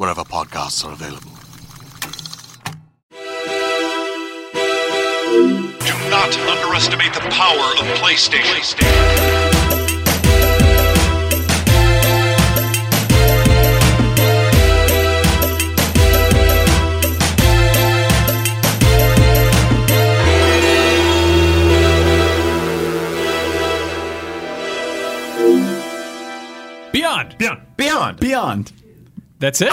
[0.00, 1.30] wherever podcasts are available.
[5.78, 8.80] Do not underestimate the power of PlayStation.
[26.90, 27.36] Beyond.
[27.36, 27.60] Beyond.
[27.76, 28.18] Beyond.
[28.18, 28.79] Beyond.
[29.40, 29.72] That's it.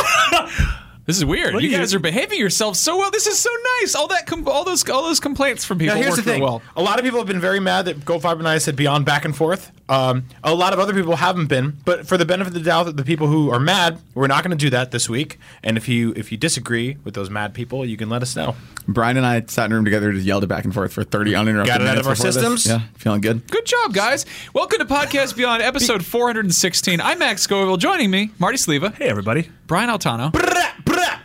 [1.05, 1.53] this is weird.
[1.53, 3.11] What You guys are behaving yourselves so well.
[3.11, 3.49] This is so
[3.81, 3.93] nice.
[3.93, 6.41] All that, com- all those, all those complaints from people Now, here's the thing.
[6.41, 6.61] well.
[6.75, 9.23] A lot of people have been very mad that Goldfarb and I said beyond back
[9.25, 9.71] and forth.
[9.89, 12.93] Um, a lot of other people haven't been, but for the benefit of the doubt,
[12.97, 15.39] the people who are mad, we're not going to do that this week.
[15.63, 18.55] And if you if you disagree with those mad people, you can let us know.
[18.87, 21.03] Brian and I sat in a room together, just yelled it back and forth for
[21.05, 22.35] 30 uninterrupted Got it out of our before this.
[22.35, 22.65] systems?
[22.67, 23.49] Yeah, feeling good.
[23.49, 24.25] Good job, guys.
[24.53, 26.99] Welcome to Podcast Beyond, episode 416.
[26.99, 27.77] I'm Max Scoville.
[27.77, 29.49] Joining me, Marty Sleva, Hey, everybody.
[29.67, 31.19] Brian Altano, Brah, brah.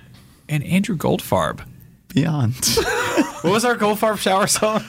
[0.48, 1.64] and Andrew Goldfarb.
[2.14, 2.54] Beyond.
[3.42, 4.84] What was our Goldfarb shower song?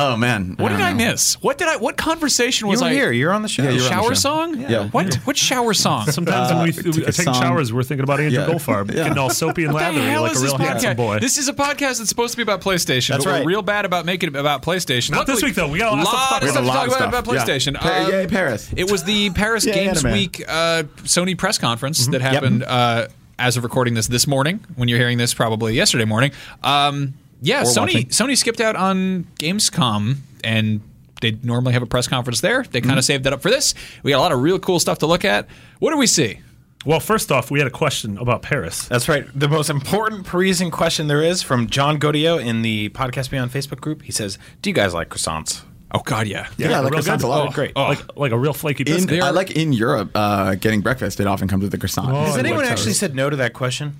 [0.00, 0.54] Oh, man.
[0.58, 1.10] What did don't I know.
[1.12, 1.34] miss?
[1.42, 1.76] What did I?
[1.76, 2.92] What conversation You was were I?
[2.92, 3.12] here.
[3.12, 3.62] You're on the show.
[3.62, 4.14] Yeah, you were on the Shower show.
[4.14, 4.60] song?
[4.60, 4.88] Yeah.
[4.88, 5.14] What?
[5.26, 6.10] What shower song?
[6.10, 8.46] Sometimes Uh, when we, took we take showers, we're thinking about Andrew Yeah.
[8.46, 9.04] Goldfarb Yeah.
[9.04, 10.96] getting all soapy and What the lathery hell like is a this real handsome podcast?
[10.96, 11.18] boy.
[11.18, 13.08] This is a podcast that's supposed to be about PlayStation.
[13.10, 13.44] That's but right.
[13.44, 15.10] We're real bad about making it about PlayStation.
[15.10, 15.68] Not this week, though.
[15.68, 16.72] We got a lot of stuff to talk of about.
[16.72, 17.46] stuff to We have a talk about, about.
[17.48, 17.74] PlayStation.
[17.80, 18.70] Pa- Um, yay, Paris.
[18.76, 20.02] It was the Paris Games.
[20.04, 22.12] Week uh, Sony press conference Mm-hmm.
[22.12, 23.06] that happened uh,
[23.38, 24.60] as of recording this this morning.
[24.76, 26.32] When you're hearing this, probably yesterday morning.
[26.62, 28.06] Um, yeah, Sony watching.
[28.06, 30.80] Sony skipped out on Gamescom and.
[31.22, 32.62] They normally have a press conference there.
[32.62, 32.88] They Mm-hmm.
[32.88, 33.74] kind of saved that up for this.
[34.02, 35.48] We got a lot of real cool stuff to look at.
[35.78, 36.40] What do we see?
[36.86, 38.88] Well, first off, we had a question about Paris.
[38.88, 39.26] That's right.
[39.38, 43.82] The most important Parisian question there is from John Godio in the Podcast Beyond Facebook
[43.82, 44.00] group.
[44.00, 45.60] He says, "Do you guys like croissants?"
[45.92, 46.48] Oh God, yeah.
[46.56, 47.24] Yeah, I like real croissants good.
[47.24, 47.48] a lot.
[47.48, 47.76] Oh, Great.
[47.76, 49.22] Like, like a real flaky In, biscuit.
[49.22, 52.08] I like in Europe, uh, getting breakfast, it often comes with a croissant.
[52.12, 52.98] Oh, Has I anyone like actually those.
[52.98, 53.96] said no to that question?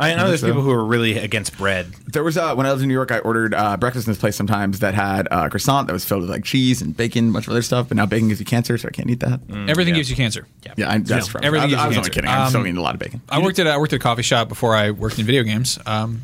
[0.00, 0.46] I know there's so.
[0.46, 1.86] people who are really against bread.
[2.06, 4.20] There was uh, when I was in New York, I ordered uh, breakfast in this
[4.20, 7.32] place sometimes that had uh, croissant that was filled with like cheese and bacon, a
[7.32, 7.88] bunch of other stuff.
[7.88, 9.40] But now bacon gives you cancer, so I can't eat that.
[9.68, 10.46] Everything gives you cancer.
[10.76, 11.32] Yeah, I, that's Yeah.
[11.32, 12.20] from Everything I, gives I you was only cancer.
[12.20, 12.30] kidding.
[12.30, 13.20] I'm Um, still eating a lot of bacon.
[13.28, 15.80] I worked at I worked at a coffee shop before I worked in video games.
[15.84, 16.22] Um,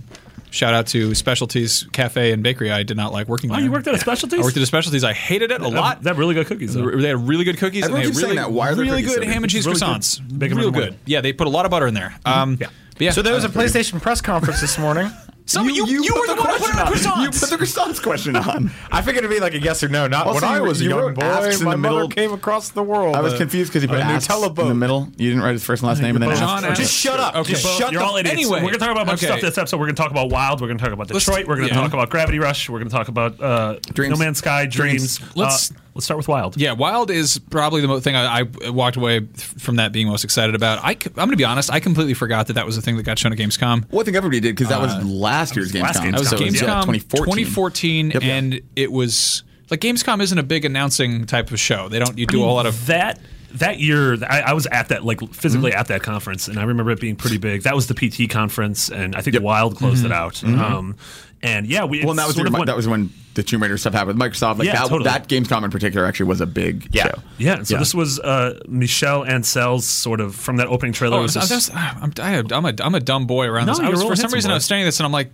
[0.50, 2.70] shout out to Specialties Cafe and Bakery.
[2.70, 3.62] I did not like working Oh, there.
[3.62, 4.38] Oh, you worked at a specialties?
[4.38, 5.02] I worked at a Specialties.
[5.02, 6.00] I hated it a lot.
[6.00, 6.92] They have really good cookies, though.
[6.92, 8.52] They had really good cookies Everyone and they had really, that.
[8.52, 10.20] Why are really good so ham and cheese Really croissants.
[10.38, 10.94] Bake 'em in real good.
[11.06, 12.14] Yeah, they put a lot of butter in there.
[12.24, 12.68] Um, Yeah.
[12.94, 13.10] But yeah.
[13.10, 15.10] So there was a PlayStation press conference this morning.
[15.46, 16.92] Some you, you, put were the one who put question on on.
[16.94, 17.22] croissants.
[17.22, 18.70] You put the croissants question on.
[18.90, 20.06] I figured it'd be like a yes or no.
[20.06, 21.60] Not Also, when I was a you young wrote asks boy.
[21.60, 22.08] in My the mother middle.
[22.08, 23.14] came across the world.
[23.14, 25.08] I was uh, confused because he put on a asks Nutella in the middle.
[25.18, 26.40] You didn't write his first and last name and then both.
[26.40, 26.62] asks.
[26.66, 27.34] John just shut up.
[27.36, 27.50] Okay.
[27.52, 28.32] Just Well, shut you're all idiots.
[28.32, 29.32] Anyway, we're going to talk about a bunch okay.
[29.34, 29.76] of stuff this episode.
[29.80, 30.62] We're going to talk about Wild.
[30.62, 31.46] We're going to talk about Let's- Detroit.
[31.46, 31.80] we're going to yeah.
[31.82, 32.70] talk about Gravity Rush.
[32.70, 34.18] We're going to talk about uh, Dreams.
[34.18, 35.18] No Man's Sky, Dreams.
[35.18, 35.36] Dreams.
[35.36, 36.56] Let's- Uh, let's start with Wild.
[36.56, 40.24] Yeah, Wild is probably the mo- thing I, I walked away from that being most
[40.24, 40.80] excited about.
[40.84, 43.04] I, am going to be honest, I completely forgot that that was the thing that
[43.04, 43.90] got shown at Gamescom.
[43.90, 46.02] Well, I think everybody did because that was last year's last Gamescom.
[46.02, 46.10] Gamescom.
[46.12, 47.24] That was So Gamescom yeah, 2014.
[47.44, 48.22] 2014, Yep.
[48.22, 51.88] and it was like Gamescom isn't a big announcing type of show.
[51.88, 53.18] They don't you do a lot of that
[53.52, 55.78] that year I, I was at that like physically Mm-hmm.
[55.78, 58.90] at that conference and i remember it being pretty big that was the pt conference
[58.90, 60.06] and i think wild closed Mm-hmm.
[60.06, 60.96] it out um,
[61.44, 63.76] and yeah we Well, that was your, of went- that was when the Tomb Raider
[63.76, 64.58] stuff happened with Microsoft.
[64.58, 65.04] Like Yeah, that, totally.
[65.10, 67.06] that Gamescom in particular actually was a big Yeah.
[67.08, 67.14] show.
[67.38, 67.78] yeah so Yeah.
[67.80, 71.74] this was uh, Michel Ancel's sort of from that opening trailer Oh, was I'm, just,
[71.74, 73.80] I'm, I- I'm a I'm a dumb boy around No, this.
[73.80, 74.56] I was, for some handsome reason I boy.
[74.56, 75.30] was studying this and I'm like,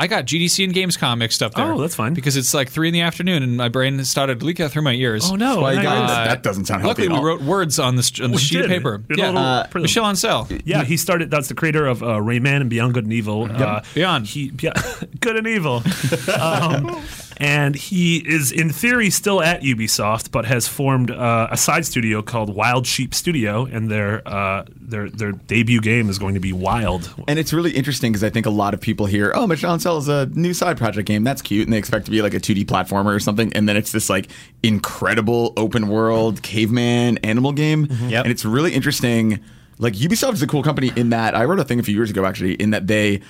[0.00, 1.72] I got GDC and Gamescom mixed up there.
[1.72, 2.14] Oh, that's fine.
[2.14, 4.80] because it's like three in the afternoon and my brain started to leak out through
[4.80, 5.30] my ears.
[5.30, 7.78] oh no Why you got you're- that, that doesn't sound healthy Luckily, we wrote words
[7.78, 8.96] on this on the We sheet of paper.
[8.98, 9.66] Did a Yeah, uh.
[9.74, 10.62] Michel Ancel.
[10.64, 11.30] yeah, he started.
[11.30, 13.44] That's the creator of uh, Rayman and Beyond Good and Evil.
[13.52, 14.26] Uh, Beyond.
[14.26, 14.72] he, yeah,
[15.20, 15.82] Good and Evil.
[16.40, 17.02] um,
[17.40, 22.20] and he is in theory still at Ubisoft, but has formed uh, a side studio
[22.20, 26.52] called Wild Sheep Studio, and their uh, their their debut game is going to be
[26.52, 27.12] Wild.
[27.26, 30.08] And it's really interesting because I think a lot of people hear, oh, Michel Ancel's
[30.08, 31.24] a new side project game.
[31.24, 31.66] That's cute.
[31.66, 33.50] And they expect to be like a 2D platformer or something.
[33.54, 34.28] And then it's this like
[34.62, 37.86] incredible open world caveman animal game.
[37.90, 38.24] Yep.
[38.24, 39.40] And it's really interesting.
[39.78, 42.10] Like Ubisoft is a cool company in that I wrote a thing a few years
[42.10, 43.22] ago actually, in that they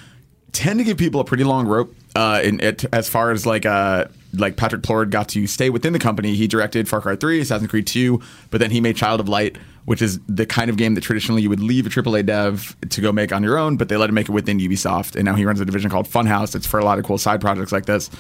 [0.53, 3.67] tend to give people a pretty long rope uh, in it, as far as like
[3.67, 6.35] uh, like Patrick Plourde got to stay within the company.
[6.35, 8.21] He directed Far Cry 3, Assassin's Creed 2,
[8.51, 11.43] but then he made Child of Light, which is the kind of game that traditionally
[11.43, 14.09] you would leave a AAA dev to go make on your own, but they let
[14.09, 15.17] him make it within Ubisoft.
[15.17, 16.55] And now he runs a division called Funhouse.
[16.55, 18.11] It's for a lot of cool side projects like this.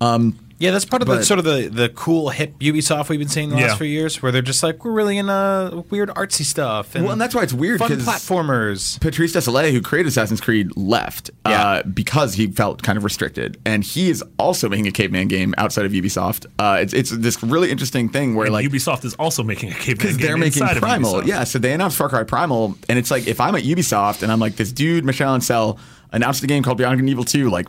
[0.00, 3.28] Um, Yeah, that's part of the sort of the, the cool hip Ubisoft we've been
[3.28, 3.74] seeing the last Yeah.
[3.76, 6.94] few years, where they're just like we're really in a weird artsy stuff.
[6.94, 9.00] And Well, and that's why it's weird, Fun 'cause- platformers.
[9.00, 13.82] Patrice Désilets, who created Assassin's Creed, left uh, because he felt kind of restricted, and
[13.82, 16.46] he is also making a caveman game outside of Ubisoft.
[16.58, 19.74] Uh, it's it's this really interesting thing where And like Ubisoft is also making a
[19.74, 21.26] caveman because game they're making Primal.
[21.26, 24.30] Yeah, so they announced Far Cry Primal, and it's like if I'm at Ubisoft and
[24.30, 25.78] I'm like this dude, Michel Ancel,
[26.12, 27.66] announced a game called Beyond Good and Evil 2 like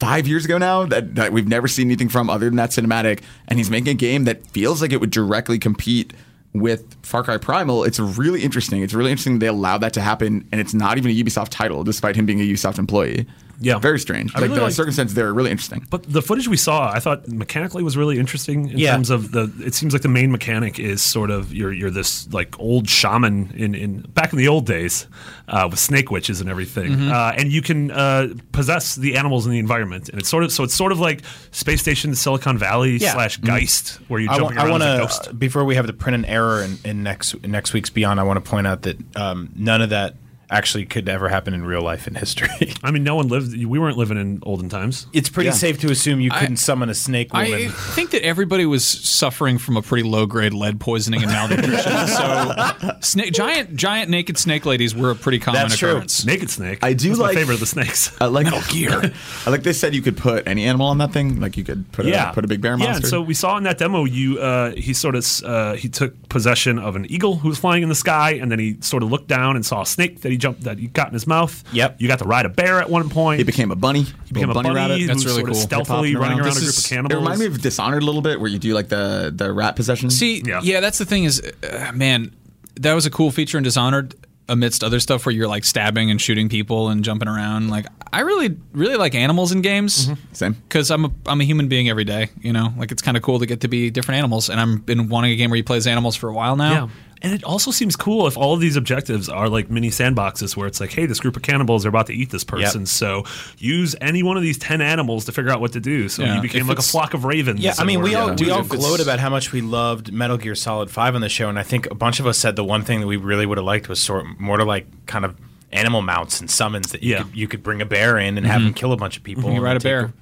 [0.00, 3.22] five years ago now that, that we've never seen anything from other than that cinematic,
[3.46, 6.12] and he's making a game that feels like it would directly compete
[6.52, 7.84] with Far Cry Primal.
[7.84, 8.82] It's really interesting.
[8.82, 11.84] It's really interesting they allow that to happen, and it's not even a Ubisoft title,
[11.84, 13.26] despite him being a Ubisoft employee.
[13.60, 13.78] Yeah.
[13.78, 14.34] very strange.
[14.34, 15.86] I like really the like- circumstances there are really interesting.
[15.90, 18.92] But the footage we saw, I thought mechanically was really interesting in Yeah.
[18.92, 19.52] terms of the.
[19.64, 23.52] It seems like the main mechanic is sort of you're you're this like old shaman
[23.54, 25.06] in, in back in the old days
[25.48, 27.12] uh, with snake witches and everything, Mm-hmm.
[27.12, 30.52] uh, and you can uh, possess the animals in the environment, and it's sort of
[30.52, 31.20] so it's sort of like
[31.50, 33.12] Space Station Silicon Valley Yeah.
[33.12, 35.38] slash Geist, where you're I jumping want, I around want as a to ghost.
[35.38, 38.18] before we have to print an error in, in next in next week's Beyond.
[38.18, 40.14] I want to point out that um, none of that
[40.50, 42.48] actually could ever happen in real life in history.
[42.82, 43.52] I mean, no one lived.
[43.56, 45.06] We weren't living in olden times.
[45.12, 45.54] it's pretty Yeah.
[45.54, 47.52] safe to assume you couldn't summon a snake woman.
[47.52, 52.06] I think that everybody was suffering from a pretty low grade lead poisoning and malnutrition.
[52.08, 55.90] so, snake, giant, giant naked snake ladies were a pretty common That's true.
[55.90, 56.24] occurrence.
[56.24, 56.80] Naked snake.
[56.82, 58.10] I do That's like- my favorite of the snakes.
[58.20, 59.12] I like Metal Gear.
[59.46, 61.40] I like they said you could put any animal on that thing.
[61.40, 62.96] Like you could put a, put a big bear Yeah, monster.
[62.96, 66.28] and so we saw in that demo, you uh, he sort of uh, he took
[66.28, 69.10] possession of an eagle who was flying in the sky, and then he sort of
[69.10, 71.62] looked down and saw a snake that he jumped that he got in his mouth.
[71.72, 72.00] Yep.
[72.00, 73.38] You got to ride a bear at one point.
[73.38, 74.02] He became a bunny.
[74.02, 75.06] He became a bunny, rabbit.
[75.06, 75.62] That's really sort of cool.
[75.62, 76.46] stealthily Hip-hopping running around.
[76.46, 77.12] around This a group is- of cannibals.
[77.12, 79.76] It reminded me of Dishonored a little bit, where you do like the the rat
[79.76, 80.10] possession.
[80.10, 80.60] See, Yeah.
[80.62, 80.80] yeah.
[80.80, 82.34] that's the thing is, uh, man,
[82.80, 84.14] that was a cool feature in Dishonored
[84.48, 87.68] amidst other stuff where you're like stabbing and shooting people and jumping around.
[87.70, 90.10] Like, I really, really like animals in games.
[90.32, 90.54] same.
[90.54, 92.72] Because I'm a I'm a human being every day, you know.
[92.76, 95.30] Like it's kind of cool to get to be different animals, and I'm been wanting
[95.32, 96.72] a game where you play as animals for a while now.
[96.72, 96.88] yeah.
[97.22, 100.66] And it also seems cool if all of these objectives are like mini sandboxes where
[100.66, 102.86] it's like, hey, this group of cannibals are about to eat this person.
[102.86, 103.24] So
[103.58, 106.08] use any one of these 10 animals to figure out what to do.
[106.08, 106.36] So Yeah.
[106.36, 107.60] you became If like a flock of ravens.
[107.60, 108.36] Yeah, I mean, we all yeah.
[108.38, 111.48] we all gloat about how much we loved Metal Gear Solid Five on the show,
[111.48, 113.58] and I think a bunch of us said the one thing that we really would
[113.58, 115.36] have liked was sort more to like kind of
[115.72, 117.22] animal mounts and summons that you Yeah.
[117.22, 118.68] could you could bring a bear in and have mm-hmm.
[118.68, 119.52] him kill a bunch of people.
[119.52, 120.12] You ride a take bear.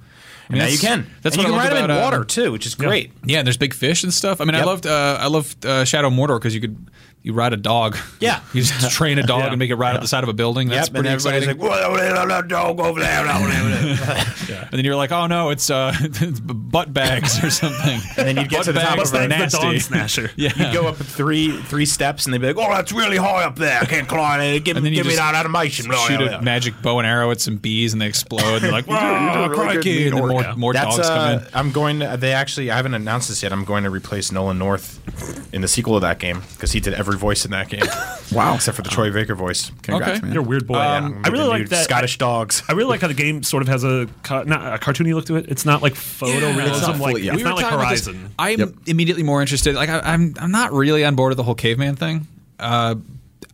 [0.49, 1.05] And now you can.
[1.21, 2.73] That's and what you can loved ride them in about, uh, water too, which is
[2.73, 3.11] great.
[3.23, 4.41] Yeah, and there's big fish and stuff.
[4.41, 6.89] I mean, I loved uh, I loved uh, Shadow Mordor because you could
[7.21, 7.97] you ride a dog.
[8.19, 8.41] Yeah.
[8.53, 9.49] you just train a dog Yeah.
[9.49, 10.69] and make it ride up the side of a building.
[10.69, 11.61] That's Yep, and pretty everybody's exciting.
[11.61, 11.71] like,
[12.17, 13.25] "Whoa, that dog over there."
[14.61, 17.99] and then you're like, oh no, it's uh, it's butt bags or something.
[18.17, 19.11] And then you'd get butt to the top of.
[19.11, 20.31] The dog snatcher.
[20.35, 20.51] Yeah.
[20.55, 23.55] You'd go up three three steps, and they'd be like, "Oh, that's really high up
[23.57, 23.79] there.
[23.81, 24.63] I can't climb it.
[24.63, 27.41] Give, And then give me that animation." Shoot Oh, a magic bow and arrow at
[27.41, 28.41] some bees and they explode.
[28.55, 31.31] And they're like, did a "Wow, really crikey!" And then more, more That's dogs come
[31.31, 31.39] in.
[31.39, 32.17] uh, I'm going to.
[32.19, 33.51] They actually, I haven't announced this yet.
[33.51, 34.99] I'm going to replace Nolan North
[35.53, 37.81] in the sequel of that game because he did every voice in that game.
[38.31, 38.53] Wow.
[38.53, 39.71] except for the Troy Baker voice.
[39.81, 40.21] Congrats, Okay.
[40.21, 40.33] man.
[40.35, 40.75] You're a weird boy.
[40.75, 41.83] Um, I really like that.
[41.85, 42.61] Scottish dogs.
[42.69, 45.25] I really like how the game sort of has a ca- not a cartoony look
[45.25, 45.47] to it.
[45.49, 46.67] It's not like photorealism.
[46.69, 47.31] It's not like fully- yeah.
[47.33, 48.05] it's We not like talking about this.
[48.05, 48.29] Horizon.
[48.37, 48.69] I'm Yep.
[48.85, 49.73] immediately more interested.
[49.73, 52.27] Like I, I'm, I'm not really on board with the whole caveman thing.
[52.59, 52.95] Uh,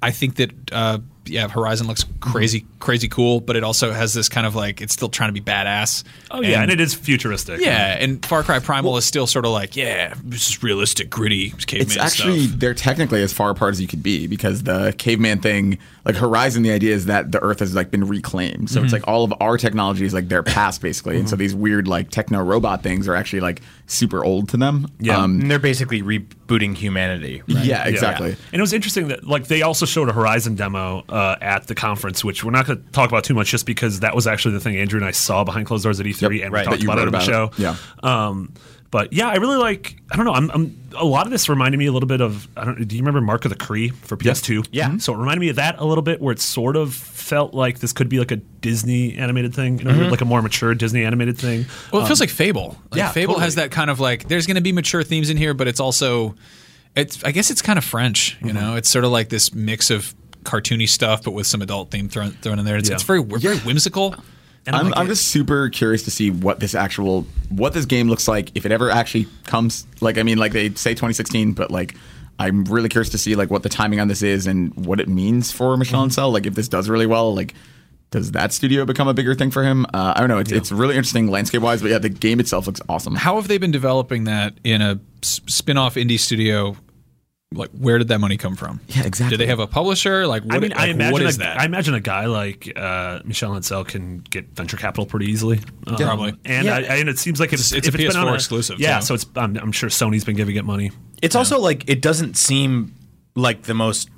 [0.05, 4.29] I think that uh, yeah, Horizon looks crazy, crazy cool, but it also has this
[4.29, 6.03] kind of like it's still trying to be badass.
[6.29, 7.59] Oh yeah, and, it is futuristic.
[7.62, 11.50] Yeah, and Far Cry Primal is still sort of like, yeah, this is realistic, gritty
[11.65, 12.59] caveman It's actually stuff.
[12.59, 16.62] they're technically as far apart as you could be because the caveman thing, like Horizon,
[16.62, 18.69] the idea is that the Earth has like been reclaimed.
[18.69, 18.93] So it's Mm-hmm.
[19.01, 22.12] like all of our technology is like their past basically, and so these weird like
[22.12, 24.88] techno robot things are actually like super old to them.
[25.00, 25.17] Yeah.
[25.17, 27.41] Um, And they're basically rebooting humanity.
[27.47, 27.65] right?
[27.65, 28.29] yeah, exactly.
[28.51, 31.73] And it was interesting that like they also showed a Horizon demo uh, at the
[31.75, 34.53] conference, which we're not going to talk about too much, just because that was actually
[34.53, 36.61] the thing Andrew and I saw behind closed doors at E3, Yep, and right.
[36.61, 37.45] we talked That you about it on the show.
[37.53, 37.59] it.
[37.59, 37.75] Yeah.
[38.03, 38.53] Um,
[38.91, 39.97] But yeah, I really like.
[40.11, 40.33] I don't know.
[40.33, 42.47] I'm, I'm a lot of this reminded me a little bit of.
[42.55, 42.87] I don't.
[42.87, 44.67] Do you remember Mark of the Kri for PS2?
[44.71, 44.97] Yeah.
[44.97, 47.79] So it reminded me of that a little bit, where it sort of felt like
[47.79, 51.03] this could be like a Disney animated thing, you know, like a more mature Disney
[51.03, 51.65] animated thing.
[51.91, 52.77] Well, it feels like Fable.
[52.91, 55.35] Like yeah, Fable has that kind of like there's going to be mature themes in
[55.37, 56.35] here, but it's also
[56.95, 58.37] it's I guess it's kind of French.
[58.43, 61.89] You know, it's sort of like this mix of cartoony stuff, but with some adult
[61.91, 62.77] theme thrown, thrown in there.
[62.77, 62.95] It's, Yeah.
[62.95, 64.15] it's very very whimsical.
[64.67, 68.09] And I'm, like I'm just super curious to see what this actual what this game
[68.09, 69.85] looks like if it ever actually comes.
[70.01, 71.95] Like I mean, like they say 2016, but like
[72.39, 75.07] I'm really curious to see like what the timing on this is and what it
[75.07, 76.31] means for Michel Ancel.
[76.33, 77.53] Like if this does really well, like
[78.11, 79.85] does that studio become a bigger thing for him?
[79.93, 80.37] Uh, I don't know.
[80.39, 83.13] It's, it's really interesting landscape wise, but yeah, the game itself looks awesome.
[83.15, 86.77] How have they been developing that in a s- spin-off indie studio?
[87.55, 88.79] Like, where did that money come from?
[88.89, 89.38] Yeah, exactly.
[89.38, 90.27] Did they have a publisher?
[90.27, 91.59] Like, what, I mean, I imagine what a, that?
[91.59, 95.59] I imagine a guy like uh, Michel Ancel can get venture capital pretty easily.
[95.88, 96.35] Um, Probably.
[96.45, 96.75] and Yeah.
[96.75, 99.00] I, and it seems like it's, It's- it's if a been on PS4 exclusive, Yeah,
[99.00, 99.05] too.
[99.05, 100.91] so it's I'm, I'm sure Sony's been giving it money.
[101.21, 102.93] It's also like it doesn't seem
[103.35, 104.09] like the most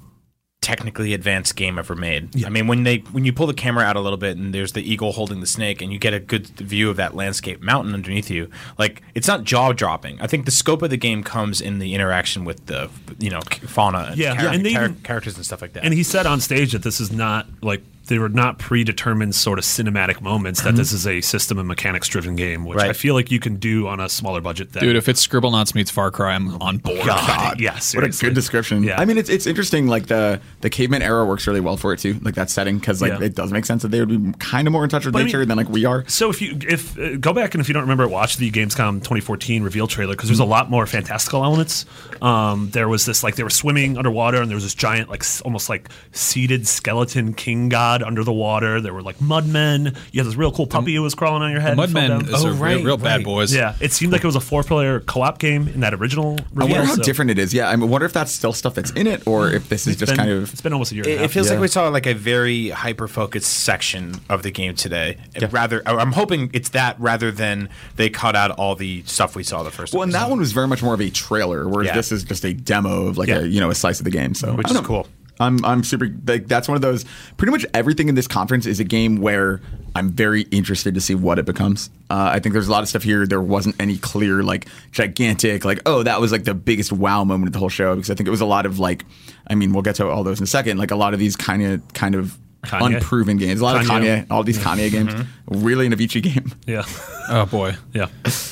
[0.61, 2.43] technically advanced game ever made.
[2.45, 4.73] I mean, when they when you pull the camera out a little bit and there's
[4.73, 7.93] the eagle holding the snake and you get a good view of that landscape mountain
[7.93, 10.19] underneath you, like it's not jaw dropping.
[10.19, 13.39] I think the scope of the game comes in the interaction with the you know
[13.67, 15.85] fauna and, Yeah, char- and they char- even- characters and stuff like that.
[15.85, 19.59] And he said on stage that this is not like they were not predetermined sort
[19.59, 20.61] of cinematic moments.
[20.63, 22.89] That this is a system and mechanics driven game, which Right.
[22.89, 24.73] I feel like you can do on a smaller budget.
[24.73, 27.05] Than, Dude, if it's Scribblenauts meets Far Cry, I'm on board.
[27.05, 28.83] God, yeah, What a good description.
[28.83, 28.99] Yeah.
[28.99, 29.87] I mean, it's it's interesting.
[29.87, 32.19] Like the the caveman era works really well for it too.
[32.21, 33.25] Like that setting because like Yeah.
[33.25, 35.21] it does make sense that they would be kind of more in touch with But
[35.21, 36.03] I nature mean- than like we are.
[36.07, 38.99] So if you if uh, go back and if you don't remember, watch the Gamescom
[38.99, 41.85] 2014 reveal trailer because there's a lot more fantastical elements.
[42.21, 45.23] Um, there was this like they were swimming underwater and there was this giant like
[45.45, 48.81] almost like seated skeleton king god under the water.
[48.81, 49.95] There were like mudmen.
[50.11, 51.77] You had this real cool puppy who was crawling on your head.
[51.77, 53.25] and fell Mudmen is Oh, a real, right, real bad right.
[53.25, 53.53] boys.
[53.53, 56.37] Yeah, it seemed like it was a four-player co-op game in that original.
[56.55, 57.53] I wonder how so different it is.
[57.53, 59.93] Yeah, I mean, wonder if that's still stuff that's in it or if this is
[59.93, 61.03] it's just been- kind of It's been almost a year.
[61.03, 61.31] and It, it half.
[61.31, 65.17] feels like we saw like a very hyper focused section of the game today.
[65.51, 69.43] Rather, I- I'm hoping it's that rather than they cut out all the stuff we
[69.43, 69.93] saw the first.
[69.93, 71.95] Well, and that one was very much more of a trailer, whereas Yeah.
[71.95, 73.39] this is just a demo of like Yeah.
[73.39, 74.33] a you know a slice of the game.
[74.33, 74.81] So Which is know.
[74.81, 75.07] cool.
[75.39, 77.05] I'm I'm super like that's one of those.
[77.37, 79.61] Pretty much everything in this conference is a game where
[79.95, 81.89] I'm very interested to see what it becomes.
[82.09, 83.25] Uh, I think there's a lot of stuff here.
[83.27, 87.49] There wasn't any clear like gigantic like oh that was like the biggest wow moment
[87.49, 89.05] of the whole show because I think it was a lot of like
[89.47, 91.35] I mean we'll get to all those in a second like a lot of these
[91.35, 92.95] kind of kind of Kanye.
[92.97, 93.61] unproven games.
[93.61, 94.25] A lot of Kanye.
[94.25, 95.13] Kanye, all these Kanye games.
[95.47, 96.51] Really an Avicii game.
[96.67, 96.83] yeah,
[97.29, 97.75] Oh boy.
[97.93, 98.07] yeah.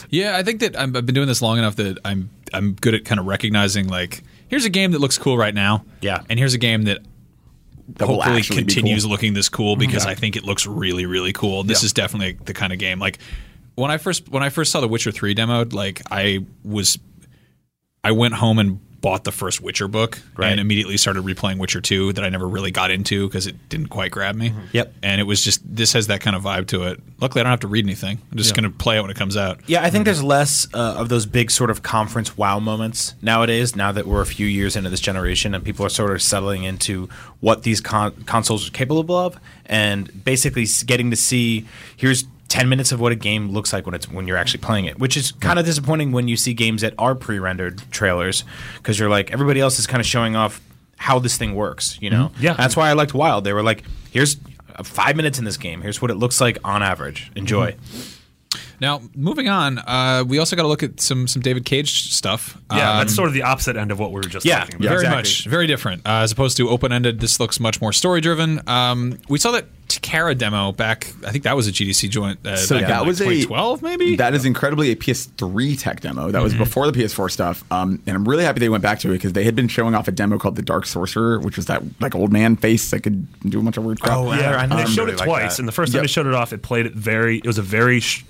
[0.09, 2.93] Yeah, I think that I'm, I've been doing this long enough that I'm I'm good
[2.93, 5.85] at kind of recognizing like here's a game that looks cool right now.
[6.01, 6.21] Yeah.
[6.29, 6.99] and here's a game that
[7.97, 9.11] That hopefully continues cool.
[9.11, 11.63] looking this cool because I think it looks really really cool.
[11.63, 13.19] This is definitely the kind of game like
[13.75, 16.97] when I first when I first saw the Witcher 3 demoed, like I was
[18.03, 20.49] I went home and bought the first Witcher book Right.
[20.49, 23.89] and immediately started replaying Witcher 2 that I never really got into because it didn't
[23.89, 24.51] quite grab me.
[24.73, 24.95] Yep.
[25.03, 26.99] And it was just this has that kind of vibe to it.
[27.21, 28.17] Luckily I don't have to read anything.
[28.31, 29.59] I'm just going to play it when it comes out.
[29.67, 33.75] Yeah, I think there's less uh, of those big sort of conference wow moments nowadays.
[33.75, 36.63] Now that we're a few years into this generation and people are sort of settling
[36.63, 37.07] into
[37.41, 42.91] what these con- consoles are capable of, and basically getting to see here's 10 minutes
[42.91, 45.31] of what a game looks like when it's when you're actually playing it, which is
[45.33, 48.43] kind of disappointing when you see games that are pre-rendered trailers
[48.77, 50.61] because you're like everybody else is kind of showing off
[50.97, 52.31] how this thing works, you know.
[52.39, 52.53] Yeah.
[52.53, 53.43] that's why I liked Wild.
[53.43, 54.37] They were like, here's
[54.75, 55.81] uh, five minutes in this game.
[55.81, 57.31] Here's what it looks like on average.
[57.35, 57.75] Enjoy.
[58.81, 62.57] Now, moving on, uh, we also got to look at some some David Cage stuff.
[62.71, 64.75] Yeah, Um, that's sort of the opposite end of what we were just yeah, talking
[64.75, 64.83] about.
[64.83, 64.89] yeah.
[64.89, 65.17] very exactly.
[65.17, 67.19] much very different uh, as opposed to open ended.
[67.19, 68.61] This looks much more story driven.
[68.67, 71.13] Um, we saw that Takara demo back.
[71.25, 72.39] I think that was a GDC joint.
[72.45, 74.15] Uh, So back in, that like, was a 2012, maybe.
[74.15, 76.31] That is incredibly a PS3 tech demo.
[76.31, 76.63] That was Mm-hmm.
[76.63, 77.63] before the PS4 stuff.
[77.71, 79.93] Um, and I'm really happy they went back to it because they had been showing
[79.93, 83.01] off a demo called the Dark Sorcerer, which was that like old man face that
[83.01, 84.17] could do a bunch of weird crap.
[84.17, 85.59] Oh, Yeah, I and they really showed it twice, that.
[85.59, 86.03] and the first time Yep.
[86.03, 87.37] they showed it off, it played it very.
[87.37, 88.23] It was a very sh-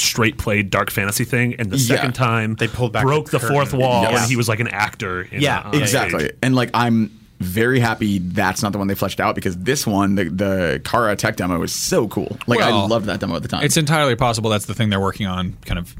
[0.00, 1.96] straight played dark fantasy thing, and the Yeah.
[1.96, 4.22] second time They pulled back broke the the, fourth wall, Yes.
[4.22, 5.22] and he was like an actor.
[5.30, 6.20] In, Yeah, uh, exactly.
[6.24, 6.36] stage.
[6.42, 10.14] And like I'm very happy that's not the one they fleshed out because this one,
[10.14, 12.36] the the Kara tech demo, is so cool.
[12.46, 13.62] Like I loved that demo at the time.
[13.64, 15.94] it's entirely possible that's the thing they're working on, kind of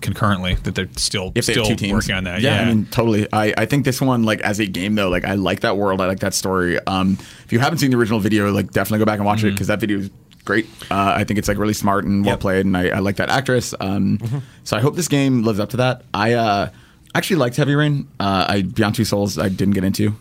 [0.00, 0.54] concurrently.
[0.62, 1.92] That they're still if still two teams.
[1.92, 2.40] working on that.
[2.40, 3.26] Yeah, Yeah, I mean, totally.
[3.32, 6.00] I, I think this one, like as a game though, like I like that world.
[6.00, 6.78] I like that story.
[6.86, 9.48] Um, if you haven't seen the original video, like definitely go back and watch Mm-hmm.
[9.48, 10.10] it because that video is
[10.48, 10.66] great.
[10.90, 12.40] Uh, I think it's like really smart and well Yep.
[12.40, 13.72] played, and I, I like that actress.
[13.78, 14.38] Um, Mm-hmm.
[14.64, 16.02] so I hope this game lives up to that.
[16.12, 16.70] I uh,
[17.14, 18.08] actually liked Heavy Rain.
[18.18, 20.14] Uh, I Beyond Two Souls, I didn't get into.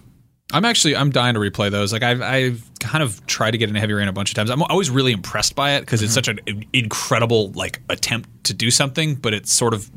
[0.54, 1.92] I'm actually I'm dying to replay those.
[1.92, 4.50] Like I've I've kind of tried to get into Heavy Rain a bunch of times.
[4.50, 6.40] I'm always really impressed by it because it's such an
[6.74, 9.90] incredible like attempt to do something, but it's sort of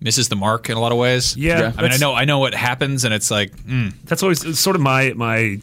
[0.00, 1.36] misses the mark in a lot of ways.
[1.36, 4.58] Yeah, I mean, I know I know what happens, and it's like mm, That's always
[4.58, 5.58] sort of my my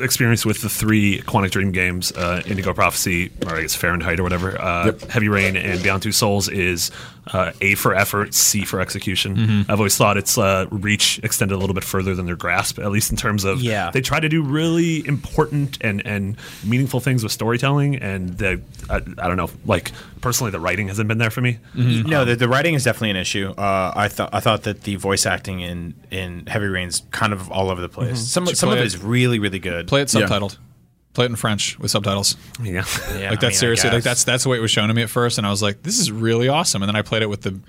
[0.00, 4.22] experience with the three Quantic Dream games, uh, Indigo Prophecy, or I guess Fahrenheit or
[4.22, 6.90] whatever, uh, Heavy Rain, and Beyond Two Souls is
[7.28, 9.36] uh, A for effort, C for execution.
[9.36, 9.70] Mm-hmm.
[9.70, 12.90] I've always thought its uh, reach extended a little bit further than their grasp, at
[12.90, 13.90] least in terms of Yeah.
[13.92, 18.60] they try to do really important and and meaningful things with storytelling, and the
[18.90, 21.58] I, I don't know, like personally, the writing hasn't been there for me.
[21.74, 23.50] No, the, the writing is definitely an issue.
[23.56, 27.50] Uh, I thought I thought that the voice acting in, in Heavy Rain's kind of
[27.50, 28.20] all over the place.
[28.20, 29.86] Some Should some of it it- is really really good.
[29.88, 30.26] play it Yeah.
[31.12, 31.14] Subtitled.
[31.14, 32.36] Play it in French with subtitles.
[32.62, 32.84] Yeah.
[33.14, 34.94] Yeah, like I that's mean, seriously like that's that's the way it was shown to
[34.94, 36.82] me at first, and I was like, this is really awesome.
[36.82, 37.60] And then I played it with the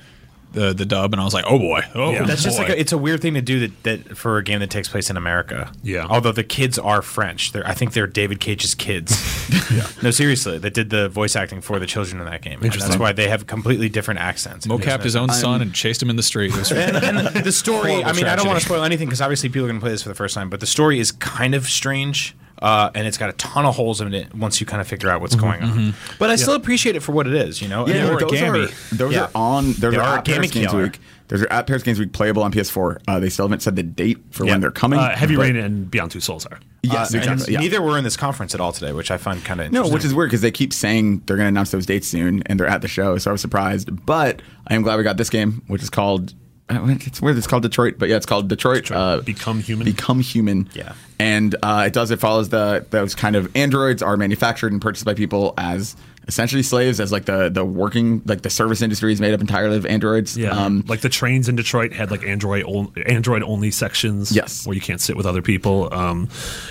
[0.54, 2.24] the, the dub, and I was like, oh boy, oh Yeah.
[2.24, 4.60] That's just like a, it's a weird thing to do that, that for a game
[4.60, 5.72] that takes place in America.
[5.82, 6.06] Yeah.
[6.08, 9.12] Although the kids are French, they're, I think they're David Cage's kids.
[9.72, 9.88] yeah.
[10.04, 12.62] No, seriously, that did the voice acting for the children in that game.
[12.62, 14.68] And that's why they have completely different accents.
[14.68, 16.54] mocapped his own son and chased him in the street.
[16.74, 18.04] And, and the story.
[18.04, 19.92] I mean, I don't want to spoil anything because obviously people are going to play
[19.92, 20.50] this for the first time.
[20.50, 24.02] But the story is kind of strange, uh, and it's got a ton of holes
[24.02, 25.94] in it once you kind of figure out what's going on.
[26.18, 27.62] But I still appreciate it for what it is.
[27.62, 29.24] You know, Yeah, And- those, are, those Yeah.
[29.26, 29.74] are on.
[29.74, 30.84] Those They are, are at Paris Gaming Games Killer.
[30.84, 31.00] Week.
[31.28, 32.98] Those are at Paris Games Week playable on PS4.
[33.08, 34.52] Uh, they still haven't said the date for Yeah.
[34.54, 35.00] when they're coming.
[35.00, 36.60] Uh, Heavy but- Rain and Beyond Two Souls are.
[36.84, 37.54] Yes, uh, exactly.
[37.54, 37.60] yeah.
[37.60, 40.04] Neither were in this conference at all today, which I find kind of No, which
[40.06, 42.68] is weird because they keep saying they're going to announce those dates soon, and they're
[42.68, 43.18] at the show.
[43.18, 46.34] So I was surprised, but I am glad we got this game, which is called.
[46.70, 47.38] It's weird.
[47.38, 48.92] It's called Detroit, but yeah, it's called Detroit.
[48.92, 49.86] Uh, Become Human.
[49.86, 50.70] Become Human.
[50.74, 50.94] Yeah.
[51.20, 52.10] and uh, it does.
[52.12, 55.96] It follows the those kind of androids are manufactured and purchased by people as
[56.28, 59.76] essentially slaves, as like the the working like the service industry is made up entirely
[59.78, 60.38] of androids.
[60.38, 62.66] Yeah, Um, like the trains in Detroit had like Android
[63.06, 64.32] Android only sections.
[64.32, 64.66] Yes.
[64.66, 65.94] where you can't sit with other people.
[65.94, 66.30] Um,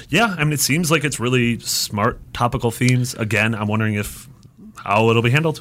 [0.08, 3.14] yeah, I mean, it seems like it's really smart topical themes.
[3.14, 4.26] Again, I'm wondering if
[4.84, 5.60] how it'll be handled.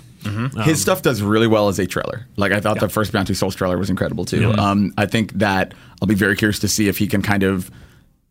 [0.64, 2.28] His stuff does really well as a trailer.
[2.38, 4.42] Like I thought the first Beyond Two Souls trailer was incredible too.
[4.42, 4.50] Yeah.
[4.52, 7.70] Um, I think that I'll be very curious to see if he can kind of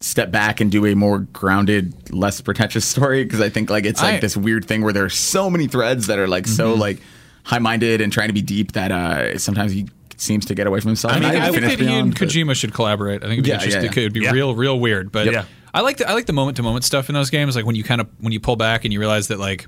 [0.01, 4.01] step back and do a more grounded, less pretentious story because I think like it's
[4.03, 6.73] like I- this weird thing where there are so many threads that are like so
[6.73, 6.81] Mm-hmm.
[6.81, 7.01] like
[7.45, 10.79] high minded and trying to be deep that uh, sometimes he seems to get away
[10.81, 11.15] from himself.
[11.15, 13.25] I mean, haven't I think finished that he and but- Kojima should collaborate.
[13.25, 13.83] I think it'd be Yeah, interesting.
[13.83, 14.31] yeah, It could be yeah.
[14.33, 15.11] real, real weird.
[15.11, 15.45] But Yeah.
[15.73, 17.55] I like the I like the moment to moment stuff in those games.
[17.57, 19.67] Like when you kind of when you pull back and you realize that like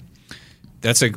[0.82, 1.12] that's a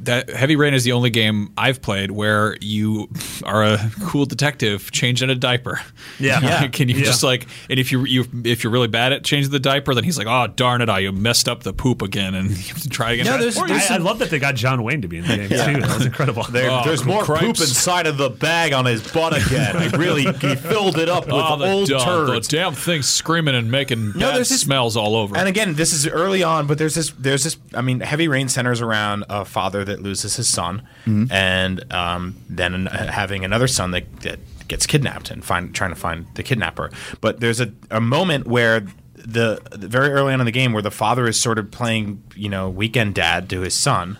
[0.00, 3.08] that Heavy Rain is the only game I've played where you
[3.44, 5.80] are a cool detective changing a diaper.
[6.18, 6.40] Yeah.
[6.50, 6.66] Yeah.
[6.68, 7.04] Can you Yeah.
[7.04, 10.04] just like and if you you if you're really bad at changing the diaper, then
[10.04, 12.88] he's like, oh darn it, I messed up the poop again, and you have to
[12.88, 13.26] try again.
[13.26, 15.26] No, there's- Or there's I, I love that they got John Wayne to be in
[15.26, 15.80] the game too.
[15.80, 16.44] That was incredible.
[16.48, 17.44] Oh, there's more cripes.
[17.44, 19.76] poop inside of the bag on his butt again.
[19.76, 23.54] I really he filled it up with Oh, the, old dog, the damn thing screaming
[23.54, 25.36] and making bad there's this- smells all over.
[25.36, 28.48] And again, this is early on, but there's this there's this I mean, Heavy Rain
[28.48, 30.82] centers around a father that loses his son
[31.30, 36.26] and um, then having another son that, that gets kidnapped and find trying to find
[36.34, 36.90] the kidnapper.
[37.20, 40.82] But there's a, a moment where the, the very early on in the game where
[40.82, 44.18] the father is sort of playing, you know, weekend dad to his son.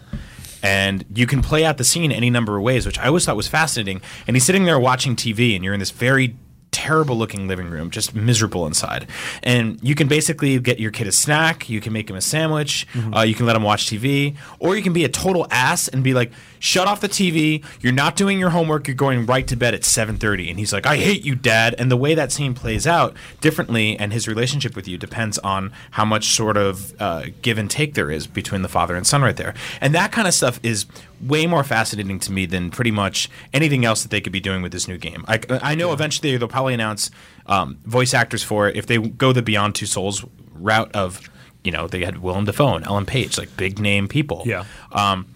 [0.63, 3.37] And you can play out the scene any number of ways, which I always thought
[3.37, 4.03] was fascinating.
[4.27, 6.37] And he's sitting there watching TV, and you're in this very
[6.73, 9.07] terrible looking living room, just miserable inside.
[9.43, 12.87] And you can basically get your kid a snack, you can make him a sandwich,
[13.15, 16.05] uh, you can let him watch TV, or you can be a total ass and
[16.05, 17.65] be like, "Shut off the TV.
[17.81, 18.87] You're not doing your homework.
[18.87, 21.91] You're going right to bed at 7:30." And he's like, "I hate you, Dad." And
[21.91, 26.05] the way that scene plays out differently, and his relationship with you depends on how
[26.05, 29.37] much sort of uh, give and take there is between the father and son right
[29.37, 29.55] there.
[29.81, 30.87] And that kind of stuff is
[31.21, 34.63] way more fascinating to me than pretty much anything else that they could be doing
[34.63, 35.25] with this new game.
[35.29, 37.11] I, I know eventually they'll probably announce
[37.47, 41.29] um, voice actors for it if they go the Beyond Two Souls route of,
[41.65, 44.43] you know, they had Willem Dafoe and Ellen Page, like big name people.
[44.47, 44.65] Yeah.
[44.93, 45.27] Um,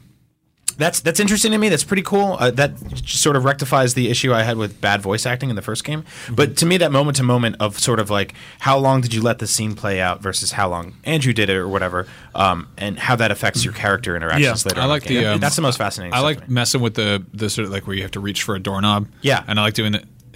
[0.74, 1.68] that's that's interesting to me.
[1.68, 2.37] That's pretty cool.
[2.38, 2.72] Uh, that
[3.06, 6.04] sort of rectifies the issue I had with bad voice acting in the first game.
[6.30, 9.22] But to me, that moment to moment of sort of like how long did you
[9.22, 12.98] let the scene play out versus how long Andrew did it or whatever, um, and
[12.98, 14.80] how that affects your character interactions later.
[14.80, 16.14] I like the that's the most fascinating.
[16.14, 18.60] I like messing with the sort of like where you have to reach for a
[18.60, 19.08] doorknob.
[19.22, 19.44] Yeah.
[19.46, 19.60] later.
[19.60, 19.74] I like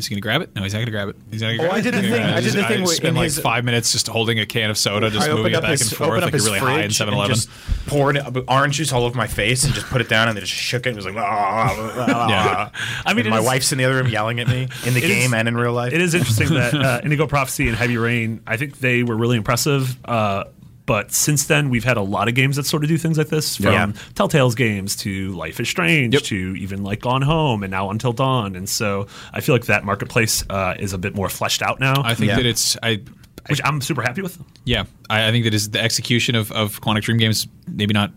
[0.01, 0.07] in game.
[0.07, 0.07] the, that's the most fascinating.
[0.07, 0.07] I stuff like to me.
[0.07, 0.07] messing with the the sort of like where you have to reach for a doorknob.
[0.07, 0.07] Yeah.
[0.07, 0.07] and I like doing the.
[0.07, 0.55] Is he gonna grab it?
[0.55, 1.17] No, he's not gonna grab it.
[1.31, 2.95] He's not gonna Oh, grab I did the thing- I did just- the thing where
[2.95, 5.55] spend in like his- five minutes just holding a can of soda, just I moving
[5.55, 7.35] it back his, and forth like you're really high in fridge 7 and Eleven.
[7.35, 7.49] just
[7.87, 10.53] poured orange juice all over my face and just put it down and then just
[10.53, 12.69] shook it and was like, ah, Yeah.
[13.07, 15.01] I mean, And my is- wife's in the other room yelling at me in the
[15.13, 15.93] game is- and in real life.
[15.93, 19.37] It is interesting that uh, Indigo Prophecy and Heavy Rain, I think they were really
[19.37, 19.97] impressive.
[20.05, 20.45] Uh,
[20.89, 23.29] but since then, we've had a lot of games that sort of do things like
[23.29, 23.93] this, from Yeah.
[24.17, 26.23] Telltale's games to Life is Strange Yep.
[26.25, 28.57] to even like Gone Home and now Until Dawn.
[28.57, 32.03] And so I feel like that marketplace uh, is a bit more fleshed out now,
[32.03, 32.37] I think Yeah.
[32.37, 33.03] that it's I.
[33.49, 34.37] which I'm super happy with.
[34.65, 37.47] Yeah, I, I think that is the execution of, of Quantic Dream games.
[37.69, 38.11] Maybe not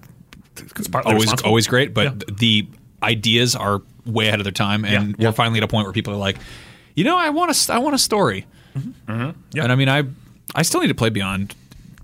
[0.58, 2.36] It's partly always always great, but Yeah.
[2.40, 2.68] the
[3.04, 5.28] ideas are way ahead of their time, and Yeah.
[5.28, 6.38] we're finally at a point where people are like,
[6.96, 8.46] you know, I want a, I want a story.
[9.08, 9.34] Yeah.
[9.64, 10.04] And I mean, I
[10.56, 11.54] I still need to play Beyond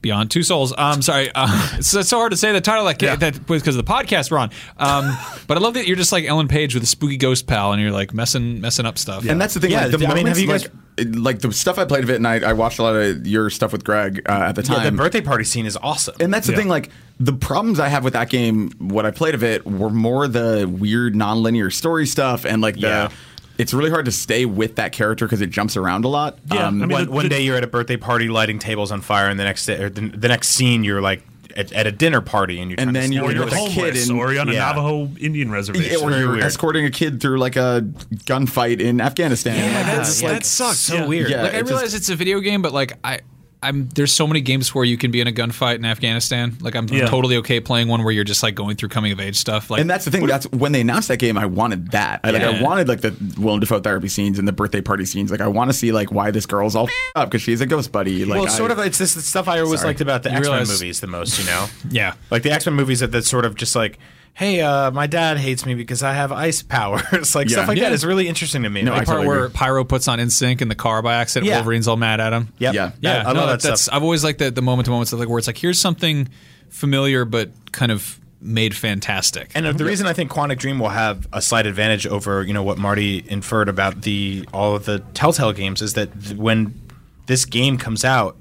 [0.07, 0.73] Beyond Two Souls.
[0.77, 3.85] Um, sorry, uh, it's, it's so hard to say the title like that because of
[3.85, 4.51] the podcast we're on.
[4.77, 5.17] Um,
[5.47, 7.81] but I love that you're just like Ellen Page with a spooky ghost pal, and
[7.81, 9.27] you're like messing messing up stuff.
[9.27, 9.71] And that's the thing.
[9.71, 12.03] Yeah, like, the I mean, moments, have you guys- like, like the stuff I played
[12.05, 14.55] of it, and I, I watched a lot of your stuff with Greg uh, at
[14.55, 14.85] the Yeah, time.
[14.85, 16.15] the birthday party scene is awesome.
[16.21, 16.59] And that's the Yeah.
[16.59, 16.89] thing, like
[17.19, 20.67] the problems I have with that game, what I played of it, were more the
[20.71, 22.79] weird non-linear story stuff, and like the.
[22.87, 23.09] Yeah.
[23.57, 26.37] It's really hard to stay with that character because it jumps around a lot.
[26.53, 28.91] Yeah, Um, I mean, one, the- one day you're at a birthday party lighting tables
[28.91, 31.23] on fire, and the next day, or the, the next scene you're like
[31.55, 33.53] at, at a dinner party, and you're And trying to then you're or you're with
[33.53, 34.59] a kid homeless, in- or you're on a yeah.
[34.73, 35.91] Navajo Indian reservation.
[35.91, 36.43] Yeah, or you're weird.
[36.43, 37.81] escorting a kid through like a
[38.25, 39.55] gunfight in Afghanistan.
[39.57, 40.31] Yeah, Like, that's, yeah.
[40.33, 40.77] that sucks.
[40.77, 41.05] So Yeah.
[41.07, 41.29] weird.
[41.31, 41.41] Yeah.
[41.43, 43.21] like I it just- realize it's a video game, but like I.
[43.63, 46.55] I'm there's so many games where you can be in a gunfight in Afghanistan.
[46.61, 47.07] Like I'm Yeah.
[47.07, 49.69] totally okay playing one where you're just like going through coming of age stuff.
[49.71, 50.27] Like And that's the thing.
[50.27, 51.37] That's when they announced that game.
[51.37, 52.19] I wanted that.
[52.23, 55.31] I, like I wanted like the Willem Dafoe therapy scenes and the birthday party scenes.
[55.31, 57.91] Like I want to see like why this girl's all up because she's a ghost
[57.91, 58.25] buddy.
[58.25, 59.89] Like well, I- sort of it's this stuff I always Sorry.
[59.89, 61.39] liked about the X Men movies the most.
[61.39, 62.13] You know, yeah.
[62.29, 63.97] like the X Men movies that that's sort of just like,
[64.33, 67.01] hey, uh, my dad hates me because I have ice powers.
[67.35, 67.55] like Yeah.
[67.57, 67.85] stuff like Yeah.
[67.85, 68.83] that is really interesting to me.
[68.83, 69.53] No, Like, I part totally where agree.
[69.55, 71.47] Pyro puts on NSYNC in the car by accident.
[71.47, 71.55] Yeah.
[71.57, 72.49] Wolverine's all mad at him.
[72.59, 72.73] Yep.
[72.73, 72.91] Yeah.
[73.01, 73.95] Yeah, I, I no, love that that's, stuff.
[73.95, 76.29] I've always liked the, the moment to moment stuff like where it's like here's something
[76.69, 79.51] familiar but kind of made fantastic.
[79.55, 82.53] And uh, the reason I think Quantic Dream will have a slight advantage over you
[82.53, 86.79] know what Marty inferred about the all of the Telltale games is that th- when
[87.25, 88.37] this game comes out,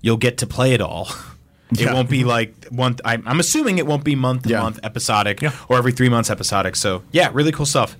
[0.00, 1.08] you'll get to play it all.
[1.72, 1.94] It Yeah.
[1.94, 2.96] won't be like one.
[3.04, 4.62] I'm, I'm assuming it won't be month to Yeah.
[4.62, 5.52] month episodic Yeah.
[5.68, 6.76] or every three months episodic.
[6.76, 7.96] So yeah, really cool stuff.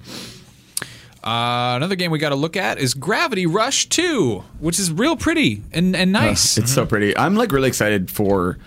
[1.25, 5.17] Uh, another game we got to look at is Gravity Rush 2, which is real
[5.17, 6.59] pretty and, and nice.
[6.59, 7.17] It's so pretty.
[7.17, 8.59] I'm like really excited for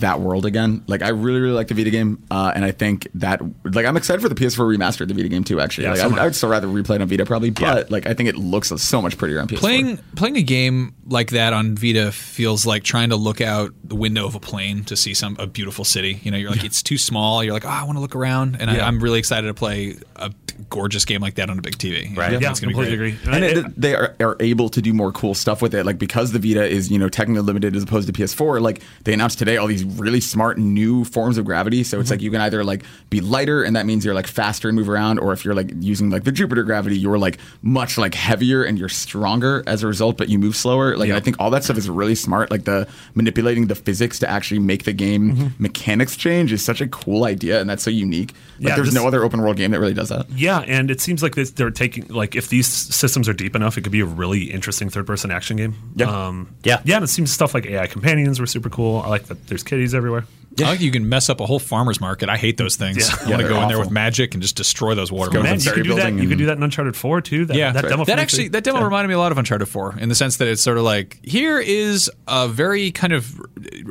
[0.00, 0.82] that world again.
[0.86, 3.96] Like I really really like the Vita game, uh, and I think that like I'm
[3.96, 5.60] excited for the PS4 remaster of the Vita game too.
[5.60, 6.22] Actually, Yeah, like so I, would, I.
[6.22, 7.82] I would still rather replay it on Vita probably, but Yeah.
[7.88, 9.58] like I think it looks so much prettier on PS4.
[9.58, 13.94] Playing playing a game like that on Vita feels like trying to look out the
[13.96, 16.20] window of a plane to see some a beautiful city.
[16.22, 17.42] You know, you're like it's too small.
[17.44, 19.96] You're like, oh, I want to look around, and I, I'm really excited to play
[20.16, 20.32] a
[20.68, 22.16] gorgeous game like that on a big TV.
[22.16, 22.26] Right.
[22.26, 23.14] I think Yeah, it's gonna be completely great.
[23.14, 23.32] agree.
[23.34, 25.98] and I- it, they are, are able to do more cool stuff with it like
[25.98, 29.38] because the vita is you know technically limited as opposed to ps4 like they announced
[29.38, 32.00] today all these really smart new forms of gravity so Mm-hmm.
[32.02, 34.76] it's like you can either like be lighter and that means you're like faster and
[34.76, 38.14] move around or if you're like using like the jupiter gravity you're like much like
[38.14, 41.50] heavier and you're stronger as a result but you move slower like i think all
[41.50, 45.18] that stuff is really smart like the manipulating the physics to actually make the game
[45.18, 45.62] Mm-hmm.
[45.62, 48.94] mechanics change is such a cool idea and that's so unique like Yeah, there's this-
[48.94, 51.50] no other open world game that really does that Yeah, and it seems like this,
[51.52, 54.88] they're taking like if these systems are deep enough, it could be a really interesting
[54.90, 55.74] third-person action game.
[55.94, 56.06] Yeah.
[56.26, 56.80] um, Yeah.
[56.84, 56.96] yeah.
[56.96, 59.00] And it seems stuff like AI companions were super cool.
[59.04, 60.24] I like that there's kitties everywhere.
[60.60, 62.28] I like you can mess up a whole farmer's market.
[62.28, 62.96] I hate those things.
[62.98, 63.04] Yeah.
[63.04, 65.40] I Yeah, want to they're go in there with magic and just destroy those water.
[65.40, 66.12] Man, you could do that.
[66.12, 67.44] You could do that in Uncharted Four too.
[67.44, 68.04] That, yeah, that demo.
[68.06, 68.50] that actually too.
[68.50, 68.84] that demo Yeah.
[68.86, 71.20] reminded me a lot of Uncharted 4 in the sense that it's sort of like
[71.22, 73.40] here is a very kind of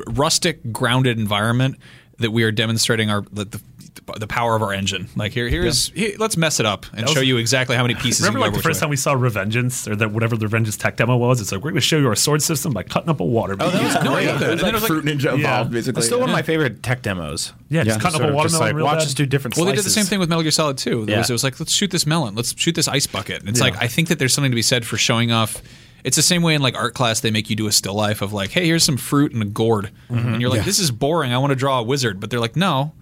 [0.08, 1.76] rustic, grounded environment
[2.18, 3.60] that we are demonstrating our the, the,
[4.18, 5.08] the power of our engine.
[5.16, 7.94] Like here, here's here, let's mess it up and was- show you exactly how many
[7.94, 8.20] pieces.
[8.22, 10.96] Remember, like the go first time we saw Revengeance or that whatever the Revengeance tech
[10.96, 11.40] demo was.
[11.40, 13.56] It's like we're going to show you our sword system by cutting up a water.
[13.56, 13.72] bead.
[13.72, 14.24] that was No, great.
[14.26, 16.32] yeah, It was like it was like- fruit ninja evolved basically It's still one of
[16.32, 17.52] my favorite tech demos.
[17.68, 18.02] yeah, just Yeah.
[18.02, 18.76] cutting Sort up a watermelon.
[18.76, 19.06] like watch bad.
[19.06, 19.56] us do different.
[19.56, 21.06] Well, they did the same thing with Metal Gear Solid 2.
[21.06, 21.32] There was, Yeah.
[21.32, 22.34] it was like, let's shoot this melon.
[22.34, 23.40] Let's shoot this ice bucket.
[23.40, 25.60] And it's like, I think that there's something to be said for showing off.
[26.04, 28.22] It's the same way in like art class, they make you do a still life
[28.22, 29.90] of like, hey, here's some fruit and a gourd.
[30.10, 30.28] Mm-hmm.
[30.34, 31.32] And you're like, this is boring.
[31.34, 32.20] I want to draw a wizard.
[32.20, 32.92] But they're like, no,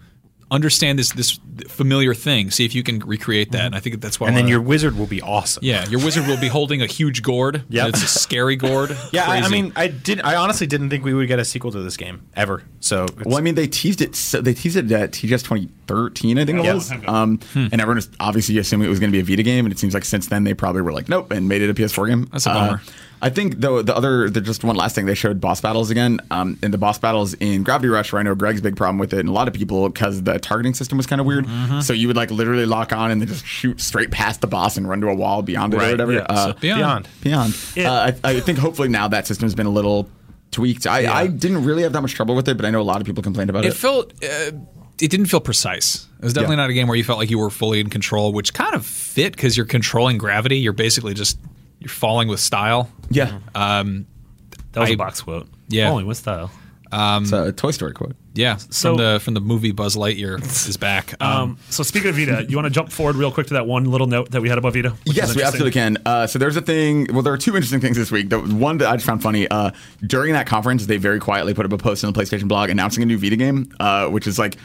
[0.51, 2.51] understand this this familiar thing.
[2.51, 3.67] See if you can recreate that.
[3.67, 4.29] And I think that's why.
[4.29, 5.65] And then wanna- your wizard will be awesome.
[5.65, 7.65] yeah, your wizard will be holding a huge gourd.
[7.69, 8.97] Yeah, It's a scary gourd.
[9.13, 10.21] Yeah, I, I mean, I did.
[10.23, 12.63] I honestly didn't think we would get a sequel to this game ever.
[12.81, 14.15] So, it's, Well, I mean, they teased it.
[14.15, 16.75] So they teased it at TGS 2013, I think it Yeah.
[16.75, 16.93] was.
[17.07, 17.67] Um, Hmm.
[17.73, 19.79] And everyone was obviously assuming it was going to be a Vita game, and it
[19.79, 22.29] seems like since then they probably were like, nope, and made it a PS4 game.
[22.33, 22.75] That's a bummer.
[22.87, 22.91] Uh,
[23.23, 26.21] I think though the other, the, just one last thing, they showed boss battles again.
[26.31, 29.15] Um, and the boss battles in Gravity Rush, where I know Greg's big problem with
[29.15, 31.47] it, and a lot of people because the targeting system was kind of weird.
[31.47, 31.81] Mm-hmm.
[31.81, 34.77] So you would like literally lock on and then just shoot straight past the boss
[34.77, 36.13] and run to a wall beyond it or whatever.
[36.13, 36.27] yeah.
[36.29, 37.09] Uh, Beyond.
[37.23, 37.55] beyond.
[37.55, 37.57] beyond.
[37.75, 37.93] Yeah.
[37.93, 40.09] Uh, I, I think hopefully now that system's been a little
[40.51, 40.87] tweaked.
[40.87, 43.01] I, I didn't really have that much trouble with it, but I know a lot
[43.01, 43.69] of people complained about it.
[43.69, 44.53] it felt uh,
[45.01, 46.07] it didn't feel precise.
[46.19, 46.63] It was definitely Yeah.
[46.63, 48.85] not a game where you felt like you were fully in control, which kind of
[48.87, 50.59] fit because you're controlling gravity.
[50.59, 51.39] You're basically just
[51.81, 52.91] you're falling with style.
[53.11, 55.49] yeah, that was I- a box quote.
[55.69, 55.91] Yeah.
[55.91, 56.51] only with style.
[56.93, 58.15] it's a Toy Story quote.
[58.35, 61.15] Yeah, So- from the from the movie Buzz Lightyear is back.
[61.21, 63.67] Um, Um, so speaking of Vita, you want to jump forward real quick to that
[63.67, 64.93] one little note that we had about Vita?
[65.05, 65.97] Yes, we absolutely can.
[66.05, 67.09] Uh, so there's a thing.
[67.13, 68.29] Well, there are two interesting things this week.
[68.29, 69.71] The one that I just found funny uh,
[70.07, 73.03] during that conference, they very quietly put up a post on the PlayStation blog announcing
[73.03, 74.57] a new Vita game, uh, which is like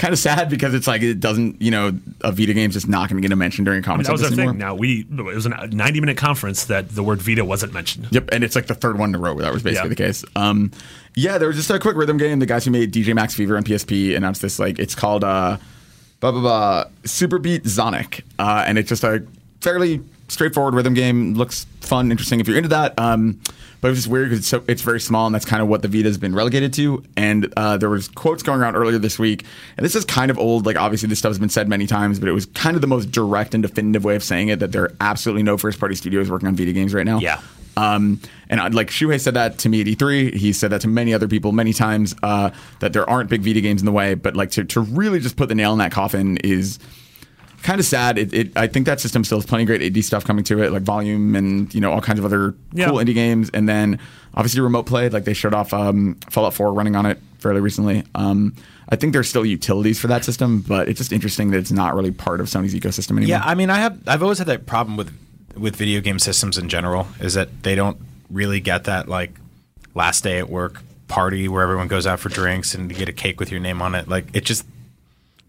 [0.00, 3.08] kind of sad because it's like it doesn't, you know, a Vita game's just not
[3.08, 4.52] going to get a mention during a I mean, conference that was our anymore.
[4.52, 4.58] thing.
[4.58, 8.08] Now we it was a 90 minute conference that the word Vita wasn't mentioned.
[8.10, 9.94] Yep, and it's like the third one in a row where that was basically Yeah.
[9.94, 10.24] the case.
[10.34, 10.72] Um,
[11.14, 12.38] yeah, there was just a quick rhythm game.
[12.38, 15.58] The guys who made DJ Max Fever and PSP announced this like it's called uh,
[16.20, 19.24] blah blah blah Superbeat Xonic, uh, and it's just a
[19.60, 21.34] fairly straightforward rhythm game.
[21.34, 22.98] Looks fun, interesting if you're into that.
[22.98, 23.40] Um,
[23.80, 25.82] but it's just weird because it's, so, it's very small, and that's kind of what
[25.82, 27.02] the Vita's been relegated to.
[27.16, 29.44] And uh, there was quotes going around earlier this week,
[29.76, 30.66] and this is kind of old.
[30.66, 32.86] Like obviously, this stuff has been said many times, but it was kind of the
[32.86, 35.94] most direct and definitive way of saying it that there are absolutely no first party
[35.94, 37.18] studios working on Vita games right now.
[37.18, 37.40] Yeah.
[37.76, 40.34] Um, and I, like Shuhei said that to me at E3.
[40.34, 43.60] He said that to many other people many times uh, that there aren't big Vita
[43.60, 44.14] games in the way.
[44.14, 46.78] But like to, to really just put the nail in that coffin is
[47.62, 48.18] kind of sad.
[48.18, 50.62] It, it I think that system still has plenty of great indie stuff coming to
[50.62, 52.86] it, like Volume and you know all kinds of other Yeah.
[52.88, 53.50] cool indie games.
[53.52, 53.98] And then
[54.34, 55.08] obviously remote play.
[55.08, 58.04] Like they showed off um, Fallout 4 running on it fairly recently.
[58.14, 58.54] Um,
[58.88, 61.94] I think there's still utilities for that system, but it's just interesting that it's not
[61.94, 63.28] really part of Sony's ecosystem anymore.
[63.28, 65.12] Yeah, I mean, I have I've always had that problem with
[65.56, 67.98] with video game systems in general is that they don't
[68.30, 69.32] really get that like
[69.94, 73.12] last day at work party where everyone goes out for drinks and you get a
[73.12, 74.06] cake with your name on it.
[74.08, 74.64] Like it just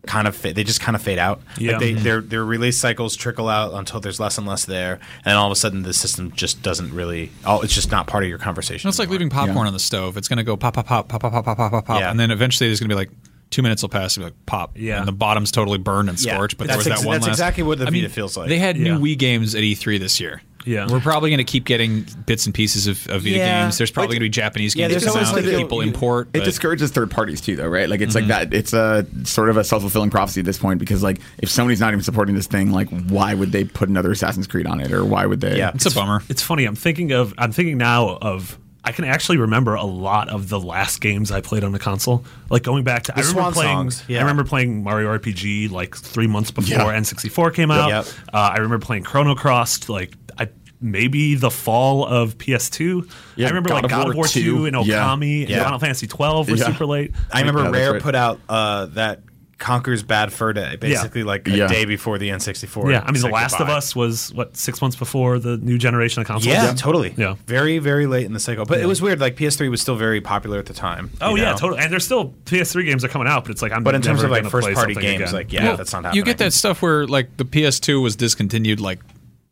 [0.07, 1.41] kind of fa- they just kind of fade out.
[1.57, 1.71] Yeah.
[1.73, 2.03] Like they, mm-hmm.
[2.03, 5.51] their their release cycles trickle out until there's less and less there, and all of
[5.51, 7.31] a sudden the system just doesn't really.
[7.45, 8.87] Oh, it's just not part of your conversation.
[8.89, 9.19] It's like anymore.
[9.19, 10.17] leaving popcorn on the stove.
[10.17, 12.09] It's going to go pop, pop, pop, pop, pop, pop, pop, pop, pop, pop, Yeah.
[12.11, 13.09] and then eventually there's going to be like
[13.51, 14.99] two minutes will pass and be like pop, Yeah.
[14.99, 16.33] and the bottom's totally burned and Yeah.
[16.35, 16.57] scorched.
[16.57, 17.33] But That's there was ex- that one that's last.
[17.35, 18.49] exactly what the I mean, Vita feels like.
[18.49, 18.95] They had Yeah.
[18.95, 20.41] new Wii games at E3 this year.
[20.65, 20.87] Yeah.
[20.89, 23.63] we're probably going to keep getting bits and pieces of, of Vita Yeah.
[23.63, 23.77] games.
[23.77, 25.89] There's probably going to be Japanese Yeah, games there's that always like that people you-
[25.89, 26.27] import.
[26.33, 27.89] It but- discourages third parties too, though, right?
[27.89, 28.49] Like it's like mm-hmm.
[28.49, 28.53] that.
[28.53, 31.79] It's a sort of a self fulfilling prophecy at this point because like if Sony's
[31.79, 34.91] not even supporting this thing, like why would they put another Assassin's Creed on it,
[34.91, 35.57] or why would they?
[35.57, 35.71] Yeah.
[35.73, 36.21] it's a bummer.
[36.29, 36.65] It's funny.
[36.65, 37.33] I'm thinking of.
[37.37, 38.57] I'm thinking now of.
[38.83, 42.25] I can actually remember a lot of the last games I played on the console.
[42.49, 43.77] Like going back to, I remember Swan playing.
[43.77, 44.17] songs, yeah.
[44.17, 46.99] I remember playing Mario RPG like three months before Yeah.
[46.99, 47.89] N64 came out.
[47.89, 48.05] Yep.
[48.33, 49.87] Uh, I remember playing Chrono Cross.
[49.87, 50.49] Like I
[50.81, 53.07] maybe the fall of PS2.
[53.35, 55.03] Yeah, I remember God like of God War of War 2, 2 and yeah.
[55.05, 55.63] Okami and Yeah.
[55.63, 56.65] Final Fantasy 12 were Yeah.
[56.65, 57.11] super late.
[57.31, 58.01] I remember Yeah, Rare right.
[58.01, 59.21] put out uh, that
[59.61, 61.67] Conker's Bad Fur Day, basically like a Yeah.
[61.67, 62.91] day before the N64.
[62.91, 63.69] Yeah, I mean, The said Last of.
[63.69, 66.53] Us was what six months before the new generation of consoles.
[66.53, 67.13] Yeah, totally.
[67.15, 67.35] Yeah.
[67.45, 69.19] very very late in the cycle, but it was weird.
[69.21, 71.11] Like PS3 was still very popular at the time.
[71.21, 71.57] Oh you yeah, know?
[71.57, 71.79] totally.
[71.81, 73.83] And there's still PS3 games are coming out, but it's like I'm.
[73.83, 75.33] But in terms never of like first play party something games, again.
[75.33, 76.17] like yeah, that's not happening.
[76.17, 78.99] You get that stuff where like the PS2 was discontinued like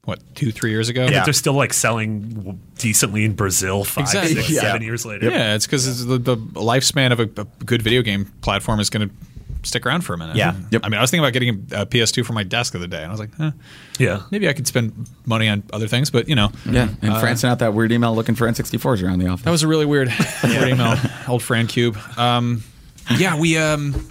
[0.06, 1.06] what two three years ago.
[1.06, 1.24] Yeah.
[1.24, 4.34] They're still like selling decently in Brazil five, Exactly.
[4.36, 4.62] six, Yeah.
[4.62, 5.30] seven years later.
[5.30, 9.08] Yeah, it's because the, the lifespan of a, a good video game platform is going
[9.10, 9.16] to
[9.64, 10.36] stick around for a minute.
[10.36, 10.56] Yeah.
[10.72, 10.82] Yep.
[10.84, 12.98] I mean, I was thinking about getting a PS2 for my desk the other day,
[13.04, 13.52] and I was like, eh,
[14.00, 14.22] yeah.
[14.32, 16.90] maybe I could spend money on other things, but you know, yeah.
[17.02, 19.44] And Uh, France sent out that weird email looking for N64s around the office.
[19.46, 20.08] that was a really weird,
[20.44, 20.96] weird email.
[21.28, 21.98] Old Fran Cube.
[22.18, 22.64] Um,
[23.18, 23.58] yeah, we.
[23.58, 24.10] Um,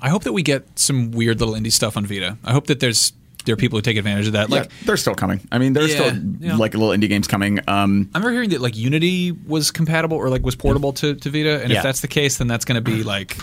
[0.00, 2.36] I hope that we get some weird little indie stuff on Vita.
[2.44, 3.12] I hope that there's
[3.44, 4.48] there are people who take advantage of that.
[4.50, 5.40] Yeah, Like they're still coming.
[5.50, 6.56] I mean, there's Yeah, still yeah.
[6.56, 7.58] like little indie games coming.
[7.68, 11.30] Um, I remember hearing that like Unity was compatible or like was portable to, to
[11.30, 11.78] Vita, and Yeah.
[11.78, 13.36] if that's the case, then that's going to be like,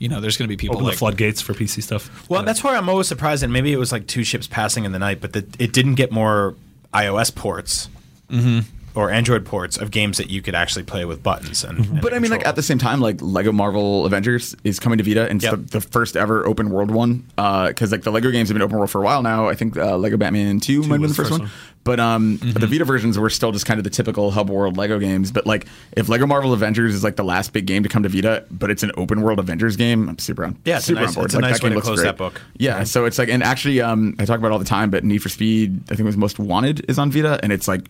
[0.00, 2.28] you know, there's going to be people Open like the floodgates for PC stuff.
[2.28, 4.90] Well, that's why I'm always surprised, and maybe it was like two ships passing in
[4.90, 6.56] the night, but that it didn't get more
[6.92, 7.88] iOS ports
[8.30, 8.60] Mm-hmm.
[8.98, 11.64] or Android ports of games that you could actually play with buttons.
[11.64, 14.78] And, and But I mean, like at the same time, like Lego Marvel Avengers is
[14.80, 15.54] coming to Vita, and it's Yep.
[15.54, 17.24] the, the first ever open world one.
[17.36, 19.48] Because like the Lego games have been open world for a while now.
[19.48, 21.48] I think uh, Lego Batman Two might have been the first the one.
[21.48, 21.69] first one.
[21.82, 24.98] But um, the Vita versions were still just kind of the typical hub world Lego
[24.98, 25.32] games.
[25.32, 28.08] But like, if Lego Marvel Avengers is like the last big game to come to
[28.10, 30.58] Vita, but it's an open world Avengers game, I'm super on.
[30.66, 31.24] Yeah, it's a super nice- on board.
[31.26, 32.04] it's a nice way to close great.
[32.06, 32.40] that book.
[32.58, 35.04] Yeah, so it's like, and actually, um, I talk about it all the time, but
[35.04, 37.86] Need for Speed, I think it was Most Wanted, is on Vita, and it's like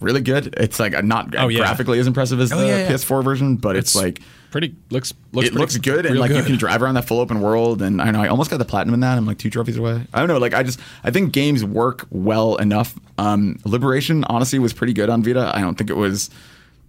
[0.00, 0.54] really good.
[0.58, 1.60] It's like not Oh, yeah.
[1.60, 2.88] graphically as impressive as Oh, the yeah, yeah.
[2.90, 6.20] PS4 version, but it's, It's like pretty looks looks it pretty- looks good and real
[6.20, 8.58] like you can drive around that full open world and I know I almost got
[8.58, 9.16] the platinum in that.
[9.16, 10.04] I'm like two trophies away.
[10.12, 12.98] I don't know like I just I think games work well enough.
[13.18, 15.50] Um Liberation honestly was pretty good on Vita.
[15.54, 16.30] I don't think it was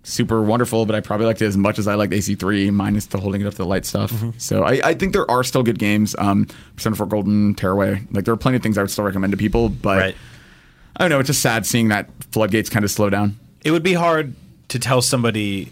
[0.04, 3.20] super wonderful but I probably liked it as much as I liked AC3 minus the
[3.20, 4.12] holding it up to the light stuff.
[4.12, 4.32] Mm-hmm.
[4.40, 6.16] so I, I think there are still good games.
[6.18, 9.32] Um Persona 4 Golden Tearaway like there are plenty of things I would still recommend
[9.32, 10.16] to people but Right.
[10.98, 13.38] I don't know it's just sad seeing that floodgates kind of slow down.
[13.64, 14.34] It would be hard
[14.70, 15.72] to tell somebody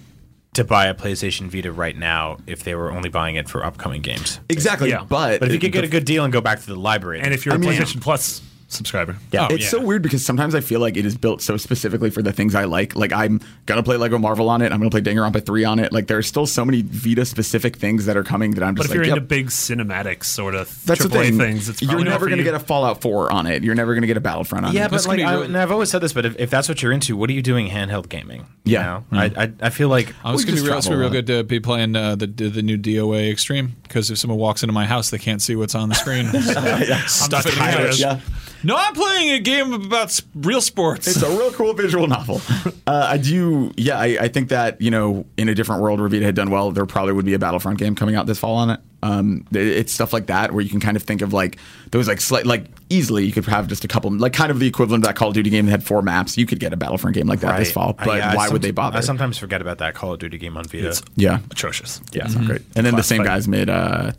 [0.53, 4.01] to buy a PlayStation Vita right now if they were only buying it for upcoming
[4.01, 4.39] games.
[4.49, 5.03] exactly Yeah.
[5.03, 7.21] but But if you could get a good deal and go back to the library,
[7.21, 9.17] And if you're I a mean- PlayStation Plus subscriber.
[9.31, 9.47] Yeah.
[9.49, 9.69] Oh, it's yeah.
[9.71, 12.55] so weird because sometimes I feel like it is built so specifically for the things
[12.55, 12.95] I like.
[12.95, 14.71] Like I'm gonna play Lego Marvel on it.
[14.71, 15.91] I'm gonna play Danganronpa 3 on it.
[15.91, 18.87] Like there's still so many Vita specific things that are coming that I'm just.
[18.89, 21.37] But just if you're like, into big cinematic sort of that's the thing.
[21.37, 22.43] things, it's You're never gonna you.
[22.43, 23.63] get a Fallout 4 on it.
[23.63, 24.83] You're never gonna get a Battlefront on Yeah, it.
[24.83, 26.91] Yeah, but like, I, and I've always said this, but if, if that's what you're
[26.91, 28.45] into, what are you doing handheld gaming?
[28.65, 29.01] You Yeah.
[29.11, 29.17] know?
[29.19, 31.43] I, I I feel like I was going to be real, be real good to
[31.43, 35.09] be playing uh, the the new DOA Extreme because if someone walks into my house,
[35.09, 36.27] they can't see what's on the screen.
[37.07, 37.93] Stuck in the hiding couch.
[37.95, 37.99] it.
[37.99, 38.19] yeah.
[38.63, 41.07] No, I'm playing a game about real sports.
[41.07, 42.41] It's a real cool visual novel.
[42.89, 43.99] Uh, I do, yeah.
[43.99, 46.71] I, I think that you know, in a different world where Vita had done well,
[46.71, 48.79] there probably would be a Battlefront game coming out this fall on it.
[49.03, 51.59] Um, it- it's stuff like that where you can kind of think of like
[51.91, 54.65] those like slight, like easily you could have just a couple, like kind of the
[54.65, 56.35] equivalent of that Call of Duty game that had four maps.
[56.35, 58.53] You could get a Battlefront game like that this fall, I- but yeah, why some-
[58.53, 58.97] would they bother?
[58.97, 60.87] I sometimes forget about that Call of Duty game on Vita.
[60.89, 62.01] It's yeah, atrocious.
[62.11, 62.63] yeah, it's not great.
[62.75, 63.37] And then the same Classified.
[63.37, 64.13] guys made uh,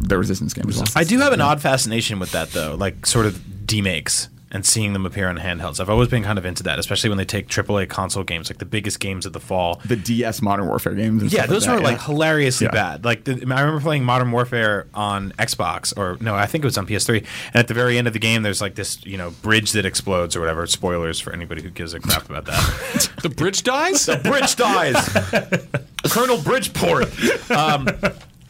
[0.00, 0.86] the Resistance game as well.
[0.96, 4.92] I do have an odd fascination with that though, like sort of demakes and seeing
[4.94, 5.78] them appear on handhelds.
[5.78, 8.58] I've always been kind of into that, especially when they take AAA console games, like
[8.58, 9.80] the biggest games of the fall.
[9.84, 11.22] the DS Modern Warfare games.
[11.22, 12.72] And Yeah, stuff those like were that, like hilariously Yeah.
[12.72, 13.04] bad.
[13.04, 16.76] Like the, I remember playing Modern Warfare on Xbox, or no, I think it was
[16.76, 17.18] on PS3.
[17.18, 19.86] And at the very end of the game, there's like this, you know, bridge that
[19.86, 20.66] explodes or whatever.
[20.66, 23.08] Spoilers for anybody who gives a crap about that.
[23.22, 24.06] the bridge dies.
[24.06, 24.96] The bridge dies.
[26.12, 27.06] Colonel Bridgeport.
[27.52, 27.86] Um,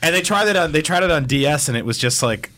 [0.02, 2.50] and they tried it on they tried it on DS, and it was just like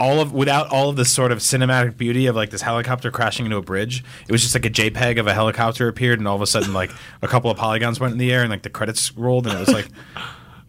[0.00, 3.46] all of without all of this sort of cinematic beauty of like this helicopter crashing
[3.46, 4.02] into a bridge.
[4.26, 6.72] It was just like a JPEG of a helicopter appeared, and all of a sudden
[6.72, 6.90] like
[7.22, 9.60] a couple of polygons went in the air, and like the credits rolled, and it
[9.60, 9.88] was like,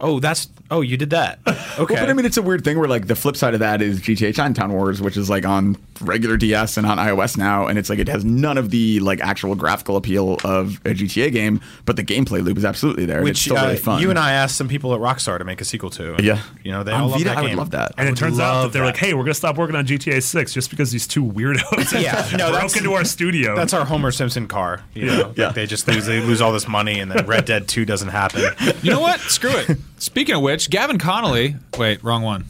[0.03, 1.39] oh, that's oh, you did that.
[1.47, 1.59] Okay.
[1.77, 3.81] Well, but I mean, it's a weird thing where like the flip side of that
[3.81, 7.79] is GTA Chinatown Wars, which is like on regular DS and on iOS now, and
[7.79, 11.61] it's like it has none of the like actual graphical appeal of a GTA game,
[11.85, 13.19] but the gameplay loop is absolutely there.
[13.19, 14.01] and it's which still uh, really fun.
[14.01, 16.13] you and I asked some people at Rockstar to make a sequel to.
[16.15, 17.93] and, yeah, you know they on all love Vita, that I would love that.
[17.97, 18.87] And it turns out that they're that.
[18.89, 22.27] like, "Hey, we're gonna stop working on GTA 6 just because these two weirdos Yeah,
[22.37, 24.83] no, broke into our studio." That's our Homer Simpson car.
[24.93, 25.51] You know, Like, Yeah.
[25.51, 28.43] they just lose they lose all this money, and then Red Dead Two doesn't happen.
[28.83, 29.19] You know what?
[29.21, 29.77] Screw it.
[30.03, 31.55] Speaking of which, Gavin Connolly.
[31.77, 32.43] Wait, wrong one.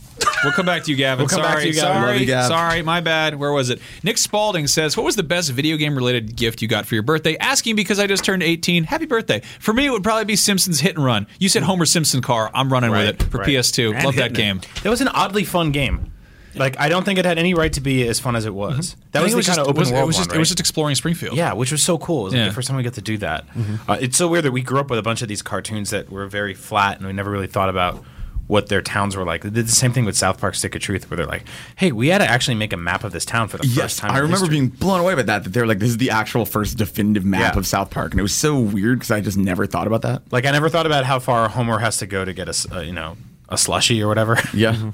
[0.44, 1.20] We'll come back to you, Gavin.
[1.24, 2.02] We'll come sorry, back to you, Gavin.
[2.02, 2.48] sorry, you, Gav.
[2.48, 3.36] sorry, my bad.
[3.36, 3.80] Where was it?
[4.02, 7.04] Nick Spalding says, "What was the best video game related gift you got for your
[7.04, 8.86] birthday?" Asking because I just turned 18.
[8.86, 9.42] Happy birthday!
[9.60, 11.28] For me, it would probably be Simpsons Hit and Run.
[11.40, 12.50] You said Homer Simpson car.
[12.56, 13.48] I'm running Right, with it for right.
[13.48, 13.94] PS2.
[13.96, 14.38] And Love that hitting it.
[14.38, 14.62] game.
[14.82, 16.12] That was an oddly fun game.
[16.56, 18.96] Like I don't think it had any right to be as fun as it was.
[19.12, 20.50] That was the kind just, of open was, world it was just one, it was
[20.50, 21.36] just exploring Springfield.
[21.36, 22.22] Yeah, which was so cool.
[22.22, 22.48] It was like Yeah.
[22.50, 23.46] the first time we got to do that.
[23.88, 26.12] Uh, it's so weird that we grew up with a bunch of these cartoons that
[26.12, 28.04] were very flat, and we never really thought about
[28.48, 29.42] what their towns were like.
[29.42, 31.46] They did the same thing with South Park: Stick of Truth, where they're like,
[31.78, 33.96] "Hey, we had to actually make a map of this town for the first Yes,
[33.98, 34.50] time." I remember history.
[34.50, 35.46] being blown away by that.
[35.46, 37.60] That they're like, this is the actual first definitive map Yeah.
[37.60, 40.24] of South Park, and it was so weird because I just never thought about that.
[40.32, 42.82] like I never thought about how far Homer has to go to get a uh,
[42.82, 43.16] you know
[43.48, 44.38] a slushy or whatever.
[44.54, 44.92] Yeah,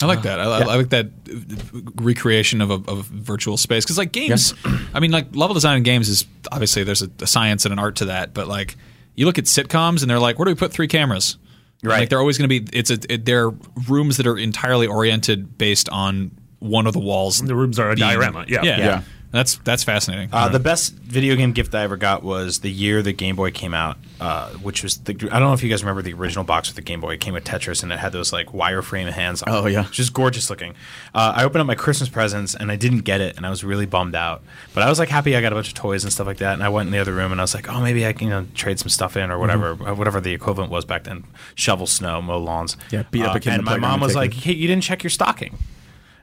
[0.00, 0.40] I like that.
[0.40, 4.12] I, I- I like that uh, recreation of a, of a virtual space because, like
[4.12, 4.54] games,
[4.94, 7.78] I mean, like level design in games is obviously there's a, a science and an
[7.78, 8.32] art to that.
[8.34, 8.76] But like,
[9.14, 11.36] you look at sitcoms and they're like, where do we put three cameras?
[11.82, 12.00] And, Right.
[12.00, 12.68] Like they're always going to be.
[12.76, 12.98] It's a.
[13.12, 13.50] It, they're
[13.88, 17.40] rooms that are entirely oriented based on one of the walls.
[17.40, 18.44] the rooms are a being- diorama.
[18.48, 18.62] Yeah.
[18.64, 18.78] Yeah.
[18.78, 19.02] Yeah.
[19.30, 20.30] That's that's fascinating.
[20.32, 23.50] Uh, the best video game gift I ever got was the year the Game Boy
[23.50, 26.44] came out, uh, which was the, I don't know if you guys remember the original
[26.44, 27.12] box with the Game Boy.
[27.12, 29.42] It came with Tetris and it had those like wireframe hands.
[29.42, 29.84] on Oh, it, yeah.
[29.86, 30.72] which is gorgeous looking.
[31.14, 33.62] Uh, I opened up my Christmas presents and I didn't get it, and I was
[33.62, 34.42] really bummed out.
[34.72, 36.54] But I was like happy I got a bunch of toys and stuff like that.
[36.54, 38.28] And I went in the other room and I was like, oh, maybe I can
[38.28, 41.24] you know trade some stuff in or whatever, uh, whatever the equivalent was back then.
[41.54, 42.78] Shovel snow, mow lawns.
[42.90, 44.44] Yeah, beat up a kid in And my playground mom and was take like, it.
[44.44, 45.58] hey, you didn't check your stocking.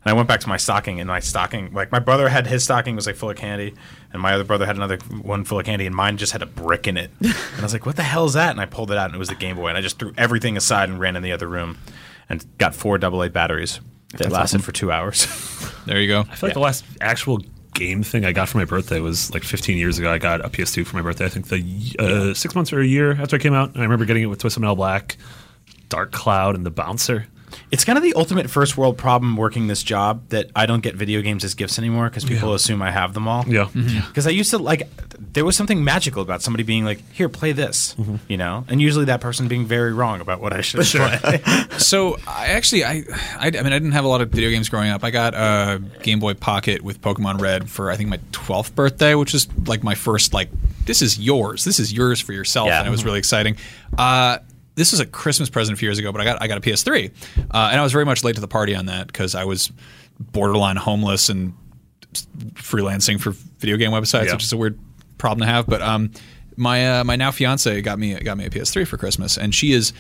[0.06, 2.64] And I went back to my stocking, and my stocking, like my brother had his
[2.64, 3.74] stocking was like full of candy,
[4.14, 6.46] and my other brother had another one full of candy, and mine just had a
[6.46, 7.10] brick in it.
[7.22, 9.16] and I was like, "What the hell is that?" And I pulled it out, and
[9.16, 11.32] it was the Game Boy, and I just threw everything aside and ran in the
[11.32, 11.80] other room,
[12.30, 13.80] and got four AA batteries.
[14.18, 15.28] That lasted for two hours.
[15.86, 16.22] there you go.
[16.22, 17.40] I feel like the last actual
[17.74, 20.12] game thing I got for my birthday was like 15 years ago.
[20.12, 21.26] I got a PS2 for my birthday.
[21.26, 23.70] I think the uh, six months or a year after it came out.
[23.70, 25.18] And I remember getting it with Twisted Metal Black,
[25.90, 27.28] Dark Cloud, and the Bouncer.
[27.76, 30.96] It's kind of the ultimate first world problem working this job that I don't get
[30.96, 33.44] video games as gifts anymore because people assume I have them all.
[33.46, 33.68] Yeah.
[33.74, 34.88] Because I used to like,
[35.34, 37.94] there was something magical about somebody being like, "Here, play this,"
[38.30, 41.42] you know, and usually that person being very wrong about what I should play.
[41.78, 43.04] So I actually, I,
[43.38, 45.04] I, I mean, I didn't have a lot of video games growing up.
[45.04, 49.14] I got a Game Boy Pocket with Pokemon Red for I think my 12th birthday,
[49.16, 50.50] which is like my first like
[50.86, 52.80] this is yours, this is yours for yourself, Yeah.
[52.80, 53.58] and it was really exciting.
[53.98, 54.38] Uh,
[54.76, 56.62] this was a Christmas present a few years ago, but I got I got a
[56.62, 59.44] PS3, uh, and I was very much late to the party on that because I
[59.46, 59.72] was
[60.20, 61.54] borderline homeless and
[62.54, 64.34] freelancing for video game websites, Yeah.
[64.34, 64.80] which is a weird
[65.18, 65.68] problem to have.
[65.68, 66.12] But um,
[66.56, 69.72] my uh, my now fiance got me got me a PS3 for Christmas, and she
[69.74, 69.94] is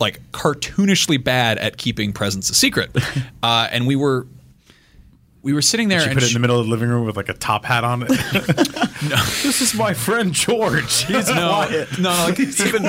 [0.00, 2.90] like cartoonishly bad at keeping presents a secret.
[3.42, 4.26] uh, and we were
[5.44, 6.88] we were sitting there and She and put it in the middle of the living
[6.88, 8.10] room with like a top hat on it.
[9.04, 11.04] No, this is my friend George.
[11.04, 11.98] He's no, quiet.
[11.98, 12.86] no, no, like even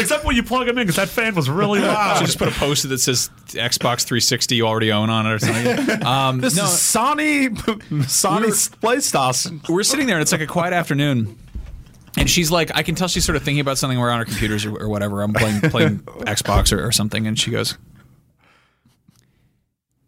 [0.00, 2.18] Except when you plug him in, because that fan was really loud.
[2.18, 5.38] she just put a poster that says Xbox 360 you already own on it or
[5.38, 6.02] something.
[6.02, 7.54] Um, This no, is Sonny
[8.06, 9.68] Sonny PlayStation.
[9.68, 11.36] we're sitting there and it's like a quiet afternoon.
[12.16, 13.98] And she's like, I can tell she's sort of thinking about something.
[13.98, 15.20] We're on our computers or, or whatever.
[15.20, 17.26] I'm playing playing Xbox or, or something.
[17.26, 17.76] And she goes,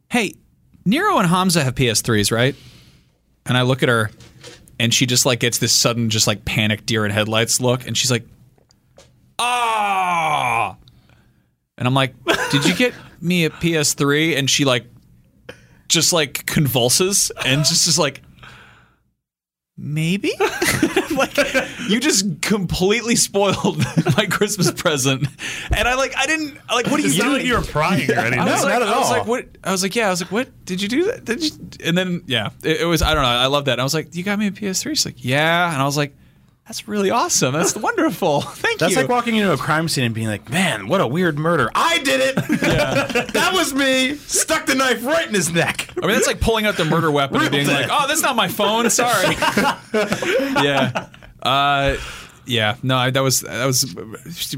[0.09, 0.33] Hey,
[0.85, 2.55] Nero and Hamza have PS3s, right?
[3.47, 4.11] And I look at her
[4.78, 7.87] and she just like gets this sudden, just like panic deer in headlights look.
[7.87, 8.26] And she's like,
[9.39, 10.76] Ah.
[11.78, 12.14] And I'm like,
[12.51, 14.37] Did you get me a PS3?
[14.37, 14.87] And she like,
[15.89, 18.22] just like convulses and just is like,
[19.76, 20.30] maybe
[21.17, 21.37] like
[21.89, 23.79] you just completely spoiled
[24.17, 25.27] my christmas present
[25.77, 28.11] and i like i didn't like what do you It's not like you were prying
[28.11, 28.39] or anything.
[28.41, 29.19] I was, No, like, not at I was all.
[29.19, 29.47] like, what?
[29.65, 30.07] I was like, yeah.
[30.07, 30.65] I was like, what?
[30.65, 31.25] Did you do that?
[31.25, 31.51] Did you?
[31.85, 33.03] And then, yeah, it, it was.
[33.03, 33.29] I don't know.
[33.29, 33.73] I love that.
[33.73, 34.91] And I was like, you got me a PS3.
[34.91, 35.73] She's like, yeah.
[35.73, 36.17] And I was like,
[36.67, 37.55] that's really awesome.
[37.55, 38.41] That's wonderful.
[38.41, 38.79] Thank you.
[38.79, 39.01] That's you.
[39.01, 41.71] like walking into a crime scene and being like, "Man, what a weird murder!
[41.75, 42.35] I did it.
[43.33, 44.15] that was me.
[44.17, 47.11] Stuck the knife right in his neck." I mean, that's like pulling out the murder
[47.11, 48.89] weapon and being like, oh, that's not my phone.
[48.91, 49.35] Sorry.
[49.93, 51.09] yeah.
[51.43, 51.97] Uh,
[52.47, 52.77] yeah.
[52.83, 53.95] No, I, that was that was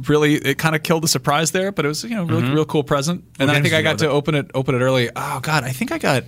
[0.08, 0.58] really it.
[0.58, 3.24] Kind of killed the surprise there, but it was you know real, real cool present.
[3.38, 5.10] And I think I got go to open it open it early.
[5.16, 6.24] Oh God, I think I got.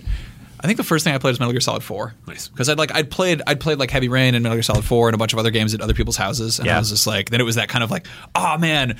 [0.59, 2.13] I think the first thing I played was Metal Gear Solid Four.
[2.27, 2.47] Nice.
[2.47, 5.07] Because I'd like I'd played I'd played like Heavy Rain and Metal Gear Solid Four
[5.07, 7.29] and a bunch of other games at other people's houses, and I was just like,
[7.29, 8.97] then it was that kind of like, oh man,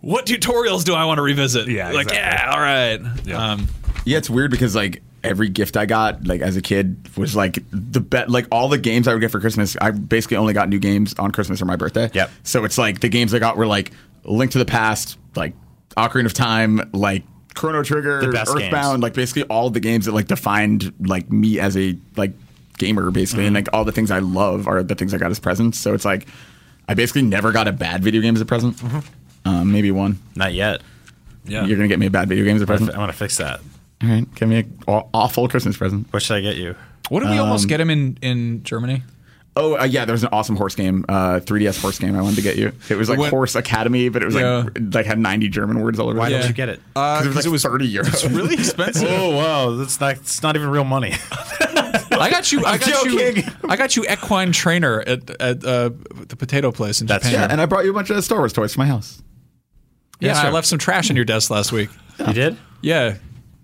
[0.00, 1.68] what tutorials do I want to revisit?
[1.68, 2.16] Yeah, like exactly.
[2.18, 3.00] yeah, all right.
[3.24, 3.52] Yeah.
[3.52, 3.68] Um,
[4.04, 7.58] Yeah, it's weird because like every gift I got, like as a kid, was like
[7.70, 8.30] the bet.
[8.30, 11.14] Like all the games I would get for Christmas, I basically only got new games
[11.18, 12.10] on Christmas or my birthday.
[12.14, 12.30] Yep.
[12.42, 13.92] So it's like the games I got were like
[14.24, 15.54] Link to the Past, like
[15.96, 17.24] Ocarina of Time, like
[17.56, 19.02] Chrono Trigger, The best Earthbound, games.
[19.02, 22.32] like basically all the games that like defined like me as a like
[22.78, 25.40] gamer, basically, and like all the things I love are the things I got as
[25.40, 25.78] presents.
[25.78, 26.28] So it's like
[26.88, 28.80] I basically never got a bad video game as a present.
[29.44, 30.18] Um, maybe one.
[30.36, 30.82] Not yet.
[31.46, 31.64] yeah.
[31.64, 32.92] You're gonna get me a bad video game as a I'm present.
[32.92, 33.60] gonna fix that.
[34.02, 36.06] All right, give me an awful Christmas present.
[36.12, 36.74] What should I get you?
[37.08, 39.02] What did we Um, almost get him in in Germany?
[39.58, 42.14] Oh uh, yeah, there was an awesome horse game, uh, 3DS horse game.
[42.14, 42.72] I wanted to get you.
[42.90, 44.64] It was like What- Horse Academy, but it was Yeah.
[44.74, 46.18] like like had 90 German words all over.
[46.18, 46.30] Why it.
[46.32, 46.80] don't you get it?
[46.92, 48.08] Because it was like 30 euros.
[48.08, 49.08] It's really expensive.
[49.10, 50.16] Oh wow, that's not.
[50.16, 51.14] It's not even real money.
[52.18, 52.64] I got you.
[52.64, 53.34] I I'm got you.
[53.34, 53.52] joking.
[53.68, 55.90] I got you equine trainer at at uh,
[56.28, 57.48] the potato place in That's- Japan.
[57.48, 59.22] yeah, and I brought you a bunch of Star Wars toys to my house.
[60.20, 61.90] Yeah, Yeah, I left some trash in your desk last week.
[62.18, 62.56] you did?
[62.82, 63.16] Yeah,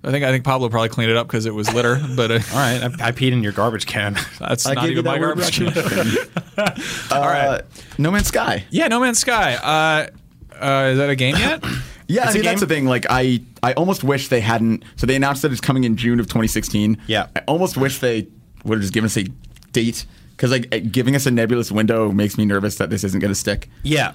[0.05, 2.01] I think I think Pablo probably cleaned it up because it was litter.
[2.17, 2.83] But uh, All right.
[2.83, 4.15] I, I peed in your garbage can.
[4.39, 5.57] that's I not even my that word garbage.
[5.59, 5.67] can.
[5.67, 6.29] recognition.
[7.13, 7.63] All right,
[7.99, 8.65] No Man's Sky.
[8.71, 9.55] yeah, No Man's Sky.
[9.55, 10.07] Uh,
[10.65, 11.65] uh, is that a game yet?
[12.09, 12.85] Yeah, I It's a mean that's the thing.
[12.85, 14.85] Like I, I almost wish they hadn't.
[14.97, 16.99] So they announced that it's coming in June of 2016.
[17.07, 17.29] Yeah.
[17.35, 18.27] I almost wish they
[18.65, 19.25] would have just given us a
[19.73, 23.31] date because like giving us a nebulous window makes me nervous that this isn't going
[23.31, 23.71] to stick.
[23.83, 24.13] yeah.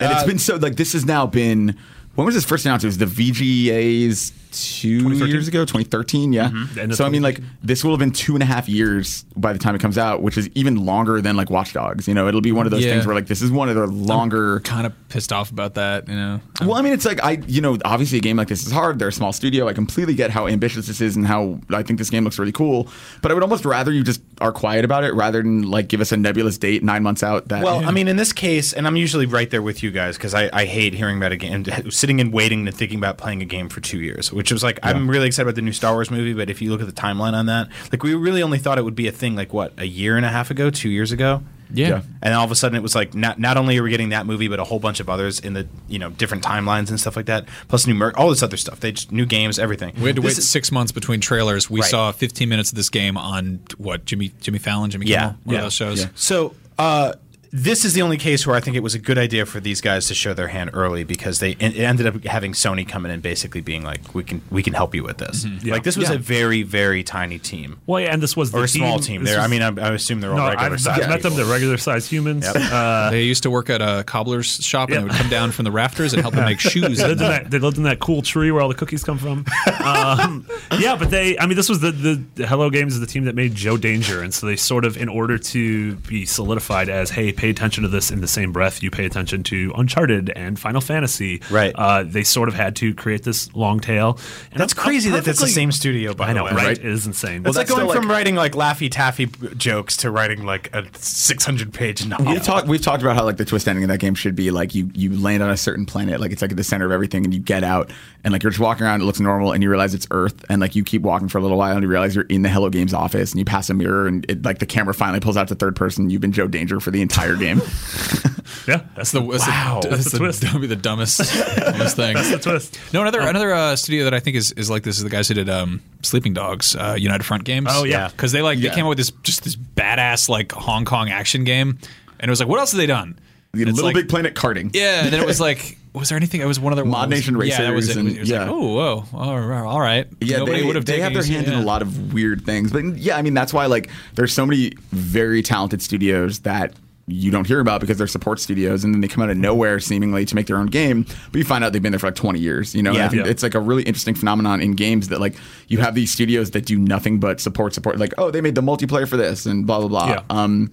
[0.00, 1.78] And it's been so like this has now been
[2.14, 2.84] when was this first announced?
[2.84, 6.32] It was the VGA's two years ago, 2013.
[6.32, 6.48] Yeah.
[6.48, 6.78] Mm-hmm.
[6.78, 9.24] End of So I mean, like this will have been two and a half years
[9.36, 12.06] by the time it comes out, which is even longer than like Watch Dogs.
[12.08, 12.92] You know, it'll be one of those Yeah.
[12.92, 14.60] things where like this is one of the longer.
[14.60, 16.08] kind of pissed off about that.
[16.08, 16.40] You know.
[16.60, 18.98] Well, I mean, it's like I, you know, obviously a game like this is hard.
[18.98, 19.68] They're a small studio.
[19.68, 22.52] I completely get how ambitious this is and how I think this game looks really
[22.52, 22.88] cool.
[23.22, 26.00] But I would almost rather you just are quiet about it rather than like give
[26.00, 27.48] us a nebulous date nine months out.
[27.48, 30.16] That Well, I mean, in this case, and I'm usually right there with you guys
[30.16, 33.42] because I, I hate hearing about a game, sitting and waiting and thinking about playing
[33.42, 35.92] a game for two years, which was like, I'm really excited about the new Star
[35.92, 38.56] Wars movie, but if you look at the timeline on that, like, we really only
[38.58, 40.88] thought it would be a thing, like, what, a year and a half ago, two
[40.88, 41.42] years ago?
[41.70, 41.88] Yeah.
[41.88, 42.02] Yeah.
[42.22, 44.24] And all of a sudden, it was like not not only are we getting that
[44.24, 47.16] movie, but a whole bunch of others in the you know different timelines and stuff
[47.16, 48.80] like that, plus new merch, all this other stuff.
[48.80, 49.92] They just new games, everything.
[49.96, 51.68] We had to This wait is- six months between trailers.
[51.70, 51.90] We Right.
[51.90, 55.52] saw 15 minutes of this game on what Jimmy Jimmy Fallon, Jimmy Yeah, Kimmel, one
[55.52, 56.00] yeah, of those shows.
[56.00, 56.06] yeah.
[56.16, 57.12] So uh,
[57.52, 59.80] this is the only case where I think it was a good idea for these
[59.80, 63.10] guys to show their hand early because they it ended up having Sony come in
[63.10, 65.44] and basically being like, we can we can help you with this.
[65.62, 65.72] Yeah.
[65.72, 66.16] Like this was Yeah.
[66.16, 69.24] a very very tiny team Well, yeah, and this was the or a small team.
[69.24, 71.00] There, I mean, I, I assume they're all no, regular I've, size.
[71.00, 71.34] I've met them.
[71.34, 72.46] They're regular sized humans.
[72.46, 75.00] Uh, They used to work at a cobbler's shop, and Yeah.
[75.00, 76.98] they would come down from the rafters and help them make shoes.
[76.98, 79.18] they, lived in that, they lived in that cool tree where all the cookies come
[79.18, 79.44] from.
[79.84, 80.46] Um,
[80.78, 83.24] yeah, but they, I mean, this was the, the, the Hello Games is the team
[83.24, 84.22] that made Joe Danger.
[84.22, 87.88] And so they sort of, in order to be solidified as, hey, pay attention to
[87.88, 91.40] this in the same breath you pay attention to Uncharted and Final Fantasy.
[91.50, 91.72] Right.
[91.74, 94.18] Uh, they sort of had to create this long tail.
[94.52, 96.12] And That's I'm- I'm crazy that it's the same studio.
[96.12, 96.66] By I know, the way, right?
[96.68, 96.78] right?
[96.78, 97.46] It is insane.
[97.46, 99.26] It's like that's going from like- writing like Laffy Taffy
[99.56, 102.26] jokes to writing like a 600 page novel.
[102.26, 102.66] We've talked.
[102.68, 104.90] We've talked about how like the twist ending of that game should be like you
[104.94, 107.32] you land on a certain planet, like it's like at the center of everything, and
[107.32, 107.90] you get out,
[108.24, 110.60] and like you're just walking around, it looks normal, and you realize it's Earth, and
[110.60, 112.68] like you keep walking for a little while, and you realize you're in the Hello
[112.68, 115.48] Games office, and you pass a mirror, and it, like the camera finally pulls out
[115.48, 116.10] to third person.
[116.10, 117.58] You've been Joe Danger for the entire game.
[118.66, 119.80] yeah, that's The, that's wow.
[119.82, 120.40] the, That's that's the the, twist.
[120.42, 121.18] That would be the dumbest,
[121.56, 122.14] dumbest thing.
[122.14, 122.78] That's the twist.
[122.92, 125.28] No, another another uh, studio that I think is, is like this is the guys
[125.28, 127.68] who did um, Sleeping Dogs, uh, United Front Games.
[127.70, 128.08] Oh, yeah.
[128.08, 128.70] because they like Yeah.
[128.70, 131.78] they came out with this just this badass like Hong Kong action game,
[132.18, 133.18] and it was like, what else have they done?
[133.52, 134.70] The Little like- Big Planet karting.
[134.74, 136.40] Yeah, and then it was like, was there anything?
[136.40, 137.96] It was one of the Mod Nation Yeah, that was it.
[137.96, 138.42] and- it was yeah.
[138.42, 140.06] like, oh, whoa, all right, all right.
[140.20, 142.46] Yeah, Nobody they, would have they have their you- hand in a lot of weird
[142.46, 142.70] things.
[142.70, 146.74] But yeah, I mean that's why like there's so many very talented studios that
[147.12, 149.80] you don't hear about because they're support studios and then they come out of nowhere
[149.80, 152.14] seemingly to make their own game, but you find out they've been there for like
[152.14, 152.92] 20 years, you know?
[152.92, 153.06] Yeah.
[153.06, 153.30] I think Yeah.
[153.30, 155.34] it's like a really interesting phenomenon in games that like
[155.68, 158.62] you have these studios that do nothing but support support like oh, they made the
[158.62, 160.08] multiplayer for this and blah blah blah.
[160.08, 160.20] Yeah.
[160.30, 160.70] Um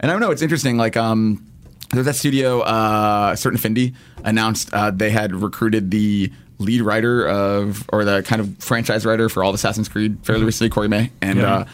[0.00, 1.44] and I don't know, it's interesting like um
[1.90, 7.88] there's that studio, uh, Certain Affinity announced uh, they had recruited the lead writer of,
[7.90, 11.10] or the kind of franchise writer for all of Assassin's Creed fairly recently, Corey May,
[11.22, 11.64] and uh,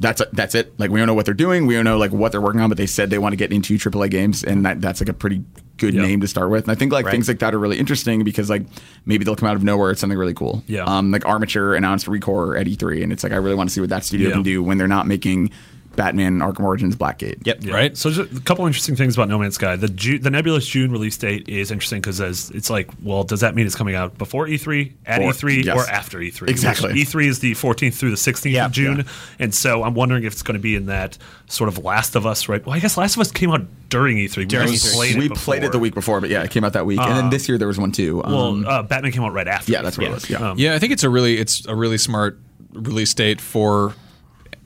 [0.00, 0.72] that's that's it.
[0.80, 2.68] Like we don't know what they're doing, we don't know like what they're working on,
[2.68, 5.12] but they said they want to get into AAA games, and that that's like a
[5.14, 5.44] pretty
[5.76, 6.02] good Yeah.
[6.02, 6.64] name to start with.
[6.64, 8.64] And I think like things like that are really interesting because like
[9.06, 9.90] maybe they'll come out of nowhere.
[9.92, 10.62] It's something really cool.
[10.66, 10.84] Yeah.
[10.84, 13.80] Um, like Armature announced Recore at E3, and it's like I really want to see
[13.80, 14.34] what that studio Yeah.
[14.34, 15.50] can do when they're not making
[15.96, 17.44] Batman Arkham Origins Blackgate.
[17.46, 17.58] Yep.
[17.64, 17.74] Yeah.
[17.74, 17.96] Right.
[17.96, 19.76] So just a couple interesting things about No Man's Sky.
[19.76, 22.20] The Ju- the nebulous June release date is interesting because
[22.50, 25.76] it's like, well, does that mean it's coming out before E3, at Or- E3, yes.
[25.76, 26.48] or after E3?
[26.48, 26.92] Exactly.
[26.92, 29.02] Which E3 is the 14th through the 16th Yeah, of June, yeah.
[29.40, 31.18] and so I'm wondering if it's going to be in that
[31.48, 32.64] sort of Last of Us, right?
[32.64, 34.46] Well, I guess Last of Us came out during E3.
[34.46, 34.82] During we E3.
[34.82, 35.42] just played it we before.
[35.54, 37.48] played it the week before, but yeah, it came out that week, and then this
[37.48, 38.18] year there was one too.
[38.18, 39.72] Well, Um, uh, Batman came out right after.
[39.72, 40.30] yeah, that's what it was.
[40.30, 40.50] Yeah.
[40.50, 42.38] Um, Yeah, I think it's a really it's a really smart
[42.72, 43.94] release date for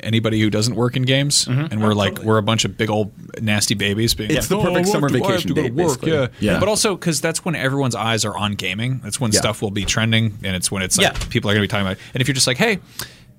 [0.04, 1.72] anybody who doesn't work in games, mm-hmm.
[1.72, 4.14] and we're like we're a bunch of big old nasty babies.
[4.14, 6.12] Being It's like, the oh, perfect "Oh, summer do vacation to date, work?" basically.
[6.12, 6.26] Yeah.
[6.40, 6.60] Yeah.
[6.60, 9.00] but also because that's when everyone's eyes are on gaming.
[9.02, 9.40] That's when Yeah.
[9.40, 11.26] stuff will be trending, and it's when it's like Yeah.
[11.30, 11.96] people are going to be talking about.
[11.96, 12.02] It.
[12.14, 12.78] And if you're just like, "Hey,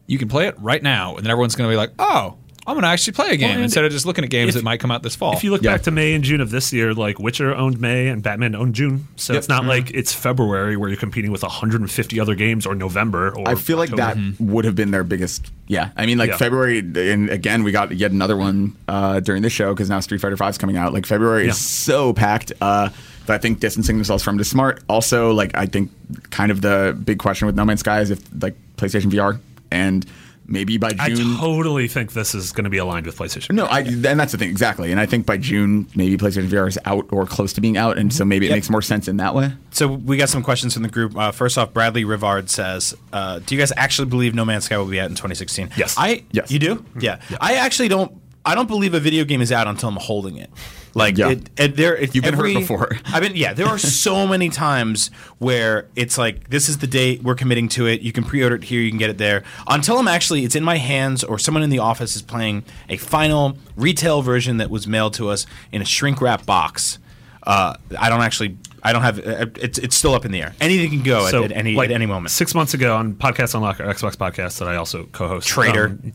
[0.07, 2.36] you can play it right now," and then everyone's going to be like, "Oh."
[2.68, 4.63] I'm gonna actually play a game and instead of just looking at games if- that
[4.63, 5.34] might come out this fall.
[5.34, 5.74] If you look Yeah.
[5.74, 8.74] back to May and June of this year, like Witcher owned May and Batman owned
[8.74, 9.39] June, so Yep.
[9.39, 13.30] it's not like it's February where you're competing with 150 other games or November.
[13.38, 14.16] Or I feel like October.
[14.20, 15.51] that would have been their biggest.
[15.68, 16.38] Yeah, I mean, like Yeah.
[16.38, 20.22] February, and again, we got yet another one uh, during the show because now Street
[20.22, 20.91] Fighter Five is coming out.
[20.93, 21.51] Like February Yeah.
[21.51, 22.51] is so packed.
[22.61, 22.89] Uh,
[23.28, 24.84] that I think distancing themselves from it is smart.
[24.88, 25.91] Also, like I think
[26.30, 29.39] kind of the big question with No Man's Sky is if like PlayStation VR
[29.72, 30.05] and
[30.48, 31.36] maybe by June.
[31.36, 33.52] I totally think this is going to be aligned with PlayStation.
[33.56, 34.91] no, I, and that's the thing exactly.
[34.91, 37.98] And I think by June, maybe PlayStation VR is out or close to being out,
[37.98, 38.56] and so maybe it Yep.
[38.58, 39.54] makes more sense in that way.
[39.72, 41.18] So we got some questions from the group.
[41.18, 44.78] Uh, first off, Bradley Rivard says, uh, "Do you guys actually believe No Man's Sky
[44.78, 45.96] will be out in 2016?" Yes.
[45.98, 46.24] I.
[46.32, 46.52] Yes.
[46.52, 46.86] You do?
[47.00, 47.20] Yeah.
[47.41, 48.12] I actually don't.
[48.46, 50.52] I don't believe a video game is out until I'm holding it.
[50.96, 51.32] Like Yeah.
[51.32, 52.98] it, it, there, it, You've been hurt before.
[53.06, 53.34] I mean.
[53.36, 57.68] Yeah, there are so many times where it's like this is the date we're committing
[57.70, 58.00] to it.
[58.02, 58.80] You can pre-order it here.
[58.82, 59.43] You can get it there.
[59.68, 62.96] Until I'm actually it's in my hands or someone in the office is playing a
[62.98, 66.98] final retail version that was mailed to us in a shrink wrap box.
[67.43, 68.58] Uh, I don't actually.
[68.86, 69.20] I don't have.
[69.20, 70.54] Uh, it's it's still up in the air.
[70.62, 72.30] Anything can go So, at, at any like, at any moment.
[72.32, 75.48] Six months ago on Podcast Unlocked, our Xbox podcast that I also co-host.
[75.48, 75.86] Traitor.
[75.88, 76.14] um,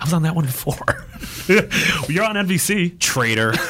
[0.00, 1.06] I was on that one before.
[2.08, 2.98] You're on NVC.
[2.98, 3.52] Traitor.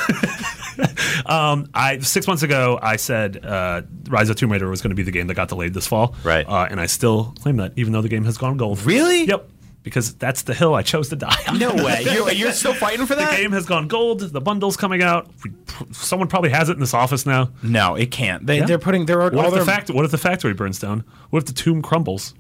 [1.25, 4.95] Um, I six months ago I said uh, Rise of Tomb Raider was going to
[4.95, 6.15] be the game that got delayed this fall.
[6.23, 6.47] Right.
[6.47, 8.83] Uh, and I still claim that, even though the game has gone gold.
[8.83, 9.25] Really?
[9.25, 9.49] Yep.
[9.87, 11.61] Because that's the hill I chose to die on.
[11.61, 12.03] no way.
[12.13, 13.31] You're, you're still fighting for that?
[13.31, 14.19] The game has gone gold.
[14.19, 15.31] The bundle's coming out.
[15.45, 15.53] We,
[15.93, 17.51] someone probably has it in this office now.
[17.63, 18.45] No, it can't.
[18.45, 18.67] They, Yeah.
[18.67, 19.07] They're putting.
[19.07, 19.89] What all if the their, fact?
[19.91, 21.05] What if the factory burns down?
[21.31, 22.35] What if the tomb crumbles?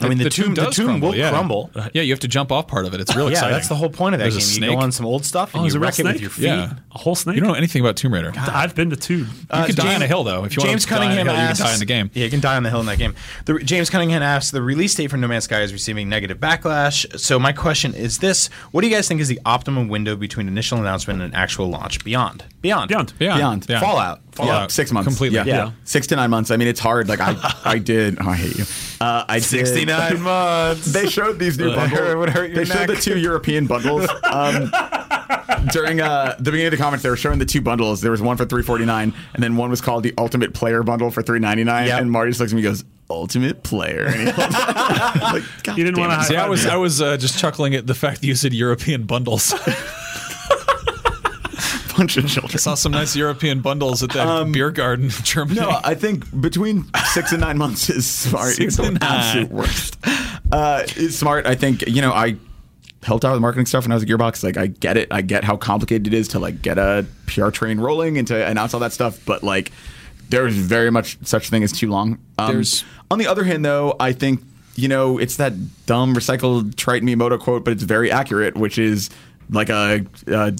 [0.00, 1.30] I mean, the, The tomb, tomb the tomb crumble, will yeah.
[1.30, 1.70] crumble.
[1.92, 3.00] yeah, you have to jump off part of it.
[3.00, 3.52] It's real Yeah, exciting.
[3.54, 4.48] that's the whole point of that There's a game.
[4.48, 4.78] You snake.
[4.78, 6.44] go on some old stuff and Oh, you it wreck it with your feet.
[6.46, 6.74] Yeah.
[6.94, 7.36] A whole snake?
[7.36, 8.32] You don't know anything about Tomb Raider.
[8.36, 9.28] I've been to Tomb.
[9.50, 10.44] Uh, you can die on a hill though.
[10.44, 11.84] If you James want to die on a Cunningham hill, you can die in the
[11.86, 12.10] game.
[12.14, 13.14] Yeah, you can die on the hill in that game.
[13.44, 17.18] The, James Cunningham asks, the release date for No Man's Sky is receiving negative backlash.
[17.18, 20.48] So my question is this: What do you guys think is the optimum window between
[20.48, 22.02] initial announcement and actual launch?
[22.04, 23.14] Beyond, beyond, Beyond.
[23.18, 23.66] Beyond.
[23.66, 23.82] Beyond.
[23.84, 24.20] Fallout.
[24.38, 25.06] Yeah, six months.
[25.08, 25.36] Completely.
[25.36, 25.44] Yeah.
[25.44, 25.70] Yeah.
[25.84, 26.50] six to nine months.
[26.50, 27.08] I mean, it's hard.
[27.08, 28.18] Like I, I did.
[28.20, 28.64] Oh, I hate you.
[29.00, 30.86] Uh, I did- 69 months.
[30.92, 31.98] They showed these new bundles.
[32.00, 34.08] hurt- would hurt your they showed the two European bundles.
[34.24, 34.70] Um,
[35.72, 38.00] during uh, the beginning of the comments, they were showing the two bundles.
[38.00, 40.82] There was one for three forty nine, and then one was called the Ultimate Player
[40.82, 41.86] Bundle for three ninety nine.
[41.86, 42.00] Yep.
[42.02, 45.22] And Marty just looks at me and goes, "Ultimate Player." And he holds it.
[45.22, 45.42] like,
[45.76, 48.26] You didn't wanna See, I was I was uh, just chuckling at the fact that
[48.26, 49.54] you said European bundles.
[51.96, 52.52] Bunch of children.
[52.54, 55.60] I Saw some nice European bundles at that beer garden in Germany.
[55.60, 58.54] Um, No, I think between six and nine months is smart.
[58.54, 59.96] Six It's and absolute worst.
[60.52, 61.46] Uh, it's smart.
[61.46, 62.36] I think you know I
[63.02, 64.42] helped out with marketing stuff when I was at Gearbox.
[64.42, 65.08] Like I get it.
[65.10, 68.46] I get how complicated it is to like get a PR train rolling and to
[68.46, 69.18] announce all that stuff.
[69.26, 69.72] But like
[70.30, 72.18] there's very much such thing as too long.
[72.38, 74.40] Um, There's- on the other hand, though, I think
[74.76, 75.52] you know it's that
[75.86, 79.10] dumb recycled trite Miyamoto quote, but it's very accurate, which is
[79.50, 80.04] like a.
[80.28, 80.54] a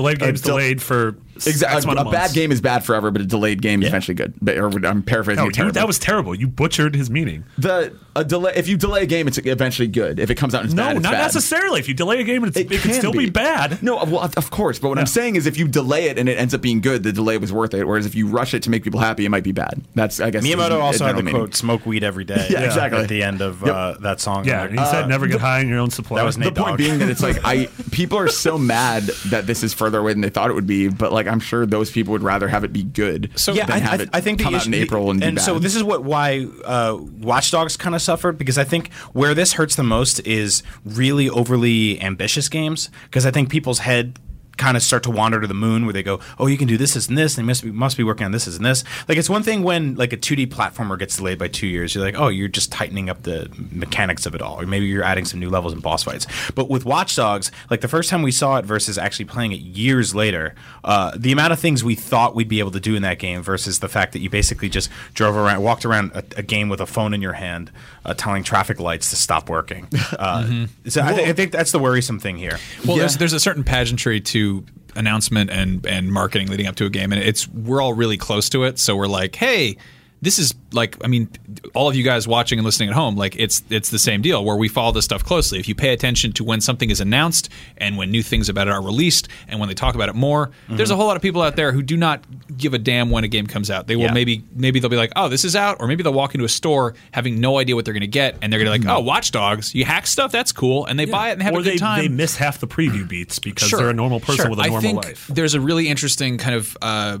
[0.00, 1.14] Delayed game's Uh, delayed for
[1.46, 1.90] Exactly.
[1.92, 4.34] amount A bad game is bad forever, but a delayed game is eventually good.
[4.42, 5.72] But, or I'm paraphrasing No, it you, terribly.
[5.80, 6.34] that was terrible.
[6.34, 7.44] You butchered his meaning.
[7.58, 8.52] the a delay.
[8.56, 10.18] If you delay a game, it's eventually good.
[10.18, 11.22] If it comes out and it's No, bad, it's not bad.
[11.22, 11.78] necessarily.
[11.80, 13.30] If you delay a game, it's, it, It could can still be.
[13.30, 13.82] bad.
[13.82, 14.78] No, well, of of course.
[14.80, 17.02] But what I'm saying is, if you delay it and it ends up being good,
[17.04, 17.86] the delay was worth it.
[17.86, 19.80] Whereas if you rush it to make people happy, it might be bad.
[19.94, 21.40] That's I guess Miyamoto also had general the meaning.
[21.40, 23.00] quote "smoke weed every day." Yeah, exactly.
[23.02, 23.74] At the end of Yep.
[23.74, 24.44] uh, that song.
[24.44, 26.16] Yeah, I'm and like, he said never get high on your own supply.
[26.18, 29.62] that was The point being that it's like I people are so mad that this
[29.62, 32.12] is further away than they thought it would be, but like I'm sure those people
[32.12, 34.38] would rather have it be good So- than yeah, I, have I, it I think
[34.38, 37.76] the come out in April and, be so this is what why uh, Watch Dogs
[37.76, 42.48] kind of suffered because I think where this hurts the most is really overly ambitious
[42.48, 44.18] games because I think people's head
[44.60, 46.76] kind of start to wander to the moon where they go, oh, you can do
[46.76, 47.36] this, this, and this.
[47.36, 48.84] And they must be, must be working on this, this, and this.
[49.08, 51.94] Like it's one thing when like a 2D platformer gets delayed by two years.
[51.94, 55.02] You're like, oh, you're just tightening up the mechanics of it all, or maybe you're
[55.02, 56.26] adding some new levels and boss fights.
[56.54, 59.60] But with Watch Dogs, like the first time we saw it versus actually playing it
[59.60, 60.54] years later,
[60.84, 63.42] uh, the amount of things we thought we'd be able to do in that game
[63.42, 66.80] versus the fact that you basically just drove around, walked around a, a game with
[66.80, 67.70] a phone in your hand,
[68.04, 69.88] uh, telling traffic lights to stop working.
[70.18, 72.58] Uh, So I, th- I think that's the worrisome thing here.
[72.86, 73.02] Well, Yeah.
[73.04, 74.49] there's there's a certain pageantry to
[74.96, 78.48] announcement and and marketing leading up to a game, and it's we're all really close
[78.50, 78.78] to it.
[78.78, 79.76] So we're like, hey,
[80.22, 81.30] this is like, I mean,
[81.74, 84.44] all of you guys watching and listening at home, like it's it's the same deal
[84.44, 85.58] where we follow this stuff closely.
[85.58, 87.48] If you pay attention to when something is announced
[87.78, 90.50] and when new things about it are released and when they talk about it more,
[90.68, 92.22] there's a whole lot of people out there who do not
[92.56, 93.86] give a damn when a game comes out.
[93.86, 94.12] They will Yeah.
[94.12, 96.48] maybe maybe they'll be like, oh, this is out, or maybe they'll walk into a
[96.50, 98.96] store having no idea what they're going to get, and they're going to be like,
[98.96, 101.60] oh, Watch Dogs, you hack stuff, that's cool, and they buy it and have or
[101.60, 103.78] a good they, time they miss half the preview beats because Sure.
[103.78, 104.50] they're a normal person Sure.
[104.50, 105.26] with a I normal think life.
[105.32, 107.18] There's a really interesting kind of uh,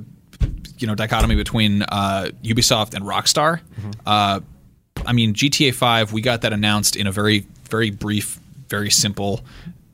[0.78, 3.60] you know dichotomy between uh, Ubisoft and Rockstar.
[3.80, 3.90] Mm-hmm.
[4.06, 4.40] Uh,
[5.06, 8.38] I mean, GTA 5, we got that announced in a very very brief,
[8.68, 9.40] very simple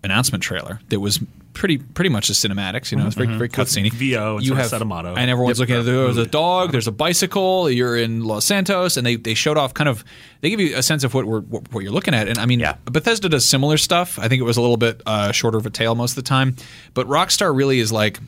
[0.03, 1.21] announcement trailer that was
[1.53, 2.91] pretty pretty much the cinematics.
[2.93, 3.91] You know, it's very very cutscene.
[3.93, 5.15] VO and sort of set a motto.
[5.15, 9.07] and everyone's looking at there's a dog, there's a bicycle, you're in Los Santos, and
[9.07, 10.05] they, they showed off kind of
[10.43, 12.29] they give you a sense of what we're what, what you're looking at.
[12.29, 12.77] And I mean, Yeah.
[12.85, 14.19] Bethesda does similar stuff.
[14.19, 16.29] I think it was a little bit uh, shorter of a tail most of the
[16.29, 16.57] time,
[16.95, 18.19] but Rockstar really is like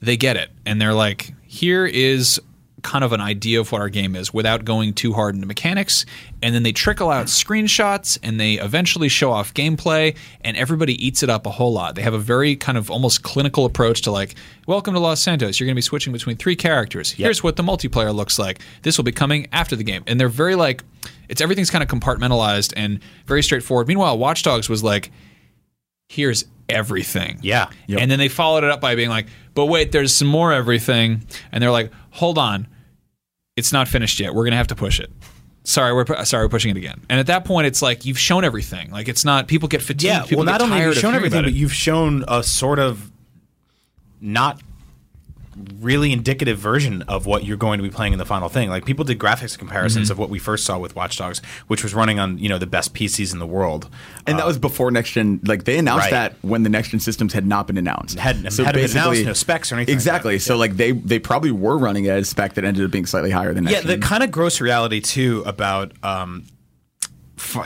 [0.00, 2.40] they get it, and they're like, here is
[2.82, 6.06] kind of an idea of what our game is without going too hard into mechanics.
[6.40, 11.24] And then they trickle out screenshots and they eventually show off gameplay and everybody eats
[11.24, 11.96] it up a whole lot.
[11.96, 14.36] They have a very kind of almost clinical approach to like
[14.68, 15.58] welcome to los santos.
[15.58, 17.10] You're going to be switching between three characters.
[17.10, 18.60] Here's what the multiplayer looks like.
[18.82, 20.04] This will be coming after the game.
[20.06, 20.84] And they're very like
[21.28, 23.88] it's everything's kind of compartmentalized and very straightforward.
[23.88, 25.10] Meanwhile watch dogs was like
[26.08, 27.38] here's everything.
[27.42, 27.70] Yeah.
[27.86, 28.00] Yep.
[28.00, 31.22] And then they followed it up by being like, but wait, there's some more everything.
[31.52, 32.66] And they're like, hold on,
[33.56, 34.34] it's not finished yet.
[34.34, 35.10] We're gonna have to push it.
[35.64, 37.00] Sorry, we're pu- sorry, we're pushing it again.
[37.08, 38.90] And at that point, it's like you've shown everything.
[38.90, 40.04] Like it's not people get fatigued.
[40.04, 43.10] Yeah, people well, not only have you shown everything, but you've shown a sort of
[44.20, 44.60] not
[45.80, 48.68] really indicative version of what you're going to be playing in the final thing.
[48.70, 50.12] Like people did graphics comparisons Mm-hmm.
[50.12, 52.66] of what we first saw with Watch Dogs, which was running on you know the
[52.66, 53.88] best PCs in the world.
[54.26, 55.40] and that was before next gen.
[55.44, 56.10] Like they announced Right.
[56.12, 58.18] that when the next gen systems had not been announced.
[58.18, 60.36] Hadn't- hadn't been announced, no specs or anything Exactly.
[60.36, 60.40] that.
[60.40, 63.30] So like they they probably were running at a spec that ended up being slightly
[63.32, 66.46] higher than next yeah, the kind of gross reality too about um,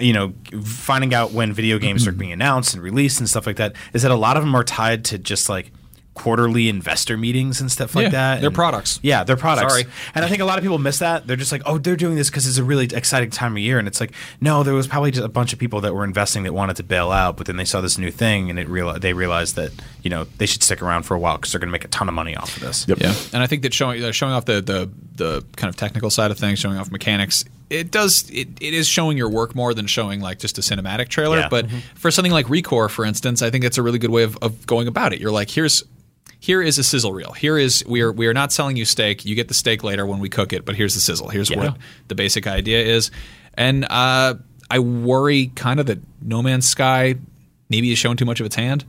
[0.01, 0.33] you know
[0.63, 4.03] finding out when video games are being announced and released and stuff like that is
[4.03, 5.73] that a lot of them are tied to just like
[6.15, 8.41] quarterly investor meetings and stuff like Yeah, that.
[8.41, 9.01] they're And- products.
[9.03, 9.73] Yeah, they're products.
[9.73, 9.85] Sorry.
[10.15, 11.27] And I think a lot of people miss that.
[11.27, 13.81] They're just like, oh, they're doing this because it's a really exciting time of year.
[13.81, 16.45] And it's like, no, there was probably just a bunch of people that were investing
[16.45, 18.93] that wanted to bail out, but then they saw this new thing and it real
[18.99, 21.69] they realized that you know they should stick around for a while because they're going
[21.69, 22.87] to make a ton of money off of this.
[22.87, 22.99] Yep.
[23.01, 26.11] Yeah, and I think that showing uh, showing off the, the the kind of technical
[26.11, 29.75] side of things, showing off mechanics, it does it, it is showing your work more
[29.75, 31.39] than showing like just a cinematic trailer.
[31.41, 31.49] Yeah.
[31.49, 34.37] But for something like Recore, for instance, I think it's a really good way of,
[34.43, 35.21] of going about it.
[35.21, 35.83] You're like, here's
[36.45, 37.33] here is a sizzle reel.
[37.33, 39.25] Here is we are we are not selling you steak.
[39.25, 41.29] You get the steak later when we cook it, but here's the sizzle.
[41.29, 41.79] Here's what
[42.09, 43.11] the basic idea is.
[43.55, 44.35] And uh,
[44.71, 47.15] I worry kind of that No Man's Sky
[47.71, 48.85] maybe is showing too much of its hand.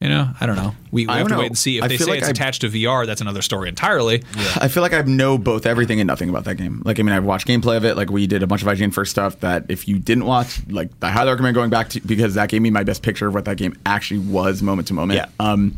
[0.00, 0.74] You know, I don't know.
[0.90, 1.40] We, we have don't to know.
[1.40, 1.76] wait and see.
[1.76, 4.22] If I they say like it's I- attached to VR, that's another story entirely.
[4.56, 6.80] I feel like I know both everything and nothing about that game.
[6.86, 7.96] Like, I mean, I've watched gameplay of it.
[7.98, 10.90] Like, we did a bunch of IGN first stuff that if you didn't watch, like,
[11.02, 13.44] I highly recommend going back to because that gave me my best picture of what
[13.44, 15.18] that game actually was moment to moment.
[15.18, 15.26] Yeah.
[15.38, 15.76] Um,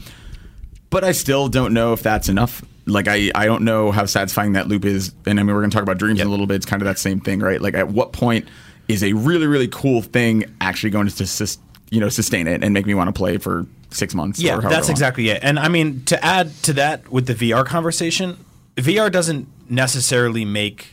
[0.90, 2.64] but I still don't know if that's enough.
[2.86, 5.12] Like I, I don't know how satisfying that loop is.
[5.26, 6.56] And I mean, we're going to talk about dreams in a little bit.
[6.56, 7.60] It's kind of that same thing, right?
[7.60, 8.48] Like at what point
[8.88, 11.58] is a really, really cool thing actually going to sus-
[11.90, 14.40] you know sustain it and make me want to play for six months?
[14.40, 14.90] Yeah, or that's long?
[14.92, 15.42] exactly it.
[15.42, 18.36] And I mean, to add to that with the VR conversation,
[18.76, 20.92] VR doesn't necessarily make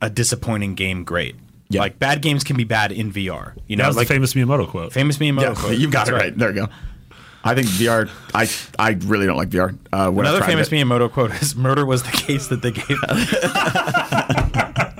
[0.00, 1.36] a disappointing game great.
[1.68, 1.80] Yeah.
[1.80, 3.54] Like bad games can be bad in VR.
[3.66, 4.92] You know, That was like the famous Miyamoto quote.
[4.92, 5.76] famous Miyamoto Yeah, quote.
[5.78, 6.38] you've got That's it right.
[6.38, 6.72] There you go.
[7.46, 8.08] I think VR.
[8.34, 9.76] I I really don't like VR.
[9.92, 10.74] Uh, when Another famous it.
[10.74, 13.34] Miyamoto quote is "Murder was the case that they gave us."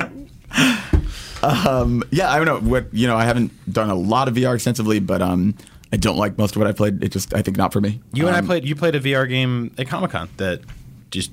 [2.11, 3.17] Yeah, I don't know what you know.
[3.17, 5.55] I haven't done a lot of VR extensively, but um,
[5.93, 7.03] I don't like most of what I played.
[7.03, 8.01] It just I think not for me.
[8.13, 8.65] You and I Um, played.
[8.65, 10.61] You played a VR game at Comic Con that
[11.11, 11.33] just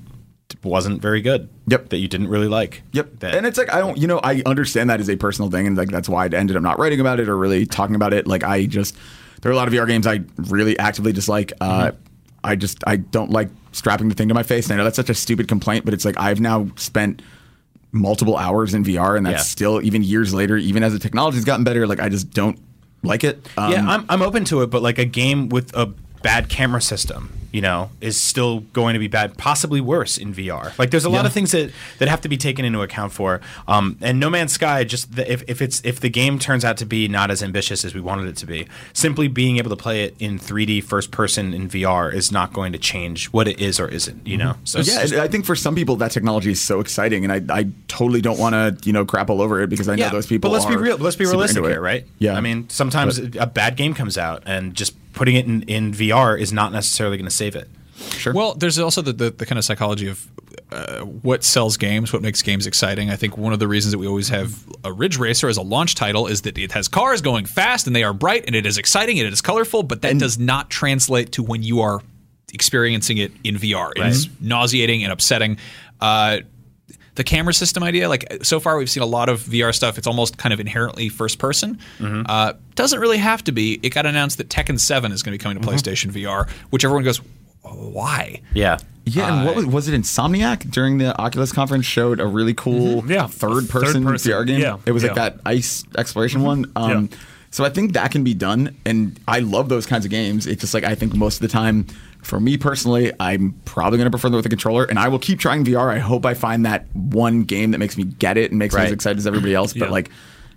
[0.62, 1.48] wasn't very good.
[1.68, 1.88] Yep.
[1.90, 2.82] That you didn't really like.
[2.92, 3.20] Yep.
[3.20, 5.66] That, and it's like I don't, you know, I understand that as a personal thing,
[5.66, 8.12] and like that's why I ended up not writing about it or really talking about
[8.12, 8.26] it.
[8.26, 8.96] Like I just,
[9.42, 11.52] there are a lot of VR games I really actively dislike.
[11.60, 11.96] Uh, Mm-hmm.
[12.44, 14.64] I just I don't like strapping the thing to my face.
[14.66, 17.22] And I know that's such a stupid complaint, but it's like I've now spent
[17.92, 19.42] multiple hours in VR, and that's Yeah.
[19.42, 21.86] still even years later, even as the technology's gotten better.
[21.86, 22.58] Like I just don't
[23.04, 23.46] like it.
[23.56, 25.92] Um, yeah, I'm I'm open to it, but like a game with a
[26.22, 30.76] bad camera system, you know, is still going to be bad, possibly worse in VR.
[30.78, 33.40] Like there's a lot of things that that have to be taken into account for.
[33.68, 36.76] Um, and No Man's Sky, just the, if if it's if the game turns out
[36.78, 39.76] to be not as ambitious as we wanted it to be, simply being able to
[39.76, 43.60] play it in 3D first person in VR is not going to change what it
[43.60, 44.26] is or isn't.
[44.26, 47.24] You know, so yeah, just- I think for some people that technology is so exciting,
[47.28, 49.96] and I, I totally don't want to you know crap all over it because I
[49.96, 50.48] know those people.
[50.50, 50.96] But let's be real.
[50.96, 52.06] Let's be realistic here, right?
[52.18, 52.34] Yeah.
[52.34, 56.38] I mean, sometimes a bad game comes out, and just putting it in, in VR
[56.38, 57.68] is not necessarily going to save it.
[57.94, 58.32] Sure.
[58.32, 60.26] Well, there's also the, the, the kind of psychology of
[60.72, 63.10] uh, what sells games, what makes games exciting.
[63.10, 65.62] I think one of the reasons that we always have a Ridge Racer as a
[65.62, 68.66] launch title is that it has cars going fast and they are bright and it
[68.66, 72.00] is exciting and it is colorful, but that does not translate to when you are
[72.52, 73.92] experiencing it in VR.
[73.96, 75.58] It is nauseating and upsetting.
[76.00, 76.40] Uh,
[77.14, 79.98] the camera system idea, like so far we've seen a lot of VR stuff.
[79.98, 81.78] It's almost kind of inherently first person.
[81.98, 82.22] Mm-hmm.
[82.26, 83.78] Uh, doesn't really have to be.
[83.82, 85.76] It got announced that Tekken 7 is going to be coming to mm-hmm.
[85.76, 87.20] PlayStation VR, which everyone goes,
[87.62, 88.40] why?
[88.54, 88.78] Yeah.
[89.04, 90.00] Yeah, and what uh, was, was it?
[90.00, 93.10] Insomniac during the Oculus conference showed a really cool mm-hmm.
[93.10, 93.26] Yeah.
[93.26, 94.60] third person Third person, VR game.
[94.60, 96.70] yeah, it was like that ice exploration one.
[96.76, 97.18] Um, Yeah.
[97.50, 100.46] So I think that can be done, and I love those kinds of games.
[100.46, 101.86] It's just like I think most of the time,
[102.22, 105.18] for me personally, I'm probably going to prefer them with a controller, and I will
[105.18, 105.90] keep trying VR.
[105.90, 108.80] I hope I find that one game that makes me get it and makes me
[108.80, 109.72] as excited as everybody else.
[109.74, 109.90] But Yeah.
[109.92, 110.10] like.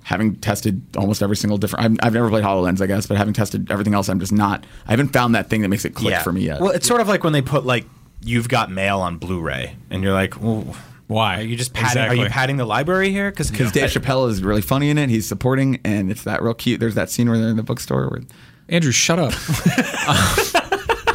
[0.03, 3.33] Having tested almost every single different, I've, I've never played Hololens, I guess, but having
[3.33, 4.63] tested everything else, I'm just not.
[4.87, 6.61] I haven't found that thing that makes it click for me yet.
[6.61, 7.85] Well, it's sort of like when they put like
[8.21, 10.75] "You've Got Mail" on Blu-ray, and you're like, well,
[11.07, 11.39] Why?
[11.39, 12.03] Are you just padding?
[12.03, 13.31] Are you padding the library here?
[13.31, 15.09] Because because Dave Chappelle is really funny in it.
[15.09, 16.79] He's supporting, and it's that real cute.
[16.79, 18.07] There's that scene where they're in the bookstore.
[18.07, 18.21] Where,
[18.69, 19.33] Andrew, shut up.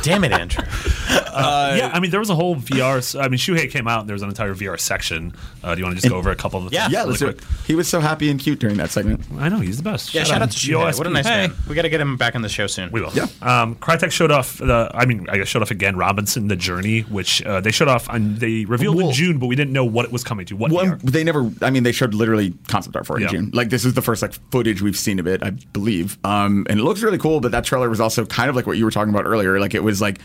[0.03, 0.64] damn it, Andrew.
[1.35, 3.18] yeah, I mean, there was a whole VR.
[3.20, 5.33] I mean, Shuhei came out and there was an entire VR section.
[5.62, 6.83] Uh, do you want to just go over a couple of the Yeah.
[6.85, 7.39] things yeah, really let's do quick?
[7.43, 7.66] it.
[7.66, 9.22] He was so happy and cute during that segment.
[9.39, 10.14] I know he's the best.
[10.14, 10.97] Yeah, shout out to Shuhei.
[10.99, 11.49] What a nice Hey.
[11.49, 11.53] man.
[11.68, 12.91] We got to get him back on the show soon.
[12.91, 13.12] We will.
[13.14, 13.26] Yeah.
[13.43, 14.91] Um, Crytek showed off the.
[14.95, 15.97] I mean, I guess showed off again.
[15.97, 19.47] Robinson: The Journey, which uh, they showed off and they revealed Well- in June, but
[19.47, 20.57] we didn't know what it was coming to.
[20.57, 21.51] What Well, they never.
[21.62, 23.28] I mean, they showed literally concept art for it Yeah.
[23.28, 23.51] in June.
[23.55, 26.18] Like this is the first like footage we've seen of it, I believe.
[26.24, 27.41] Um, and it looks really cool.
[27.41, 29.59] But that trailer was also kind of like what you were talking about earlier.
[29.61, 30.18] Like it was like.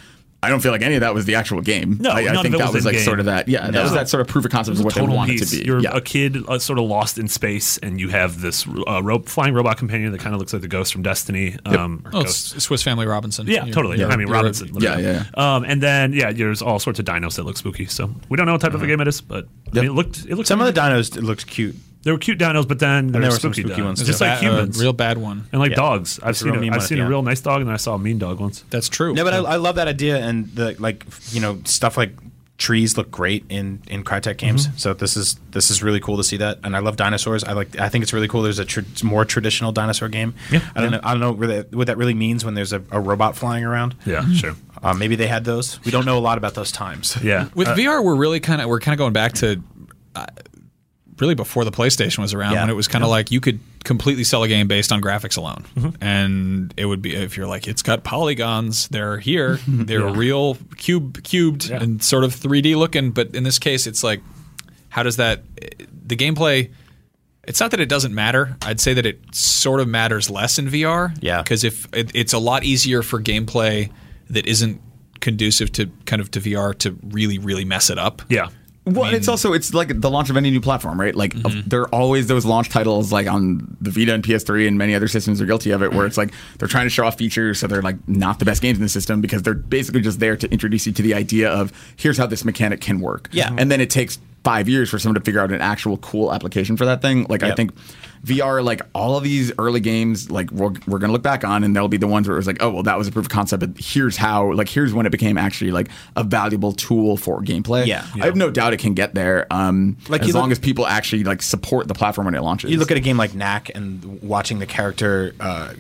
[0.45, 1.97] I don't feel like any of that was the actual game.
[1.99, 3.05] No, I, none I of think it that was was like in-game.
[3.05, 3.47] sort of that.
[3.47, 5.41] Yeah, that was that sort of proof of concept of what they total want piece.
[5.51, 5.65] it to be.
[5.67, 5.95] You're yeah.
[5.97, 9.53] a kid uh, sort of lost in space, and you have this uh, ro- flying
[9.53, 11.57] robot companion that kind of looks like the ghost from Destiny.
[11.65, 12.61] Um, or Oh, Ghost.
[12.61, 13.47] Swiss Family Robinson.
[13.47, 13.99] Yeah, You're- totally.
[13.99, 14.67] yeah, I mean, Robinson.
[14.79, 15.03] yeah, literally.
[15.03, 15.23] yeah,
[15.55, 17.85] Um, and then yeah, there's all sorts of dinos that look spooky.
[17.87, 19.93] So we don't know what type of a game it is, but I mean, it
[19.93, 20.25] looked.
[20.25, 20.47] It looked.
[20.47, 21.75] Some of the dinos looked cute.
[22.05, 24.19] There were cute dinos, but then there, there were were some spooky, spooky ones, just
[24.19, 24.25] too.
[24.25, 25.47] like Ba- uh, humans, real bad one.
[25.51, 25.75] and like Yeah.
[25.75, 26.17] dogs.
[26.19, 27.05] I've There's a seen real a, mean I've one, seen yeah.
[27.05, 28.63] a real nice dog, and then I saw a mean dog once.
[28.69, 29.13] That's true.
[29.13, 32.11] No, but I, I love that idea, and the like, you know, stuff like
[32.57, 34.69] trees look great in in Crytek games.
[34.77, 37.43] So this is this is really cool to see that, and I love dinosaurs.
[37.43, 37.77] I like.
[37.79, 38.43] I think it's really cool.
[38.43, 40.35] There's a tr- more traditional dinosaur game.
[40.51, 40.61] Yeah.
[40.75, 40.99] I don't know.
[41.03, 43.65] I don't know what that, what that really means when there's a, a robot flying
[43.65, 43.95] around.
[44.05, 44.53] Yeah, sure.
[44.83, 45.83] Uh, maybe they had those.
[45.83, 47.17] We don't know a lot about those times.
[47.23, 49.61] Yeah, With Uh, VR, we're really kind of we're kind of going back to
[50.15, 50.27] uh,
[51.19, 52.61] really before the PlayStation was around Yeah.
[52.61, 55.37] when it was kind of like you could completely sell a game based on graphics
[55.37, 56.03] alone, Mm-hmm.
[56.03, 61.23] and it would be if you're like it's got polygons, they're here, they're real cube
[61.23, 61.81] cubed Yeah.
[61.83, 64.21] and sort of 3D looking, but in this case, it's like
[64.89, 65.43] how does that
[66.07, 66.71] the gameplay?
[67.47, 68.57] It's not that it doesn't matter.
[68.63, 71.15] I'd say that it sort of matters less in VR.
[71.21, 71.43] Yeah.
[71.43, 73.91] Because if it, it's a lot easier for gameplay
[74.31, 74.81] that isn't
[75.19, 78.21] conducive to kind of to VR to really really mess it up.
[78.29, 78.47] yeah.
[78.85, 81.15] Well, and it's also it's like the launch of any new platform, right?
[81.15, 81.67] Like mm-hmm.
[81.67, 85.07] there are always those launch titles, like on the Vita and PS3 and many other
[85.07, 86.57] systems are guilty of it, where it's like mm-hmm.
[86.59, 88.89] they're trying to show off features, so they're like not the best games in the
[88.89, 92.27] system because they're basically just there to introduce you to the idea of here's how
[92.27, 93.27] this mechanic can work.
[93.31, 93.53] Yeah.
[93.57, 96.77] and then it takes five years for someone to figure out an actual cool application
[96.77, 97.25] for that thing.
[97.27, 97.73] Like I think
[98.23, 101.75] VR, like all of these early games, like we're, we're gonna look back on, and
[101.75, 103.29] they'll be the ones where it was like, oh well, that was a proof of
[103.31, 107.41] concept, but here's how, like here's when it became actually like a valuable tool for
[107.41, 107.87] gameplay.
[107.87, 108.05] Yeah.
[108.21, 109.47] I have no doubt it can get there.
[109.51, 112.69] Um, Like, as long look- as people actually like support the platform when it launches.
[112.71, 115.73] You look at a game like Knack and watching the character uh,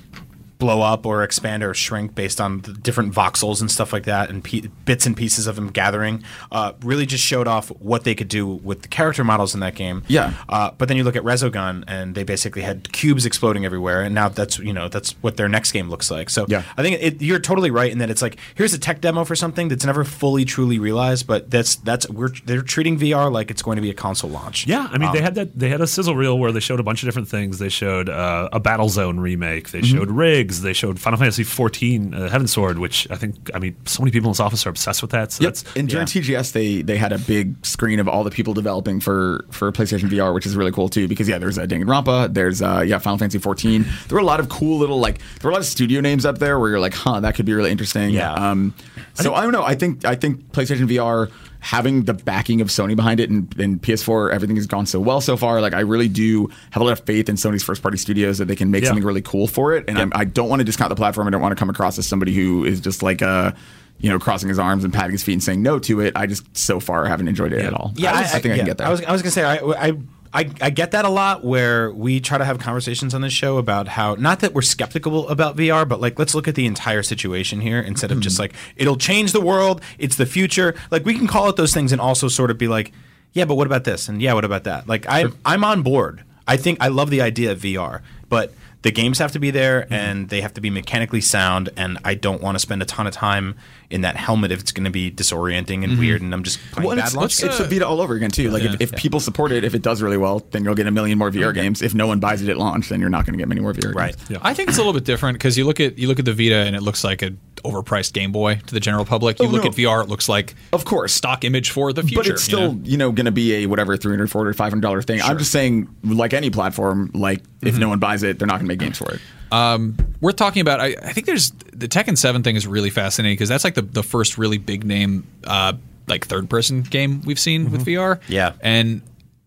[0.65, 4.29] blow up or expand or shrink based on the different voxels and stuff like that,
[4.31, 6.23] and pe- bits and pieces of them gathering.
[6.51, 9.75] Uh, really, just showed off what they could do with the character models in that
[9.75, 10.01] game.
[10.07, 10.33] Yeah.
[10.49, 14.15] Uh, but then you look at Resogun, and they basically had cubes exploding everywhere, and
[14.15, 16.29] now that's you know that's what their next game looks like.
[16.31, 16.63] So Yeah.
[16.77, 19.35] I think it, you're totally right in that it's like here's a tech demo for
[19.35, 23.61] something that's never fully truly realized, but that's that's we're they're treating VR like it's
[23.61, 24.65] going to be a console launch.
[24.65, 26.79] Yeah, I mean Um, they had that they had a sizzle reel where they showed
[26.79, 27.59] a bunch of different things.
[27.59, 29.69] They showed uh, a Battlezone remake.
[29.71, 30.54] They showed rigs.
[30.61, 34.27] They showed Final Fantasy XIV, uh, Heavensward, which I think I mean so many people
[34.29, 35.31] in this office are obsessed with that.
[35.31, 35.53] So Yep.
[35.53, 38.99] that's And during TGS, they they had a big screen of all the people developing
[38.99, 41.07] for for PlayStation VR, which is really cool too.
[41.07, 44.07] Because yeah, there's uh, Danganronpa, there's uh, yeah Final Fantasy XIV.
[44.07, 46.25] There were a lot of cool little like there were a lot of studio names
[46.25, 48.11] up there where you're like, huh, that could be really interesting.
[48.11, 48.33] Yeah.
[48.33, 48.73] Um,
[49.13, 49.63] so I, don't know.
[49.63, 51.31] I think I think PlayStation VR
[51.65, 55.19] having the backing of Sony behind it and, and PS4, everything has gone so well
[55.19, 55.61] so far.
[55.61, 58.45] Like I really do have a lot of faith in Sony's first party studios that
[58.45, 58.89] they can make Yeah.
[58.89, 59.85] something really cool for it.
[59.87, 61.27] And I'm, I don't want to discount the platform.
[61.27, 63.51] I don't want to come across as somebody who is just like uh
[63.97, 66.13] you know, crossing his arms and patting his feet and saying no to it.
[66.17, 67.93] I just so far haven't enjoyed it at all.
[67.95, 68.55] Yeah, I, I think I yeah.
[68.57, 68.87] can get there.
[68.87, 69.93] I was, I was gonna say I,
[70.35, 73.57] I I get that a lot where we try to have conversations on this show
[73.57, 77.01] about how not that we're skeptical about VR, but like let's look at the entire
[77.03, 80.75] situation here instead of just like it'll change the world, it's the future.
[80.91, 82.91] Like we can call it those things and also sort of be like,
[83.33, 84.09] yeah, but what about this?
[84.09, 84.87] And yeah, what about that?
[84.87, 86.23] Like I I'm on board.
[86.47, 89.81] I think I love the idea of VR, but the games have to be there
[89.81, 89.93] Mm-hmm.
[89.93, 93.07] and they have to be mechanically sound and I don't want to spend a ton
[93.07, 93.55] of time
[93.89, 96.75] in that helmet if it's going to be disorienting and weird and I'm just playing
[96.75, 96.87] Mm-hmm.
[96.87, 98.49] well, bad it's, launch it's, it's a Vita all over again too.
[98.49, 100.91] Like if, if people support it, if it does really well, then you'll get a
[100.91, 101.81] million more VR games.
[101.81, 103.73] If no one buys it at launch, then you're not going to get many more
[103.73, 104.15] VR Right.
[104.27, 104.39] games.
[104.43, 106.33] I think it's a little bit different because you look at you look at the
[106.33, 107.31] Vita and it looks like a
[107.63, 109.39] overpriced Game Boy to the general public.
[109.39, 109.69] You Oh, look no.
[109.69, 111.13] at VR, it looks like Of course.
[111.13, 112.15] stock image for the future.
[112.17, 112.69] But it's you know?
[112.73, 115.21] still, you know, going to be a whatever 300 400 500 dollar thing.
[115.21, 117.79] I'm just saying, like any platform, like if Mm-hmm.
[117.81, 119.21] no one buys it, they're not going to make games for it.
[119.51, 120.79] Worth talking about.
[120.79, 123.81] I, I think there's the Tekken Seven thing is really fascinating because that's like the,
[123.81, 125.73] the first really big name uh,
[126.07, 128.19] like third person game we've seen with VR.
[128.27, 128.53] Yeah.
[128.61, 129.01] and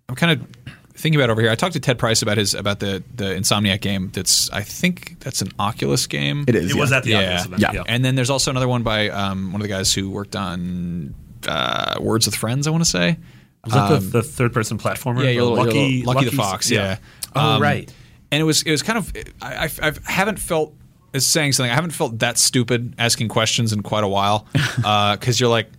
[0.08, 0.46] I'm kind of
[0.94, 1.50] thinking about it over here.
[1.50, 4.10] I talked to Ted Price about his about the the Insomniac game.
[4.12, 6.44] That's I think that's an Oculus game.
[6.48, 6.70] It is.
[6.72, 7.18] it was at the Yeah.
[7.20, 7.62] Oculus event.
[7.62, 7.72] Yeah.
[7.72, 7.82] Yeah.
[7.86, 11.14] And then there's also another one by um, one of the guys who worked on
[11.46, 12.66] uh, Words with Friends.
[12.66, 13.16] I want to say.
[13.64, 15.18] was that the, the third person platformer?
[15.18, 16.70] Um, Yeah, The your little, your Lucky, little- Lucky the Fox.
[16.70, 16.98] Yeah.
[17.36, 17.92] Oh, right.
[18.30, 20.74] And it was it was kind of I, I, I haven't felt
[21.12, 21.70] is saying something.
[21.70, 24.46] I haven't felt that stupid asking questions in quite a while
[24.84, 25.70] uh, because you're like,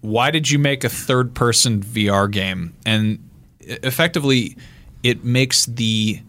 [0.00, 2.74] why did you make a third person VR game?
[2.86, 3.18] And
[3.60, 4.56] effectively,
[5.02, 6.20] it makes the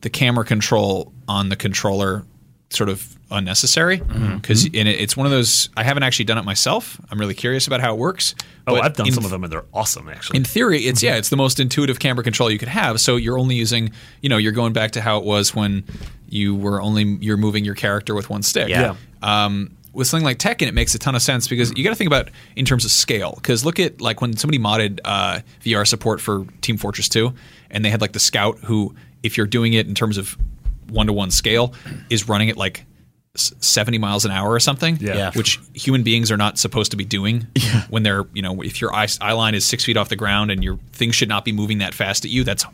[0.00, 2.24] the camera control on the controller
[2.70, 4.36] sort of unnecessary Mm-hmm.
[4.36, 7.00] because it, it's one of those I haven't actually done it myself.
[7.10, 8.34] I'm really curious about how it works.
[8.66, 10.36] Oh, I've done in some of them and they're awesome actually.
[10.38, 11.06] in theory, it's Mm-hmm.
[11.06, 13.00] yeah, it's the most intuitive camera control you could have.
[13.00, 15.84] So you're only using, you know, you're going back to how it was when
[16.28, 18.68] you were only you're moving your character with one stick.
[18.68, 18.94] Yeah.
[19.22, 21.96] Um, with something like Tekken, it makes a ton of sense because you got to
[21.96, 23.34] think about in terms of scale.
[23.36, 27.34] Because look at like when somebody modded uh, VR support for Team Fortress 2,
[27.70, 30.34] and they had like the Scout, who, if you're doing it in terms of
[30.88, 31.74] one to one scale,
[32.08, 32.86] is running at like
[33.34, 34.98] 70 miles an hour or something.
[35.00, 35.16] Yeah.
[35.16, 35.30] Yeah.
[35.32, 37.46] Which human beings are not supposed to be doing
[37.88, 40.50] when they're, you know, if your eye, eye line is six feet off the ground
[40.50, 42.64] and your things should not be moving that fast at you, that's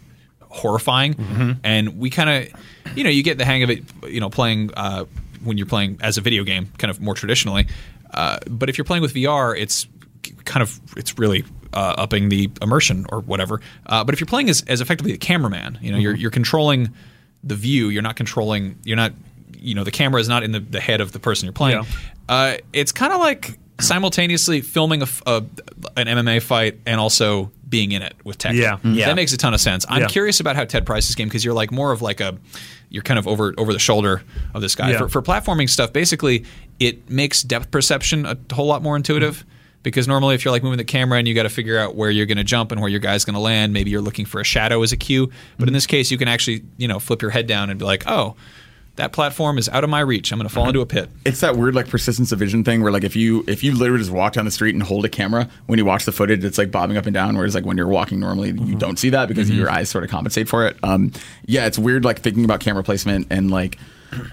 [0.42, 1.14] horrifying.
[1.14, 1.52] Mm-hmm.
[1.62, 2.60] And we kind of,
[2.96, 5.04] you know, you get the hang of it, you know, playing uh,
[5.44, 7.68] when you're playing as a video game, kind of more traditionally.
[8.12, 9.86] Uh, but if you're playing with VR, it's
[10.44, 13.60] kind of it's really uh, upping the immersion or whatever.
[13.86, 16.92] Uh, but if you're playing as, as effectively a cameraman, you know, you're you're controlling
[17.44, 17.88] the view.
[17.88, 18.78] You're not controlling.
[18.84, 19.12] You're not.
[19.60, 21.82] You know, the camera is not in the, the head of the person you're playing.
[21.82, 21.88] Yeah.
[22.28, 25.44] Uh, it's kind of like simultaneously filming a, f- a-
[25.96, 28.54] an MMA fight and also being in it with tech.
[28.54, 28.78] Yeah.
[28.78, 28.94] Mm.
[28.96, 29.06] Yeah.
[29.06, 29.84] that makes a ton of sense.
[29.88, 30.06] I'm Yeah.
[30.08, 32.36] curious about how Ted Price's game because you're like more of like a
[32.90, 34.22] you're kind of over over the shoulder
[34.54, 34.98] of this guy Yeah.
[34.98, 35.92] for, for platforming stuff.
[35.92, 36.44] Basically,
[36.80, 39.44] it makes depth perception a whole lot more intuitive.
[39.84, 42.10] Because normally, if you're like moving the camera and you got to figure out where
[42.10, 44.40] you're going to jump and where your guy's going to land, maybe you're looking for
[44.40, 45.30] a shadow as a cue.
[45.56, 47.84] But in this case, you can actually, you know, flip your head down and be
[47.84, 48.34] like, "Oh,
[48.98, 50.32] that platform is out of my reach.
[50.32, 51.08] I'm going to fall into a pit.
[51.24, 54.00] It's that weird like persistence of vision thing where like if you if you literally
[54.00, 56.58] just walk down the street and hold a camera when you watch the footage it's
[56.58, 59.28] like bobbing up and down whereas like when you're walking normally you don't see that
[59.28, 60.76] because your eyes sort of compensate for it.
[60.82, 61.12] Um
[61.46, 63.78] yeah, it's weird like thinking about camera placement and like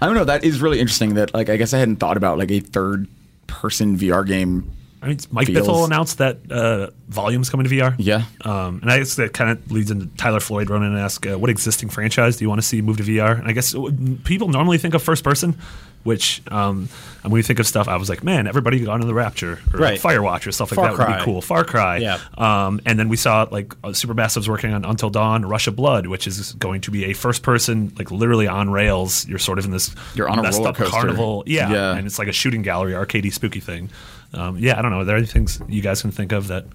[0.01, 2.38] I don't know that is really interesting that like I guess I hadn't thought about
[2.38, 3.07] like a third
[3.47, 4.72] person VR game.
[5.06, 7.93] I mean, Mike Feels- Bithell announced that uh, volumes coming to VR.
[7.99, 8.24] Yeah.
[8.41, 11.38] Um, and I guess that kind of leads into Tyler Floyd running and ask, uh,
[11.38, 13.38] what existing franchise do you want to see move to VR?
[13.38, 13.89] And I guess uh,
[14.24, 15.58] people normally think of first person,
[16.03, 16.89] which um,
[17.24, 19.60] and when you think of stuff, I was like, man, everybody gone to the Rapture
[19.74, 19.99] or Right.
[19.99, 21.41] Firewatch or stuff like Far that would be cool.
[21.41, 21.97] Far Cry.
[21.97, 22.20] Yeah.
[22.38, 26.08] Um, and then we saw like uh, Supermassive's working on Until Dawn, Rush of Blood,
[26.08, 29.28] which is going to be a first person, like literally on rails.
[29.28, 30.91] You're sort of in this You're on a roller coaster.
[30.91, 31.43] carnival.
[31.47, 31.72] Yeah.
[31.72, 31.95] Yeah.
[31.95, 33.89] And it's like a shooting gallery, arcadey, spooky thing.
[34.36, 35.00] Um, yeah, I don't know.
[35.00, 36.66] Are there any things you guys can think of that?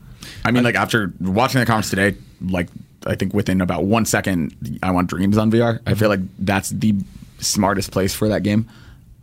[0.45, 2.69] I mean like after watching the conference today like
[3.07, 5.81] I think within about 1 second I want Dreams on VR.
[5.87, 6.95] I feel like that's the
[7.39, 8.69] smartest place for that game.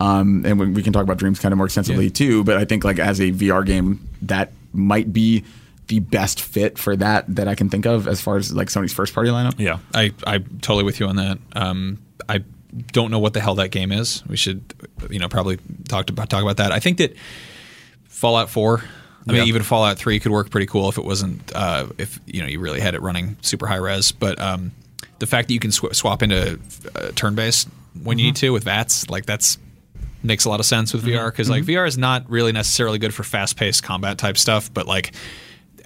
[0.00, 2.10] Um, and we, we can talk about Dreams kind of more extensively Yeah.
[2.12, 2.44] too.
[2.44, 5.44] But I think like as a VR game, that might be
[5.88, 8.92] the best fit for that that I can think of as far as like Sony's
[8.92, 9.54] first party lineup.
[9.58, 9.78] Yeah.
[9.94, 11.38] I I'm totally with you on that.
[11.54, 12.42] Um, I
[12.92, 14.22] don't know what the hell that game is.
[14.28, 14.74] We should,
[15.10, 15.58] you know, probably
[15.88, 16.70] talk about talk about that.
[16.72, 17.16] I think that
[18.18, 18.78] Fallout Four.
[19.26, 19.40] I Yeah.
[19.40, 22.46] mean, even Fallout Three could work pretty cool if it wasn't uh, if you know
[22.48, 24.10] you really had it running super high res.
[24.12, 24.72] But um,
[25.18, 26.58] the fact that you can sw- swap into
[26.96, 27.68] uh, turn based
[28.02, 29.58] when you need to with VATS, like that's
[30.22, 33.14] makes a lot of sense with VR because like VR is not really necessarily good
[33.14, 35.12] for fast paced combat type stuff, but like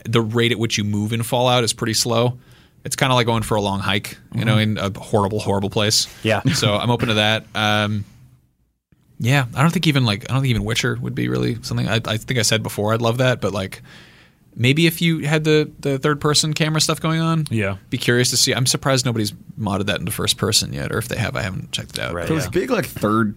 [0.06, 2.38] the rate at which you move in Fallout is pretty slow.
[2.84, 5.70] It's kind of like going for a long hike, you know, in a horrible, horrible
[5.70, 6.08] place.
[6.24, 6.40] Yeah.
[6.54, 7.44] So I'm open to that.
[7.54, 8.04] Um,
[9.22, 11.88] yeah, I don't think even like I don't think even Witcher would be really something.
[11.88, 13.80] I, I think I said before I'd love that, but like
[14.56, 17.76] maybe if you had the the third person camera stuff going on, Yeah.
[17.88, 18.52] be curious to see.
[18.52, 21.70] I'm surprised nobody's modded that into first person yet, or if they have, I haven't
[21.72, 22.14] checked it out.
[22.14, 22.26] Right.
[22.28, 23.34] Those big like third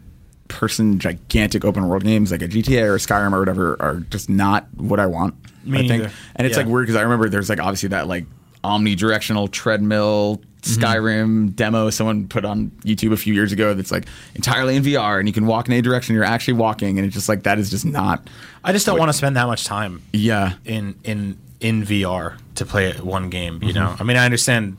[0.48, 4.30] person gigantic open world games like a GTA or a Skyrim or whatever are just
[4.30, 5.36] not what I want.
[5.66, 6.04] Me I think.
[6.04, 6.14] neither.
[6.36, 6.64] And it's Yeah.
[6.64, 8.26] like weird because I remember there's like obviously that like
[8.64, 10.84] omnidirectional treadmill Mm-hmm.
[10.84, 15.20] Skyrim demo someone put on YouTube a few years ago that's like entirely in VR
[15.20, 17.60] and you can walk in any direction you're actually walking and it's just like that
[17.60, 18.28] is just not
[18.64, 22.66] I just don't want to spend that much time yeah in in in VR to
[22.66, 23.62] play one game.
[23.64, 24.02] You know, mm-hmm.
[24.02, 24.78] I mean, I understand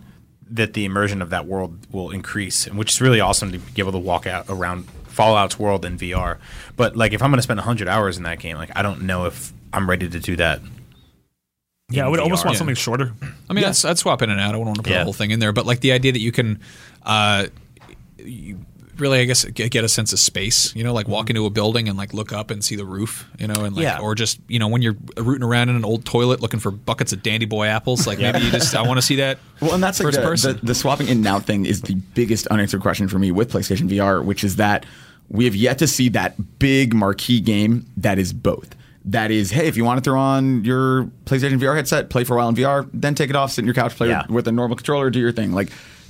[0.50, 3.82] that the immersion of that world will increase, and which is really awesome to be
[3.82, 6.38] able to walk out around Fallout's world in VR.
[6.76, 9.02] But like, if I'm going to spend 100 hours in that game, like, I don't
[9.02, 10.60] know if I'm ready to do that.
[11.88, 12.58] Yeah, I would almost want Yeah.
[12.58, 13.12] something shorter.
[13.48, 14.54] I mean, I'd, I'd swap in and out.
[14.54, 14.98] I wouldn't want to put Yeah.
[14.98, 16.58] the whole thing in there, but like the idea that you can,
[17.04, 17.46] uh,
[18.18, 18.58] you
[18.98, 20.74] really, I guess, get, get a sense of space.
[20.74, 23.28] You know, like walk into a building and like look up and see the roof.
[23.38, 24.00] You know, and like, Yeah.
[24.00, 27.12] or just you know when you're rooting around in an old toilet looking for buckets
[27.12, 28.04] of Dandy Boy apples.
[28.04, 29.38] Like maybe you just I want to see that.
[29.60, 30.56] Well, and that's like first the, person.
[30.60, 33.50] The, the swapping in and out thing is the biggest unanswered question for me with
[33.52, 34.84] PlayStation VR, which is that
[35.28, 38.74] we have yet to see that big marquee game that is both.
[39.06, 42.34] That is, hey, if you want to throw on your PlayStation VR headset, play for
[42.34, 44.22] a while in VR, then take it off, sit in your couch, play Yeah.
[44.22, 45.52] with, with a normal controller, do your thing.
[45.52, 45.68] Like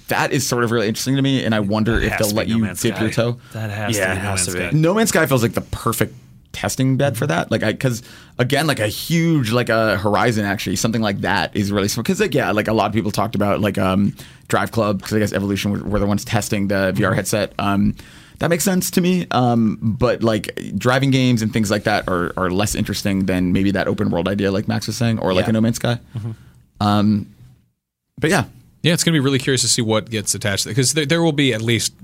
[0.08, 2.56] that is sort of really interesting to me, and I wonder if they'll let No
[2.56, 3.02] you Man's dip Sky.
[3.04, 3.38] your toe.
[3.52, 4.70] That has Yeah, to be No has Man's to Sky.
[4.70, 4.76] be.
[4.78, 6.14] No Man's Sky feels like the perfect
[6.52, 7.50] testing bed for that.
[7.50, 8.02] Like, I because
[8.38, 12.06] again, like a huge like a Horizon actually something like that is really smart.
[12.06, 14.14] Because like yeah, like a lot of people talked about like um
[14.48, 17.52] Drive Club because I guess Evolution were, were the ones testing the VR headset.
[17.58, 17.94] Um,
[18.38, 19.26] that makes sense to me.
[19.30, 23.70] Um, but like driving games and things like that are are less interesting than maybe
[23.72, 25.50] that open world idea like Max was saying, or like Yeah.
[25.50, 25.98] a No Man's Sky.
[26.80, 27.26] Um,
[28.18, 28.44] but yeah,
[28.82, 30.72] Yeah, it's going to be really curious to see what gets attached to it.
[30.72, 31.94] because there, there will be at least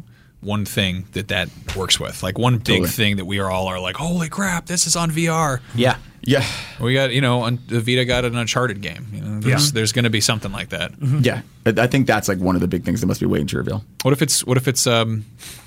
[0.41, 2.89] one thing that that works with, like one big Totally.
[2.89, 5.61] thing that we are all are like, holy crap, this is on VR.
[5.74, 5.97] Yeah.
[6.22, 6.45] yeah,
[6.80, 9.07] We got you know, un- the Vita got an Uncharted game.
[9.12, 10.93] You know, there's, there's going to be something like that.
[11.20, 11.43] yeah.
[11.64, 13.57] I I think that's like one of the big things that must be waiting to
[13.59, 13.85] reveal.
[14.03, 15.24] What if it's what if it's um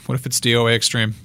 [0.07, 1.15] what if it's DOA Extreme?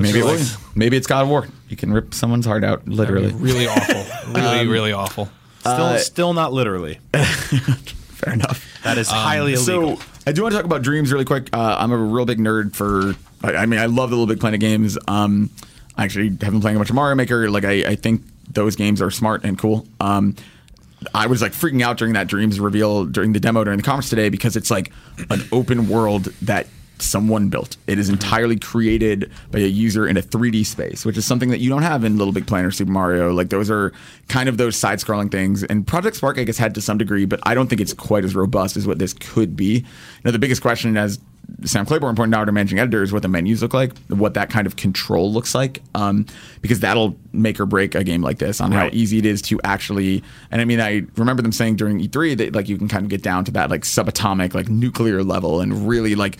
[0.00, 0.38] Maybe it will.
[0.74, 1.46] maybe it's God of War.
[1.68, 3.32] You can rip someone's heart out literally.
[3.32, 4.04] Really awful.
[4.30, 5.28] Really, really awful.
[5.60, 7.00] Still, still not literally.
[7.12, 8.64] Fair enough.
[8.84, 9.96] That is highly illegal.
[9.96, 11.48] So I do want to talk about dreams really quick.
[11.52, 13.16] Uh, I'm a real big nerd for.
[13.42, 14.96] I, I mean, I love the Little Big Planet games.
[15.08, 15.50] Um,
[15.96, 17.50] I actually have been playing a bunch of Mario Maker.
[17.50, 18.22] Like, I, I think
[18.52, 19.86] those games are smart and cool.
[19.98, 20.36] Um,
[21.14, 24.10] I was like freaking out during that dreams reveal during the demo during the conference
[24.10, 24.92] today because it's like
[25.30, 26.66] an open world that
[27.02, 27.76] someone built.
[27.86, 31.58] It is entirely created by a user in a 3D space, which is something that
[31.58, 33.32] you don't have in Little Big Planet or Super Mario.
[33.32, 33.92] Like those are
[34.28, 35.62] kind of those side-scrolling things.
[35.64, 38.24] And Project Spark, I guess, had to some degree, but I don't think it's quite
[38.24, 39.78] as robust as what this could be.
[39.78, 39.84] You
[40.24, 41.18] know, the biggest question, as
[41.64, 44.50] Sam Claiborne pointed out, our managing editor, is what the menus look like, what that
[44.50, 46.26] kind of control looks like, um,
[46.60, 49.60] because that'll make or break a game like this on how easy it is to
[49.64, 50.22] actually.
[50.50, 53.10] And I mean, I remember them saying during E3 that like you can kind of
[53.10, 56.38] get down to that like subatomic, like nuclear level, and really like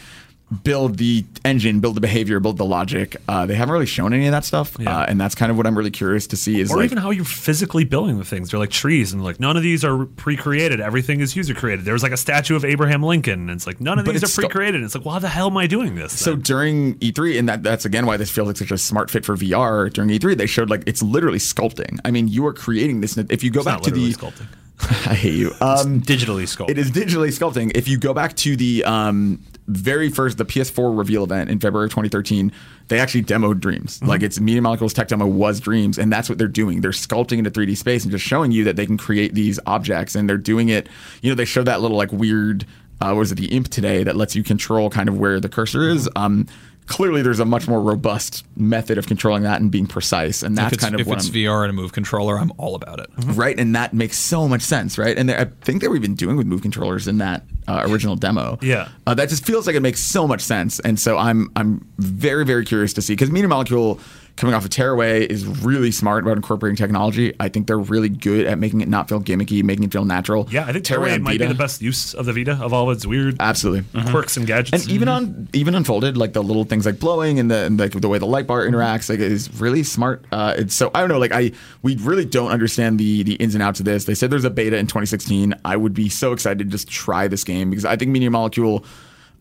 [0.64, 3.16] build the engine, build the behavior, build the logic.
[3.28, 4.98] Uh, they haven't really shown any of that stuff, Yeah.
[5.00, 6.60] uh, and that's kind of what I'm really curious to see.
[6.60, 8.50] Is or like, even how you're physically building the things.
[8.50, 10.80] They're like trees, and like none of these are pre-created.
[10.80, 11.84] Everything is user-created.
[11.84, 14.40] There was like a statue of Abraham Lincoln, and it's like none of these are
[14.42, 14.76] pre-created.
[14.76, 16.18] And it's like, well, how the hell am I doing this?
[16.18, 16.40] So then?
[16.40, 19.36] during E3, and that, that's again why this feels like such a smart fit for
[19.36, 19.92] VR.
[19.92, 21.98] During E3, they showed like it's literally sculpting.
[22.04, 23.16] I mean, you are creating this.
[23.16, 24.48] If you go it's back to the, sculpting.
[24.82, 25.50] I hate you.
[25.60, 26.78] Um, digitally sculpted.
[26.78, 27.70] It is digitally sculpting.
[27.76, 31.86] If you go back to the um, very first, the PS4 reveal event in February
[31.86, 32.52] of 2013,
[32.88, 33.98] they actually demoed Dreams.
[33.98, 34.08] Mm-hmm.
[34.08, 36.80] Like it's Media Molecules tech demo was Dreams, and that's what they're doing.
[36.80, 40.14] They're sculpting into 3D space and just showing you that they can create these objects,
[40.14, 40.88] and they're doing it.
[41.22, 42.66] You know, they show that little like weird.
[43.00, 45.48] Uh, what was it the imp today that lets you control kind of where the
[45.48, 46.06] cursor is?
[46.08, 46.22] Mm-hmm.
[46.22, 46.46] Um,
[46.90, 50.70] clearly, there's a much more robust method of controlling that and being precise, and if
[50.70, 53.00] that's kind of if what it's I'm, VR and a move controller, I'm all about
[53.00, 53.08] it.
[53.24, 53.58] right?
[53.58, 55.16] And that makes so much sense, right?
[55.16, 58.16] And they- I think they were even doing with move controllers in that uh, original
[58.16, 58.58] demo.
[58.60, 58.88] Yeah.
[59.06, 60.80] uh, that just feels like it makes so much sense.
[60.80, 64.00] And so I'm I'm very very curious to see because Media Molecule
[64.40, 67.34] coming off of Tearaway is really smart about incorporating technology.
[67.38, 70.48] I think they're really good at making it not feel gimmicky, making it feel natural.
[70.50, 73.04] Yeah, I think Tearaway might be the best use of the Vita of all its
[73.06, 73.84] weird Absolutely.
[74.10, 74.84] quirks and gadgets.
[74.84, 77.92] And even on even unfolded, like the little things like blowing and the and like
[77.92, 80.24] the way the light bar interacts, like is really smart.
[80.32, 83.54] Uh, it's so I don't know, like I we really don't understand the the ins
[83.54, 84.06] and outs of this.
[84.06, 85.54] They said there's a beta in 2016.
[85.66, 88.86] I would be so excited to just try this game because I think Media Molecule.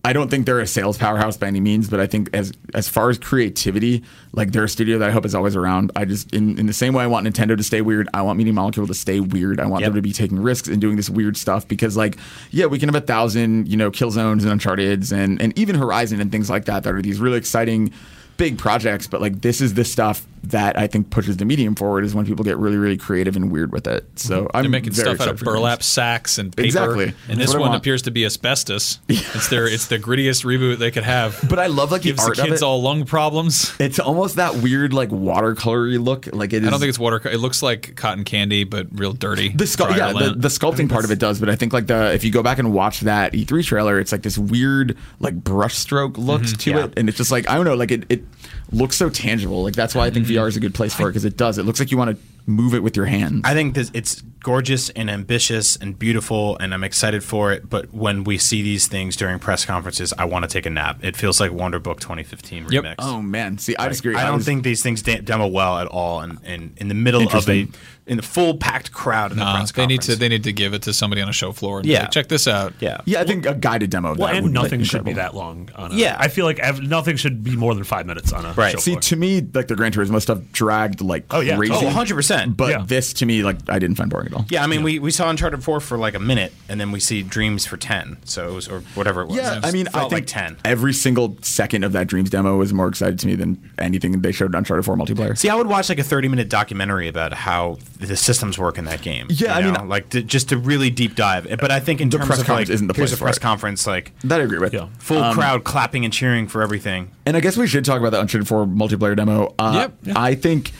[0.05, 2.87] I don't think they're a sales powerhouse by any means, but I think as as
[2.87, 5.91] far as creativity, like they're a studio that I hope is always around.
[5.95, 8.37] I just in, in the same way I want Nintendo to stay weird, I want
[8.37, 9.59] Media Molecule to stay weird.
[9.59, 9.89] I want Yep.
[9.89, 12.17] them to be taking risks and doing this weird stuff because like
[12.51, 15.75] yeah, we can have a thousand, you know, kill zones and Uncharted's and and even
[15.75, 17.91] Horizon and things like that that are these really exciting
[18.37, 22.03] big projects, but like this is the stuff that I think pushes the medium forward
[22.03, 24.05] is when people get really, really creative and weird with it.
[24.15, 24.51] So mhm.
[24.53, 26.65] I'm They're making stuff out of burlap sacks and paper.
[26.65, 27.13] Exactly.
[27.27, 28.99] And That's this one appears to be asbestos.
[29.09, 31.39] It's their it's the grittiest reboot they could have.
[31.49, 33.73] But I love like the Gives the of kids all lung problems.
[33.79, 36.27] It's almost that weird like watercolory look.
[36.31, 36.67] Like it is.
[36.67, 37.21] I don't think it's water.
[37.27, 39.49] It looks like cotton candy, but real dirty.
[39.49, 42.13] The Dry yeah, the, the sculpting part of it does, but I think like the
[42.13, 46.17] if you go back and watch that E3 trailer, it's like this weird like brushstroke
[46.17, 46.57] looks mm-hmm.
[46.57, 46.85] to Yeah.
[46.85, 48.23] it, and it's just like I don't know, like it, it
[48.71, 49.63] looks so tangible.
[49.63, 50.37] Like that's why I think mm-hmm.
[50.37, 51.57] VR is a good place for it because it does.
[51.57, 53.41] It looks like you want to move it with your hands.
[53.43, 57.69] I think this, it's gorgeous and ambitious and beautiful, and I'm excited for it.
[57.69, 60.99] But when we see these things during press conferences, I want to take a nap.
[61.03, 62.83] It feels like Wonder Book 2015 Yep.
[62.83, 62.95] remix.
[62.99, 64.15] oh man, see, I disagree.
[64.15, 66.87] I don't was- think these things de- demo well at all, and in, in, in
[66.87, 67.67] the middle of a
[68.07, 70.51] in the full packed crowd in the Nah, press they need to they need to
[70.51, 72.01] give it to somebody on a show floor and Yeah.
[72.01, 72.73] like, check this out.
[72.79, 74.13] yeah, Yeah, I think a guided demo.
[74.13, 75.69] Of well, that and would be nothing should be that long.
[75.75, 76.15] On a, Yeah.
[76.17, 78.71] I feel like ev- nothing should be more than five minutes on a Right.
[78.71, 79.01] show See, floor.
[79.01, 81.55] to me, like the Gran Turismo stuff dragged like Oh, yeah.
[81.55, 81.71] crazy.
[81.75, 82.57] Oh, 100%.
[82.57, 82.83] But Yeah.
[82.87, 84.45] this to me, like, I didn't find boring at all.
[84.49, 86.99] Yeah, I mean, we, we saw Uncharted 4 for like a minute, and then we
[86.99, 88.17] see Dreams for 10.
[88.25, 89.37] So it was, or whatever it was.
[89.37, 90.57] Yeah, It I mean, I think like 10.
[90.65, 94.31] every single second of that Dreams demo was more excited to me than anything they
[94.31, 95.37] showed Uncharted 4 multiplayer.
[95.37, 98.85] See, I would watch like a 30 minute documentary about how the systems work in
[98.85, 99.27] that game.
[99.29, 101.47] Yeah, you I mean- like to, just to really deep dive.
[101.59, 103.23] But I think in The terms press of conference like, isn't the here's place a
[103.23, 103.41] press it.
[103.41, 104.73] conference, like that I agree with.
[104.73, 104.87] Yeah.
[104.99, 107.11] full crowd clapping and cheering for everything.
[107.25, 109.53] And I guess we should talk about the Uncharted 4 multiplayer demo.
[109.59, 110.13] Uh, Yep, yeah.
[110.15, 110.71] I think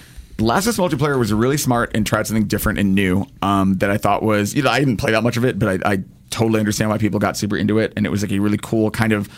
[0.42, 3.90] Last of Us multiplayer was really smart and tried something different and new um, that
[3.90, 6.04] I thought was, you know, I didn't play that much of it, but I, I
[6.30, 7.94] totally understand why people got super into it.
[7.96, 9.30] And it was like a really cool kind of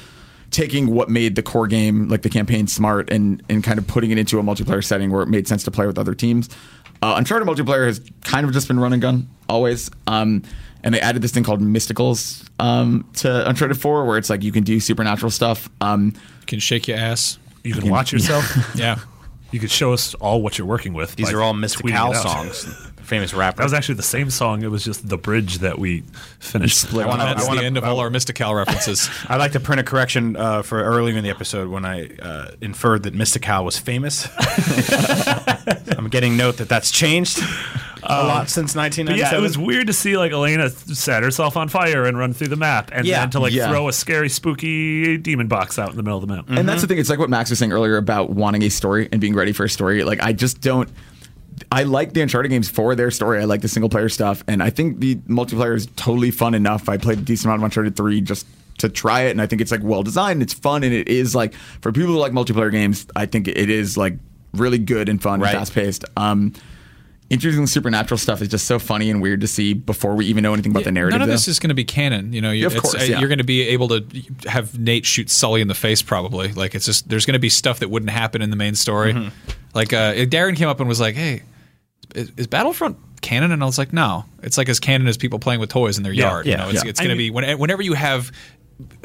[0.51, 4.11] taking what made the core game, like the campaign, smart and, and kind of putting
[4.11, 6.49] it into a multiplayer setting where it made sense to play with other teams.
[7.01, 9.89] Uh, Uncharted multiplayer has kind of just been run and gun always.
[10.07, 10.43] Um,
[10.83, 14.51] and they added this thing called Mysticals um, to Uncharted 4 where it's like you
[14.51, 15.69] can do supernatural stuff.
[15.79, 17.37] Um, You can shake your ass.
[17.63, 18.75] You can watch yourself.
[18.75, 18.99] Yeah.
[19.51, 21.15] You could show us all what you're working with.
[21.15, 22.63] These are all tweeting Mystic it Cal songs.
[23.01, 23.57] Famous rapper.
[23.57, 24.63] That was actually the same song.
[24.63, 26.03] It was just the bridge that we
[26.39, 26.77] finished.
[26.77, 29.09] split wanna- That's I wanna- the end of all our Mystical references.
[29.27, 32.51] I'd like to print a correction uh, for earlier in the episode when I uh,
[32.61, 34.29] inferred that Mystical was famous.
[35.97, 37.39] I'm getting note that that's changed
[38.03, 39.17] a lot since But 1997.
[39.33, 42.47] yeah, it was weird to see like Elena set herself on fire and run through
[42.49, 43.19] the map, and Yeah.
[43.21, 43.69] then to like Yeah.
[43.69, 46.45] throw a scary, spooky demon box out in the middle of the map.
[46.49, 46.97] And that's the thing.
[46.97, 49.63] It's like what Max was saying earlier about wanting a story and being ready for
[49.65, 50.03] a story.
[50.03, 50.89] Like I just don't.
[51.71, 53.39] I like the Uncharted games for their story.
[53.39, 56.89] I like the single player stuff, and I think the multiplayer is totally fun enough.
[56.89, 58.47] I played a decent amount of Uncharted Three just
[58.79, 60.41] to try it, and I think it's like well designed.
[60.41, 63.05] It's fun, and it is like for people who like multiplayer games.
[63.15, 64.17] I think it is like
[64.53, 65.49] really good and fun Right.
[65.51, 66.03] and fast paced.
[66.17, 66.53] Um,
[67.31, 70.53] introducing supernatural stuff is just so funny and weird to see before we even know
[70.53, 71.13] anything about the narrative.
[71.13, 71.33] None of though.
[71.33, 72.33] this is going to be canon.
[72.33, 73.19] You know, you, Of it's- course, uh, yeah.
[73.19, 74.05] you're going to be able to
[74.47, 76.01] have Nate shoot Sully in the face.
[76.01, 78.75] Probably, like it's just there's going to be stuff that wouldn't happen in the main
[78.75, 79.13] story.
[79.13, 79.29] Mm-hmm.
[79.73, 81.41] Like uh, Darren came up and was like, "Hey,
[82.13, 85.39] is, is Battlefront canon?" And I was like, "No, it's like as canon as people
[85.39, 86.45] playing with toys in their Yeah, yard.
[86.45, 86.89] yeah, you know, it's, yeah.
[86.89, 88.31] it's I going to mean- be when, whenever you have."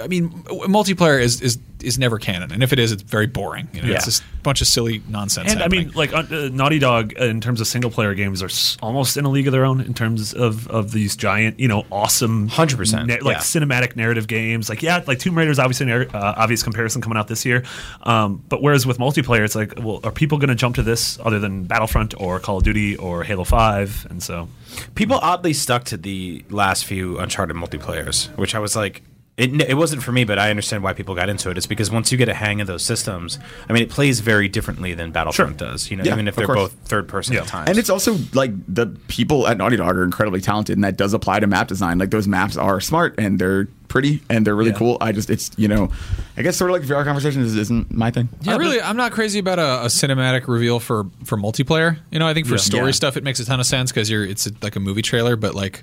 [0.03, 3.27] I mean, w- multiplayer is is is never canon, and if it is, it's very
[3.27, 3.69] boring.
[3.75, 3.97] You know, Yeah.
[3.97, 5.53] it's just a bunch of silly nonsense.
[5.53, 8.43] And I mean, like uh, uh, Naughty Dog, uh, in terms of single player games,
[8.43, 11.61] are s- almost in a league of their own in terms of, of these giant,
[11.61, 13.39] you know, awesome, 100%, like yeah.
[13.41, 14.71] cinematic narrative games.
[14.71, 17.63] Like, yeah, like Tomb Raider is obviously an uh, obvious comparison coming out this year.
[18.05, 21.19] Um, but whereas with multiplayer, it's like, well, are people going to jump to this
[21.25, 24.07] other than Battlefront or Call of Duty or Halo Five?
[24.09, 24.49] And so,
[24.95, 29.03] People oddly stuck to the last few Uncharted multiplayers, which I was like,
[29.37, 31.59] it, it wasn't for me, but I understand why people got into it.
[31.59, 33.39] It's because once you get a hang of those systems,
[33.69, 35.91] I mean, it plays very differently than Battlefront does.
[35.91, 36.59] You know, Yeah, even if they're course.
[36.59, 37.43] both third person Yeah.
[37.43, 37.69] at times.
[37.69, 41.13] And it's also like the people at Naughty Dog are incredibly talented, and that does
[41.13, 41.99] apply to map design.
[41.99, 44.79] Like those maps are smart and they're pretty and they're really Yeah.
[44.79, 44.97] cool.
[45.03, 45.91] I just, it's you know,
[46.39, 48.31] I guess sort of like VR conversations isn't my thing.
[48.49, 51.99] I really, I'm not crazy about a, a cinematic reveal for for multiplayer.
[52.11, 52.91] You know, I think for story Yeah.
[52.93, 55.37] stuff, it makes a ton of sense because you're it's a, like a movie trailer,
[55.37, 55.83] but like.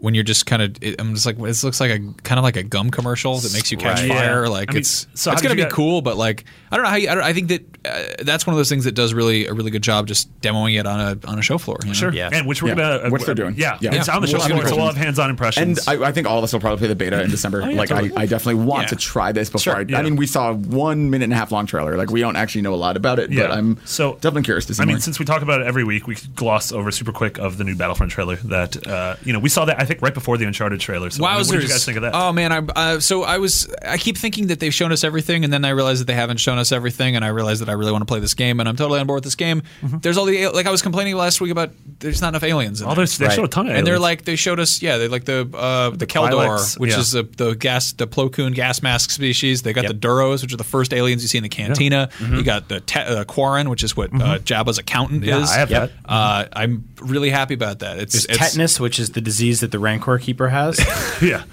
[0.00, 2.56] When you're just kind of, I'm just like, this looks like a kind of like
[2.56, 4.08] a gum commercial that makes you catch Right.
[4.08, 4.44] fire.
[4.44, 4.48] Yeah.
[4.50, 6.90] Like I mean, it's, so it's gonna be get- cool, but like, I don't know
[6.90, 6.96] how.
[6.96, 9.46] You, I, don't, I think that uh, that's one of those things that does really
[9.46, 11.78] a really good job just demoing it on a on a show floor.
[11.82, 11.94] you know?
[11.94, 12.30] sure, Yeah.
[12.32, 12.74] and which we're Yeah.
[12.76, 13.54] gonna, uh, Which they're doing.
[13.56, 13.94] Yeah, Yeah.
[13.94, 14.96] it's on the show We'll floor, so we'll impressions.
[14.96, 15.88] have hands-on And impressions.
[15.88, 17.60] I, I think all of us will probably play the beta in December.
[17.68, 18.12] yeah, like totally.
[18.16, 18.88] I, I definitely want Yeah.
[18.90, 19.60] to try this before.
[19.60, 19.98] Sure, I, yeah.
[19.98, 21.96] I mean, we saw one minute and a half long trailer.
[21.96, 23.48] Like we don't actually know a lot about it, Yeah.
[23.48, 25.82] but I'm So- definitely curious to see I mean, since we talk about it every
[25.84, 28.36] week, we could gloss over super quick of the new Battlefront trailer.
[28.36, 31.10] That uh, you know, we saw that I think right before the Uncharted trailer.
[31.10, 31.48] So I mean, Wowzers!
[31.48, 32.14] what did you guys think of that?
[32.14, 35.44] Oh man, I uh, so I was I keep thinking that they've shown us everything,
[35.44, 37.72] and then I realize that they haven't shown us everything, and I realize that I
[37.72, 39.62] really want to play this game, and I'm totally on board with this game.
[39.82, 42.80] There's all the like I was complaining last week about there's not enough aliens.
[42.80, 42.96] In oh, there.
[42.98, 43.34] there's, they Right.
[43.34, 43.78] showed a ton of aliens.
[43.80, 46.78] and they're like they showed us yeah they like the uh, the, Kel Dor Twi'leks,
[46.78, 46.98] which yeah.
[47.00, 49.92] is the, the gas the Plo Koon gas mask species they got Yep.
[50.00, 52.80] the Duros which are the first aliens you see in the cantina you got the
[52.80, 55.90] te- uh, Quarren which is what uh, Jabba's accountant Yeah, is I have Yep.
[56.04, 56.10] that.
[56.10, 59.70] uh, I'm really happy about that it's, There's it's tetanus, which is the disease that
[59.72, 60.78] the Rancor Keeper has
[61.22, 61.44] yeah,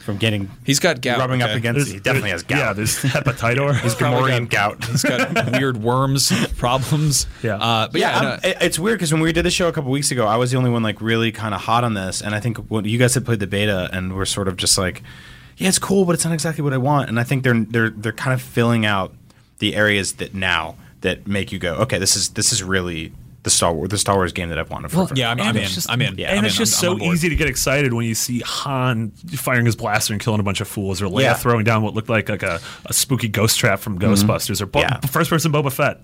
[0.00, 1.58] from getting he's got gout rubbing up okay.
[1.58, 1.92] against.
[1.92, 2.58] He definitely has gout.
[2.58, 3.80] Yeah, there's hepatitis.
[3.82, 4.84] He's Gamorrean gout.
[4.90, 7.26] He's got weird worms problems.
[7.42, 7.56] Yeah.
[7.56, 9.72] uh, but yeah, Yeah, no, I'm- it's weird because when we did the show a
[9.72, 12.20] couple weeks ago, I was the only one like really kind of hot on this,
[12.20, 14.76] and I think when you guys had played the beta and were sort of just
[14.78, 15.02] like,
[15.56, 17.08] yeah, it's cool, but it's not exactly what I want.
[17.08, 19.14] And I think they're they're they're kind of filling out
[19.58, 23.12] the areas that now that make you go, okay, this is this is really
[23.44, 25.08] the Star Wars the Star Wars game that I've wanted for.
[25.14, 25.64] yeah, I'm, I'm in.
[25.68, 26.16] just- I'm in.
[26.16, 26.64] yeah, and I'm it's in.
[26.64, 30.12] just I'm- I'm so easy to get excited when you see Han firing his blaster
[30.12, 31.34] and killing a bunch of fools, or Leia Yeah.
[31.34, 34.12] throwing down what looked like like a, a spooky ghost trap from mm-hmm.
[34.12, 35.00] Ghostbusters, or Bo- Yeah.
[35.00, 36.00] first person Boba Fett.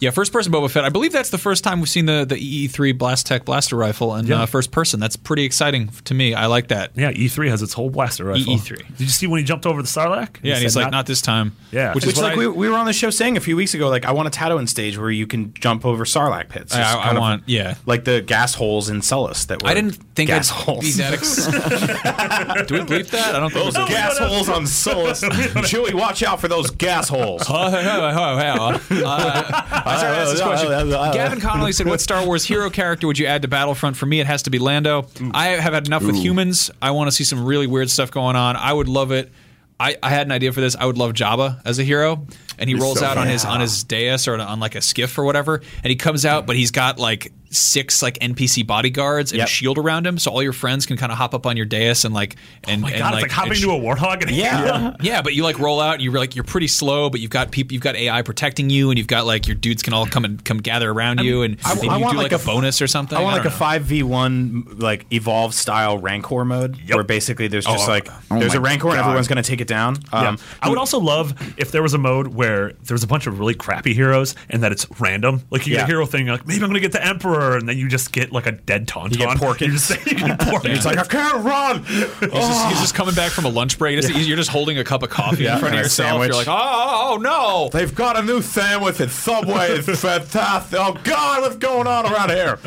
[0.00, 0.84] Yeah, first person Boba Fett.
[0.84, 4.26] I believe that's the first time we've seen the the EE3 BlasTech blaster rifle in
[4.26, 4.42] Yeah.
[4.42, 5.00] uh, first person.
[5.00, 6.34] That's pretty exciting to me.
[6.34, 6.90] I like that.
[6.96, 8.54] Yeah, E3 has its whole blaster rifle.
[8.54, 8.76] EE3.
[8.88, 10.36] Did you see when he jumped over the Sarlacc?
[10.42, 11.56] Yeah, and he's like, not, this time.
[11.72, 11.94] Yeah.
[11.94, 13.74] which, Which is like I, we, we were on the show saying a few weeks
[13.74, 16.74] ago, like I want a Tatooine stage where you can jump over Sarlacc pits.
[16.74, 17.74] I- Just I kind of want- yeah.
[17.86, 20.84] like the gas holes in Sullust that were I didn't think gas I'd holes.
[20.84, 21.12] be that.
[21.14, 21.46] Ex-
[22.66, 23.34] Do we bleep that?
[23.34, 23.64] I don't think.
[23.64, 23.90] Those we do.
[23.92, 25.22] gas holes on Sullust.
[25.66, 27.42] Chewie, watch out for those gas holes.
[27.48, 28.80] Oh, hey, hey, oh.
[29.06, 30.90] Uh, I started asking this question.
[31.12, 33.96] Gavin Connolly said, "What Star Wars hero character would you add to Battlefront?
[33.96, 35.06] For me, it has to be Lando.
[35.32, 36.70] I have had enough with humans.
[36.82, 38.56] I want to see some really weird stuff going on.
[38.56, 39.30] I would love it.
[39.78, 40.74] I, I had an idea for this.
[40.74, 42.26] I would love Jabba as a hero,
[42.58, 45.18] and he rolls so out on his on his dais or on like a skiff
[45.18, 49.38] or whatever, and he comes out, but he's got like six like NPC bodyguards and
[49.38, 49.46] Yep.
[49.46, 51.64] a shield around him, so all your friends can kind of hop up on your
[51.64, 53.74] dais and like and Oh my and god, like, it's like hopping and sh- into
[53.74, 54.22] a warthog.
[54.22, 54.94] And a Yeah.
[55.00, 57.52] yeah, but you like roll out and you're like you're pretty slow, but you've got
[57.52, 60.24] people, you've got AI protecting you, and you've got like your dudes can all come
[60.24, 62.42] and come gather around you, and I- maybe I you want do like, like a,
[62.42, 63.16] a- bonus or something.
[63.16, 67.64] I want like a five v one like evolved style Rancor mode where basically there's
[67.64, 69.96] just Oh, like oh there's a Rancor and everyone's gonna take it down.
[70.12, 70.30] Yeah.
[70.30, 72.45] Um, I would also love if there was a mode where
[72.82, 75.42] there's a bunch of really crappy heroes and that it's random.
[75.50, 75.84] Like you get Yeah.
[75.84, 78.32] a hero thing, like maybe I'm gonna get the Emperor, and then you just get
[78.32, 79.12] like a dead Tauntaun.
[79.12, 79.60] You get Porkins.
[79.60, 80.74] You're just, you get Porkins.
[80.74, 81.84] He's like I can't run.
[81.84, 84.00] He's, just, he's just coming back from a lunch break.
[84.00, 86.08] Just- You're just holding a cup of coffee Yeah, in front of and a yourself.
[86.10, 86.28] sandwich.
[86.28, 87.68] You're like, oh oh, oh, oh no.
[87.72, 89.68] They've got a new sandwich at Subway.
[89.70, 90.78] It's fantastic.
[90.80, 92.58] Oh God, what's going on around here?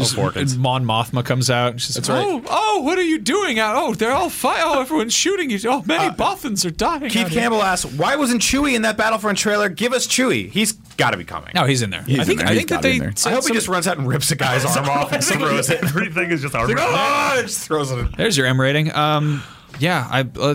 [0.00, 0.52] Just, Porkins.
[0.52, 1.72] and Mon Mothma comes out.
[1.72, 2.24] And she's like, right.
[2.26, 3.76] oh, oh, what are you doing out?
[3.76, 5.58] Oh, they're all fi- Oh, everyone's shooting you.
[5.66, 7.08] Oh, many Bothans are dying.
[7.10, 9.68] Keith out here." Campbell asks, "Why wasn't Chewie in that Battlefront trailer?
[9.68, 10.50] Give us Chewie.
[10.50, 12.04] He's got to be coming." No, he's in there.
[12.08, 12.38] I in think.
[12.40, 12.48] there.
[12.48, 13.00] I think that they.
[13.00, 15.70] I said hope he just runs out and rips a guy's arm off and throws
[15.70, 15.82] it.
[15.82, 16.74] Everything is just armor.
[16.78, 18.16] Oh, just throws it.
[18.16, 18.94] There's your M rating.
[18.94, 19.42] Um,
[19.80, 20.54] yeah, I, uh,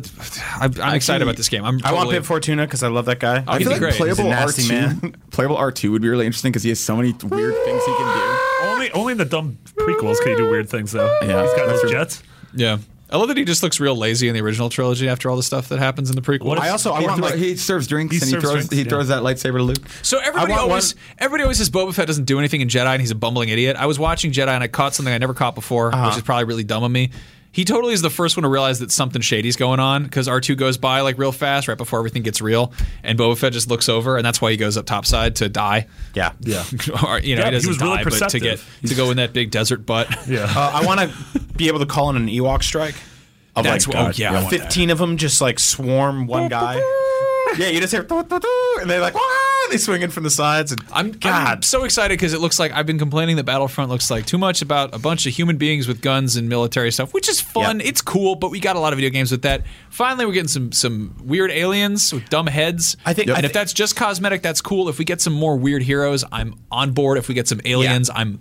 [0.56, 1.66] I I'm excited about this game.
[1.66, 1.80] I'm.
[1.84, 3.44] I want totally- Bib Fortuna because I love that guy.
[3.46, 3.94] Oh, I he'd feel like great.
[3.96, 7.54] Playable nasty R2, playable R2 would be really interesting because he has so many weird
[7.66, 8.39] things he can do.
[8.94, 11.06] Only, only in the dumb prequels can you do weird things though.
[11.22, 11.90] Yeah, he's got that's those true.
[11.92, 12.24] jets.
[12.54, 12.78] Yeah.
[13.12, 15.42] I love that he just looks real lazy in the original trilogy after all the
[15.42, 16.60] stuff that happens in the prequel.
[16.60, 18.84] I also I He, want like he serves drinks He and he throws drinks, he
[18.84, 18.90] yeah.
[18.90, 19.80] throws that lightsaber to Luke.
[20.04, 23.02] So everybody always one- everybody always says Boba Fett doesn't do anything in Jedi and
[23.02, 23.78] he's a bumbling idiot.
[23.78, 26.06] I was watching Jedi and I caught something I never caught before, Uh-huh.
[26.10, 27.10] which is probably really dumb of me.
[27.52, 30.56] He totally is the first one to realize that something shady's going on because R2
[30.56, 32.72] goes by like real fast right before everything gets real,
[33.04, 35.88] and Boba Fett just looks over, and that's why he goes up topside to die.
[36.14, 36.34] Yeah.
[36.42, 36.64] Yeah.
[37.06, 39.10] or, you know, Yeah, he he doesn't was really die, but to get to go
[39.12, 40.08] in that big desert butt.
[40.30, 40.44] Yeah.
[40.56, 42.96] Uh, I want to be able to call in an Ewok strike.
[43.56, 46.76] Of That's like, what- oh, yeah, I fifteen of them just like swarm one guy.
[47.58, 49.22] yeah, you just hear and they're like, "Wah!"
[49.70, 50.72] They swing in from the sides.
[50.72, 51.48] And I'm, God.
[51.58, 54.38] I'm so excited because it looks like I've been complaining that Battlefront looks like too
[54.38, 57.80] much about a bunch of human beings with guns and military stuff, which is fun.
[57.80, 57.88] Yep.
[57.88, 59.64] It's cool, but we got a lot of video games with that.
[59.90, 62.98] Finally, we're getting some some weird aliens with dumb heads.
[63.06, 64.90] I think- and I if that's just cosmetic, that's cool.
[64.90, 67.18] If we get some more weird heroes, I'm on board.
[67.18, 68.40] If we get some aliens, I'm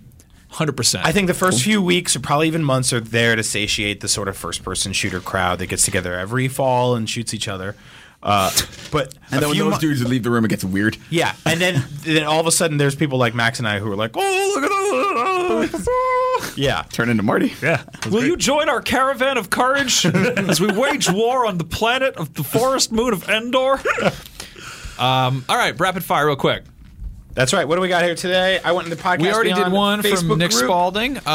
[0.51, 1.05] hundred percent.
[1.05, 4.07] I think the first few weeks or probably even months are there to satiate the
[4.07, 7.75] sort of first-person shooter crowd that gets together every fall and shoots each other.
[8.21, 8.51] Uh,
[8.91, 10.97] but And then when those mo- dudes leave the room, it gets weird.
[11.09, 13.89] yeah, and then then all of a sudden there's people like Max and I who
[13.91, 15.87] are like, oh look at those,
[16.57, 16.83] yeah.
[16.91, 17.53] Turn into Marty.
[17.61, 17.83] Yeah.
[18.11, 22.33] Will you join our caravan of courage as we wage war on the planet of
[22.33, 23.79] the forest moon of Endor?
[24.99, 26.63] Um, all right, rapid fire, real quick.
[27.33, 27.65] That's right.
[27.65, 28.59] What do we got here today?
[28.61, 29.21] I went in the podcast.
[29.21, 30.65] We already did one Facebook from Nick group.
[30.65, 31.15] Spalding.
[31.15, 31.29] and Uh,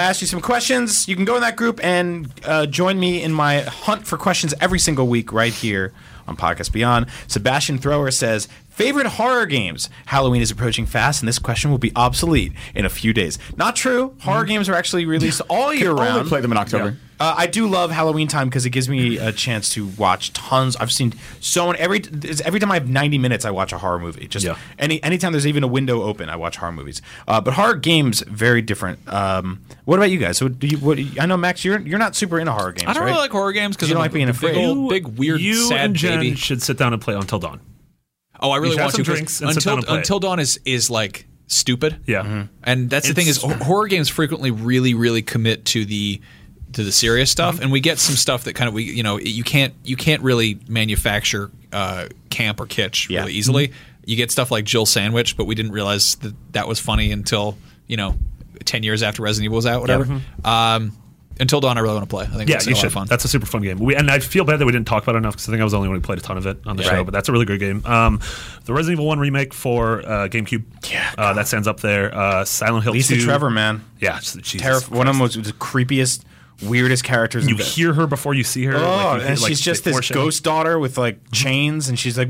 [0.00, 1.08] I asked you some questions.
[1.08, 4.54] You can go in that group and uh, join me in my hunt for questions
[4.60, 5.92] every single week right here
[6.30, 7.06] on Podcast Beyond.
[7.26, 8.48] Sebastian Thrower says,
[8.80, 9.88] favorite horror games?
[10.06, 13.38] Halloween is approaching fast, and this question will be obsolete in a few days.
[13.56, 14.14] Not true.
[14.20, 16.28] Horror games are actually released all year Only round.
[16.28, 16.96] play them in October.
[17.20, 20.74] Uh, I do love Halloween time because it gives me a chance to watch tons.
[20.76, 22.02] I've seen so many every
[22.46, 24.26] every time I have ninety minutes, I watch a horror movie.
[24.26, 24.56] Just Yeah.
[24.78, 27.02] any anytime there's even a window open, I watch horror movies.
[27.28, 29.00] Uh, but horror games very different.
[29.12, 30.38] Um, what about you guys?
[30.38, 32.88] So do you, what, I know Max, you're you're not super into horror games.
[32.88, 33.08] I don't right?
[33.10, 34.56] really like horror games because You don't like being big, afraid?
[34.56, 36.36] old, big weird you sad and Jen baby.
[36.36, 37.60] should sit down and play Until Dawn.
[38.40, 39.10] Oh, I really should want some to.
[39.10, 39.96] 'cause drinks and sit Until down and play.
[39.98, 41.96] Until Dawn is is like stupid.
[42.06, 42.22] Yeah.
[42.22, 42.42] Mm-hmm.
[42.64, 46.20] And that's the thing is It's- hor- horror games frequently really really commit to the
[46.72, 47.62] to the serious stuff Mm-hmm.
[47.64, 50.22] and we get some stuff that kind of we you know you can't you can't
[50.22, 53.18] really manufacture uh, camp or kitsch Yeah.
[53.20, 53.26] Mm-hmm.
[53.26, 53.72] really easily.
[54.06, 57.56] You get stuff like Jill Sandwich, but we didn't realize that that was funny until
[57.86, 58.16] you know
[58.64, 60.20] ten years after Resident Evil was out, whatever.
[60.44, 60.92] Um,
[61.40, 62.24] Until Dawn, I really want to play.
[62.24, 62.86] I think Yeah, that's you a lot should.
[62.88, 63.06] of fun.
[63.08, 63.78] That's a super fun game.
[63.78, 65.60] We, and I feel bad that we didn't talk about it enough because I think
[65.60, 66.90] I was the only one who played a ton of it on the show.
[66.98, 67.04] Right.
[67.04, 67.84] But that's a really good game.
[67.86, 68.20] Um,
[68.66, 70.64] the Resident Evil One remake for uh, GameCube.
[70.90, 72.14] Yeah, uh, that stands up there.
[72.14, 73.22] Uh, Silent Hill Lisa 2.
[73.24, 73.84] Trevor, man.
[74.00, 75.34] Yeah, Jesus Terrif- one of Christ.
[75.34, 76.22] them was the creepiest,
[76.62, 77.46] weirdest characters.
[77.48, 78.74] You in hear her before you see her.
[78.76, 80.26] Oh, like, you hear, and like, she's just this foreshadowing.
[80.26, 82.28] ghost daughter with like chains, and she's like,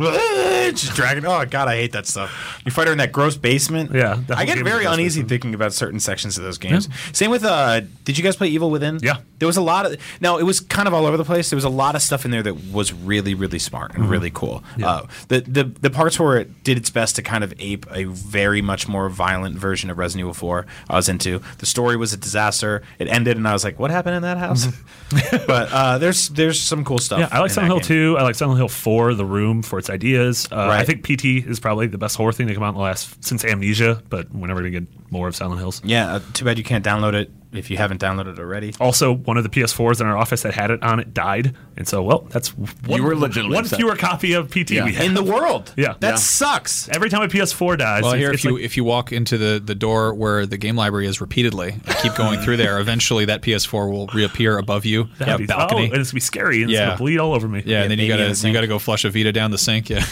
[0.77, 1.25] she's dragging.
[1.27, 2.61] Oh God, I hate that stuff.
[2.65, 3.93] You fight her in that gross basement.
[3.95, 5.29] Yeah, I get very uneasy basement.
[5.29, 6.89] thinking about certain sections of those games.
[7.13, 7.45] Same with.
[7.45, 8.99] uh Did you guys play Evil Within?
[9.03, 9.19] Yeah.
[9.39, 9.97] there was a lot of.
[10.21, 11.51] No, it was kind of all over the place.
[11.51, 14.31] There was a lot of stuff in there that was really, really smart and really
[14.31, 14.63] cool.
[14.83, 18.05] Uh, the the the parts where it did its best to kind of ape a
[18.05, 20.67] very much more violent version of Resident Evil 4.
[20.89, 21.41] I was into.
[21.59, 22.83] The story was a disaster.
[22.99, 24.69] It ended, and I was like, "What happened in that house?"
[25.47, 27.19] but uh, there's there's some cool stuff.
[27.21, 28.15] Yeah, I like Silent Hill that game.
[28.15, 28.19] 2.
[28.19, 30.47] I like Silent Hill 4, The Room, for its ideas.
[30.51, 32.81] Uh, I think PT is probably the best horror thing to come out in the
[32.81, 35.83] last since Amnesia, but whenever we're never going to get more of Silent Hills.
[35.85, 38.75] Yeah, uh, too bad you can't download it if you haven't downloaded it already.
[38.81, 41.87] Also, one of the PS4s in our office that had it on it died, and
[41.89, 43.79] so well, that's one, were legitimately one upset.
[43.79, 44.85] fewer copy of PT Yeah.
[44.85, 45.05] we have.
[45.07, 45.73] In the world.
[45.77, 45.95] Yeah.
[46.01, 46.15] That Yeah.
[46.17, 46.89] sucks.
[46.91, 49.13] Every time a PS4 dies, Well, it's, here, it's if you like- if you walk
[49.13, 52.79] into the, the door where the game library is repeatedly and keep going through there,
[52.81, 55.81] eventually that PS4 will reappear above you, that'd that be- oh, balcony.
[55.83, 56.87] Oh, and it's gonna be scary, and it's Yeah.
[56.87, 57.63] gonna bleed all over me.
[57.67, 59.89] yeah, and then you gotta the you gotta go flush a Vita down the sink.
[59.91, 60.05] Yeah,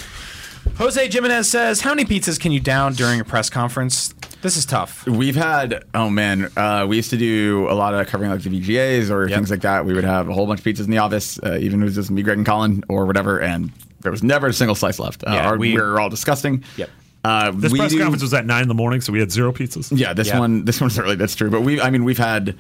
[0.77, 4.65] Jose Jimenez says, "How many pizzas can you down during a press conference?" This is
[4.65, 5.05] tough.
[5.07, 8.51] We've had oh man, uh, we used to do a lot of covering like the
[8.51, 9.37] VGAs or Yep.
[9.37, 9.85] things like that.
[9.85, 11.85] We would have a whole bunch of pizzas in the office, uh, even if it
[11.87, 13.73] was just me, Greg, and Colin or whatever, and
[14.03, 15.25] there was never a single slice left.
[15.27, 16.63] Uh, Yeah, our- we- we, were all disgusting.
[16.77, 16.91] Yep.
[17.25, 19.33] Uh, This we press do- conference was at nine in the morning, so we had
[19.33, 19.89] zero pizzas.
[19.91, 20.39] Yeah, this Yeah.
[20.39, 21.51] one, this one certainly that's true.
[21.51, 22.55] But we, I mean, we've had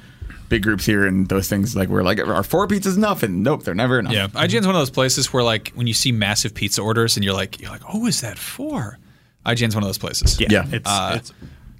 [0.48, 3.22] big groups here, and those things like we're like, are four pizzas enough?
[3.22, 4.12] And nope, they're never enough.
[4.12, 4.28] yeah.
[4.28, 7.34] IGN's one of those places where like when you see massive pizza orders and you're
[7.34, 8.98] like you're like, oh, is that for?
[9.46, 10.40] IGN's one of those places.
[10.40, 10.64] Yeah.
[10.70, 11.32] it's Uh, it's,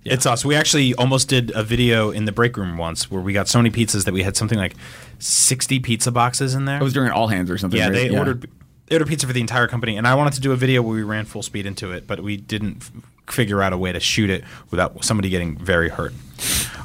[0.05, 0.45] it's us.
[0.45, 3.59] We actually almost did a video in the break room once where we got so
[3.59, 4.75] many pizzas that we had something like
[5.19, 6.81] sixty pizza boxes in there.
[6.81, 7.79] It was during all hands or something.
[7.79, 8.11] yeah, right?
[8.11, 8.49] they ordered
[8.87, 10.95] they ordered pizza for the entire company, and I wanted to do a video where
[10.95, 14.01] we ran full speed into it, but we didn't f- figure out a way to
[14.01, 16.15] shoot it without somebody getting very hurt.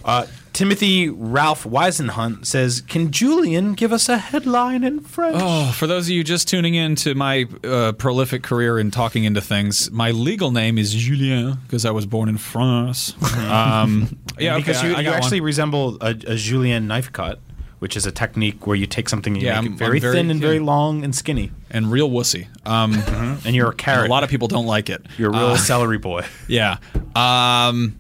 [0.04, 5.88] Uh, Timothy Ralph Weisenhunt says, "Can Julian give us a headline in French?" Oh, for
[5.88, 9.90] those of you just tuning in to my uh, prolific career in talking into things,
[9.92, 13.16] my legal name is Julien because I was born in France.
[13.50, 15.46] um, yeah, because okay, you, I, I you actually one.
[15.48, 17.40] resemble a, a julienne knife cut,
[17.80, 20.00] which is a technique where you take something and you Yeah, make I'm- it very,
[20.00, 22.46] very- thin and very long and skinny, and real wussy.
[22.68, 22.94] Um,
[23.44, 24.08] and you're a carrot.
[24.08, 25.04] a lot of people don't like it.
[25.18, 26.26] you're a real Uh, celery boy.
[26.48, 26.78] Yeah.
[27.16, 27.96] Um,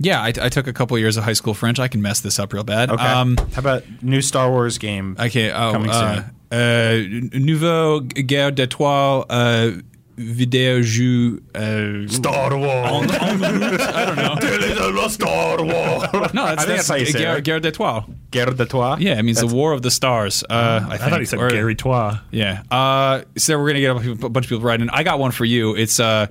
[0.00, 1.78] Yeah, I, I took a couple years of high school French.
[1.80, 2.90] I can mess this up real bad.
[2.90, 3.02] Okay.
[3.04, 5.16] Um, How about new Star Wars game?
[5.18, 5.50] okay.
[5.50, 7.02] Oh, Coming uh, uh,
[7.32, 9.70] nouveau guerre d'étoiles uh,
[10.16, 11.40] vidéo jeu.
[11.54, 13.10] Uh, Star Wars.
[13.10, 15.08] I don't know.
[15.08, 16.08] Star Wars.
[16.34, 17.44] No, that's, I think that's how you say it, guerre, right?
[17.44, 18.04] guerre d'étoiles.
[18.30, 18.96] Guerre de Toi.
[19.00, 20.44] Yeah, it means the War of the Stars.
[20.48, 22.18] Uh, I, I thought he said Or- Gary Tois.
[22.30, 22.62] Yeah.
[22.70, 24.90] Uh, so we're gonna get a bunch of- a bunch of people writing.
[24.90, 25.74] I got one for you.
[25.74, 26.26] It's uh,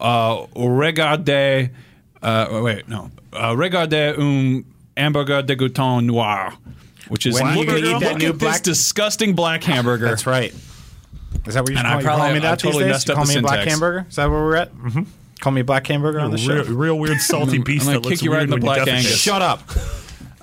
[0.00, 1.70] uh, regardez.
[2.22, 3.10] Uh, wait, no.
[3.32, 4.64] Uh, regardez un
[4.96, 6.52] hamburger dégoûtant noir,
[7.08, 9.64] which is When are you gonna look eat at- that new at this disgusting black
[9.64, 10.06] hamburger.
[10.06, 10.54] That's right.
[11.46, 12.88] Is that what you're And I calling, you probably- calling me I that totally these
[12.88, 12.92] days?
[12.94, 14.06] messed You up call the me a black hamburger?
[14.08, 14.74] Is that where we're at?
[14.74, 15.02] Mm-hmm.
[15.40, 16.54] Call me a black hamburger on the show.
[16.62, 18.86] Real, real weird salty I'm beast gonna that looks kick you right in the black.
[18.86, 19.18] Angus.
[19.20, 19.62] Shut up.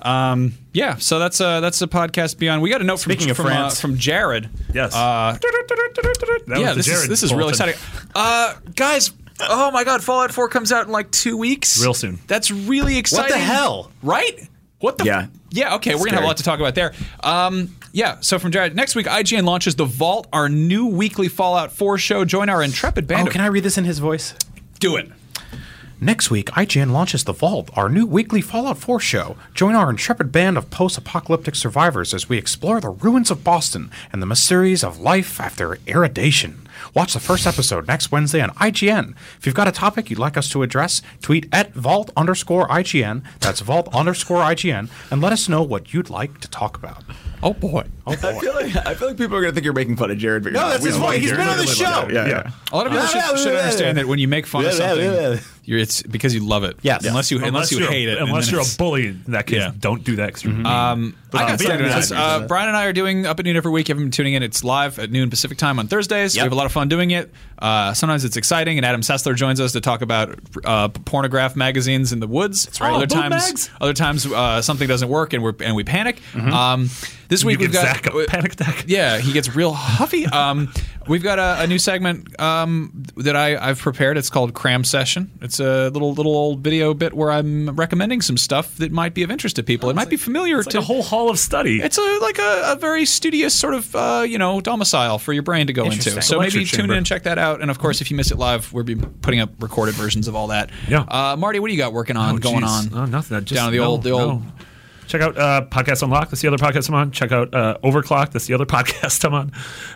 [0.02, 0.96] Um, yeah.
[0.96, 2.60] So that's uh, that's a podcast beyond.
[2.62, 4.48] We got a note from Speaking of from, uh, from Jared.
[4.74, 4.94] Yes.
[4.94, 7.74] Uh, That yeah, the this is Jared this is really exciting.
[8.14, 9.10] Uh, guys,
[9.48, 11.80] oh my God, Fallout 4 comes out in like two weeks.
[11.82, 12.18] Real soon.
[12.26, 13.24] That's really exciting.
[13.24, 13.90] What the hell?
[14.02, 14.48] Right?
[14.80, 15.04] What the?
[15.04, 15.26] Yeah.
[15.50, 15.74] Yeah.
[15.76, 16.94] Okay, we're gonna have a lot to talk about there.
[17.22, 18.18] Um, yeah.
[18.20, 22.24] So from Jared, next week IGN launches the Vault, our new weekly Fallout 4 show.
[22.24, 23.22] Join our intrepid band.
[23.22, 24.34] Oh, of- can I read this in his voice?
[24.78, 25.10] do it?
[26.02, 29.36] Next week, IGN launches The Vault, our new weekly Fallout 4 show.
[29.54, 33.90] Join our intrepid band of post apocalyptic survivors as we explore the ruins of Boston
[34.10, 36.66] and the mysteries of life after irradiation.
[36.94, 39.14] Watch the first episode next Wednesday on IGN.
[39.38, 43.22] If you've got a topic you'd like us to address, tweet at Vault underscore IGN,
[43.40, 47.04] that's Vault underscore IGN, and let us know what you'd like to talk about.
[47.42, 47.84] Oh boy.
[48.06, 50.18] Oh, I feel like I feel like people are gonna think you're making fun of
[50.18, 50.44] Jared.
[50.44, 51.20] But No, you're that's his love voice.
[51.20, 51.44] He's Jared.
[51.46, 51.84] been on the show.
[51.84, 52.28] Yeah, yeah.
[52.28, 52.50] Yeah.
[52.72, 55.40] A lot of people should, should understand that when you make fun of something,
[55.70, 56.76] you're, it's because you love it.
[56.82, 57.04] Yes.
[57.06, 58.18] Unless you unless, you you're, hate it.
[58.20, 59.70] Unless you're a it's- bully, in that case, Yeah.
[59.78, 60.32] don't do that.
[60.34, 60.66] 'cause you're mean.
[60.66, 63.44] Um, I got Uh, started yeah, with Uh, Brian and I are doing Up at
[63.46, 63.88] Noon every week.
[63.88, 64.42] You haven't been tuning in.
[64.42, 66.34] It's live at noon Pacific time on Thursdays.
[66.34, 67.32] We have a lot of fun doing it.
[67.56, 72.12] Uh, sometimes it's exciting, and Adam Sessler joins us to talk about uh, pornograph magazines
[72.12, 72.64] in the woods.
[72.64, 72.92] That's right.
[72.92, 73.70] Other Oh, boob times, mags.
[73.80, 76.20] other times uh, something doesn't work, and we are and we panic.
[76.34, 76.90] Um,
[77.28, 78.86] this you week we've give got Zach a panic attack.
[78.88, 80.26] yeah, he gets real huffy.
[80.26, 80.72] Um,
[81.06, 84.18] we've got a, a new segment um, that I, I've prepared.
[84.18, 85.30] It's called Cram Session.
[85.40, 89.22] It's a little little old video bit where I'm recommending some stuff that might be
[89.22, 89.90] of interest to people.
[89.90, 91.80] it might be familiar It's like to a whole hall of study.
[91.80, 95.42] It's a like a, a very studious sort of uh, you know domicile for your
[95.42, 96.20] brain to go into.
[96.22, 97.60] So maybe tune in and check that out.
[97.60, 100.34] And of course, if you miss it live, we'll be putting up recorded versions of
[100.34, 100.70] all that.
[100.88, 101.00] Yeah.
[101.08, 102.92] Uh, Marty, what do you got working on, Oh, going geez.
[102.92, 102.98] on?
[102.98, 103.38] Oh, nothing.
[103.44, 104.42] Just, down to the no, old the old.
[104.44, 104.52] no.
[105.10, 106.30] Check out uh, Podcast Unlocked.
[106.30, 107.10] That's the other podcast I'm on.
[107.10, 108.30] Check out uh, Overclock.
[108.30, 109.50] That's the other podcast I'm on.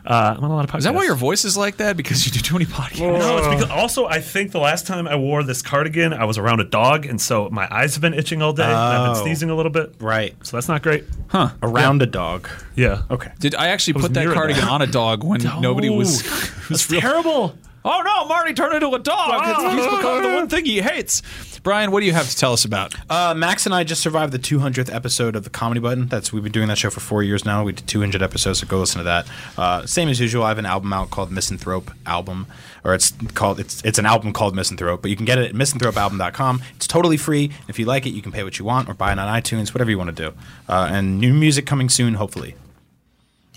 [0.04, 0.78] Uh, I'm on a lot of podcasts.
[0.78, 1.96] Is that why your voice is like that?
[1.96, 2.98] Because you do too many podcasts.
[2.98, 6.36] No, it's because also I think the last time I wore this cardigan, I was
[6.36, 8.64] around a dog, and so my eyes have been itching all day.
[8.64, 9.24] and I've been Oh.
[9.24, 9.94] sneezing a little bit.
[10.00, 10.34] Right.
[10.44, 11.04] So that's not great.
[11.28, 11.50] Huh?
[11.62, 12.48] Around a dog.
[12.74, 13.02] Yeah.
[13.08, 13.30] Okay.
[13.38, 14.70] Did I actually was put that cardigan that.
[14.70, 16.22] on a dog when nobody was?
[16.68, 17.54] That's real- terrible.
[17.86, 19.42] Oh no, Marty turned into a dog.
[19.48, 21.20] It's- He's become the one thing he hates.
[21.64, 22.94] Brian, what do you have to tell us about?
[23.08, 26.08] Uh, Max and I just survived the 200th episode of the Comedy Button.
[26.08, 27.64] That's we've been doing that show for four years now.
[27.64, 29.26] We did 200 episodes, so go listen to that.
[29.56, 30.44] Uh, same as usual.
[30.44, 32.48] I have an album out called Misanthrope Album,
[32.84, 35.54] or it's called it's it's an album called Misanthrope, but you can get it at
[35.54, 36.62] misanthropealbum.com.
[36.76, 37.50] It's totally free.
[37.66, 39.72] If you like it, you can pay what you want or buy it on iTunes,
[39.72, 40.36] whatever you want to do.
[40.68, 42.56] Uh, and new music coming soon, hopefully.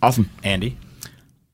[0.01, 0.29] Awesome.
[0.45, 0.77] Andy,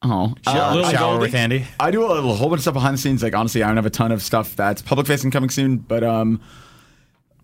[0.06, 1.66] Oh, shower, uh, shower I- with Andy.
[1.80, 3.24] I do a, little- whole bunch of stuff behind the scenes.
[3.24, 6.04] Like honestly, I don't have a ton of stuff that's public facing coming soon, but
[6.04, 6.42] um,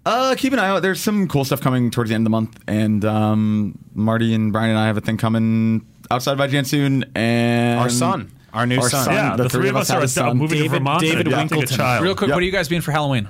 [0.05, 0.81] uh, keep an eye out.
[0.81, 4.51] There's some cool stuff coming towards the end of the month, and um, Marty and
[4.51, 8.65] Brian and I have a thing coming outside of IGN soon, and Our son, our
[8.65, 9.05] new Our son.
[9.05, 9.13] son.
[9.13, 10.37] Yeah, the the, three of us have are a a son.
[10.37, 11.01] moving David- to Vermont.
[11.01, 12.03] David and adopting a Winkleton.
[12.03, 12.35] Real quick, Yep.
[12.35, 13.29] what are you guys being for Halloween?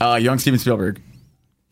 [0.00, 1.00] uh, young Steven Spielberg.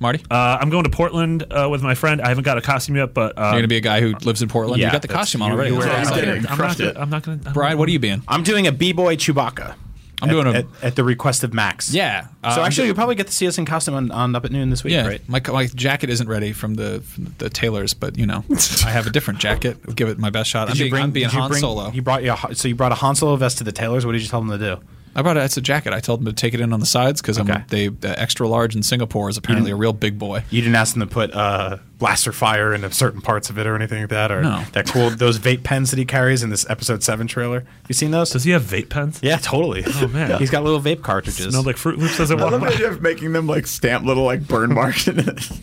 [0.04, 2.20] Marty, Uh, I'm going to Portland uh, with my friend.
[2.20, 4.14] I haven't got a costume yet, but uh, you're going to be a guy who
[4.24, 4.80] lives in Portland.
[4.80, 5.70] yeah, you got the costume on already.
[5.74, 6.28] you That's wear awesome.
[6.28, 6.36] it.
[6.36, 6.96] I'm not, crushed gonna, it.
[6.98, 7.50] I'm not going to.
[7.52, 8.22] Brian, what are you being?
[8.28, 9.74] I'm doing a b-boy Chewbacca.
[10.22, 11.92] I'm at- doing a at, at the request of Max.
[11.92, 12.26] yeah.
[12.26, 14.52] So I'm actually, you'll probably get to see us in costume on, on Up at
[14.52, 15.28] Noon this week, yeah, right?
[15.28, 18.44] my my jacket isn't ready from the from the tailors, but you know,
[18.86, 19.76] I have a different jacket.
[19.88, 20.70] I'll give it my best shot.
[20.70, 21.90] I'm being, I'm being did you Han bring- Solo.
[21.90, 24.06] You brought yeah, so you brought a Han Solo vest to the tailors.
[24.06, 24.82] What did you tell them to do?
[25.16, 25.44] I brought it.
[25.44, 25.92] It's a jacket.
[25.92, 27.52] I told them to take it in on the sides because Okay.
[27.52, 30.44] I'm they the extra large in Singapore is apparently a real big boy.
[30.50, 33.76] You didn't ask them to put uh, blaster fire into certain parts of it or
[33.76, 34.62] anything like that, or No.
[34.72, 37.60] that cool those vape pens that he carries in this episode seven trailer.
[37.60, 38.30] Have you seen those?
[38.30, 39.20] Does he have vape pens?
[39.22, 39.84] yeah, totally.
[39.86, 40.38] Oh man.
[40.38, 41.50] he's got little vape cartridges.
[41.50, 43.66] Smelled like Fruit Loops as I I walked love the idea of making them like
[43.66, 45.48] stamp little like burn marks in it.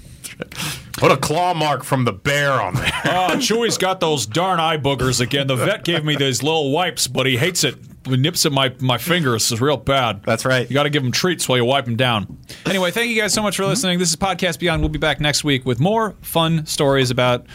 [1.01, 2.91] Put a claw mark from the bear on there.
[3.03, 5.47] Ah, oh, Chewy's got those darn eye boogers again.
[5.47, 7.75] The vet gave me these little wipes, but he hates it.
[8.05, 9.51] He nips at my, my fingers.
[9.51, 10.21] It's real bad.
[10.23, 10.69] That's right.
[10.69, 12.37] You got to give him treats while you wipe him down.
[12.67, 13.97] Anyway, thank you guys so much for listening.
[13.97, 14.83] This is Podcast Beyond.
[14.83, 17.47] We'll be back next week with more fun stories about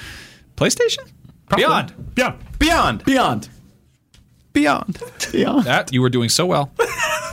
[0.56, 1.09] PlayStation?
[1.55, 1.94] Beyond.
[2.16, 2.35] Yeah.
[2.59, 3.48] Beyond, Beyond.
[4.52, 5.01] beyond.
[5.31, 5.64] Beyond.
[5.66, 6.73] That you were doing so well.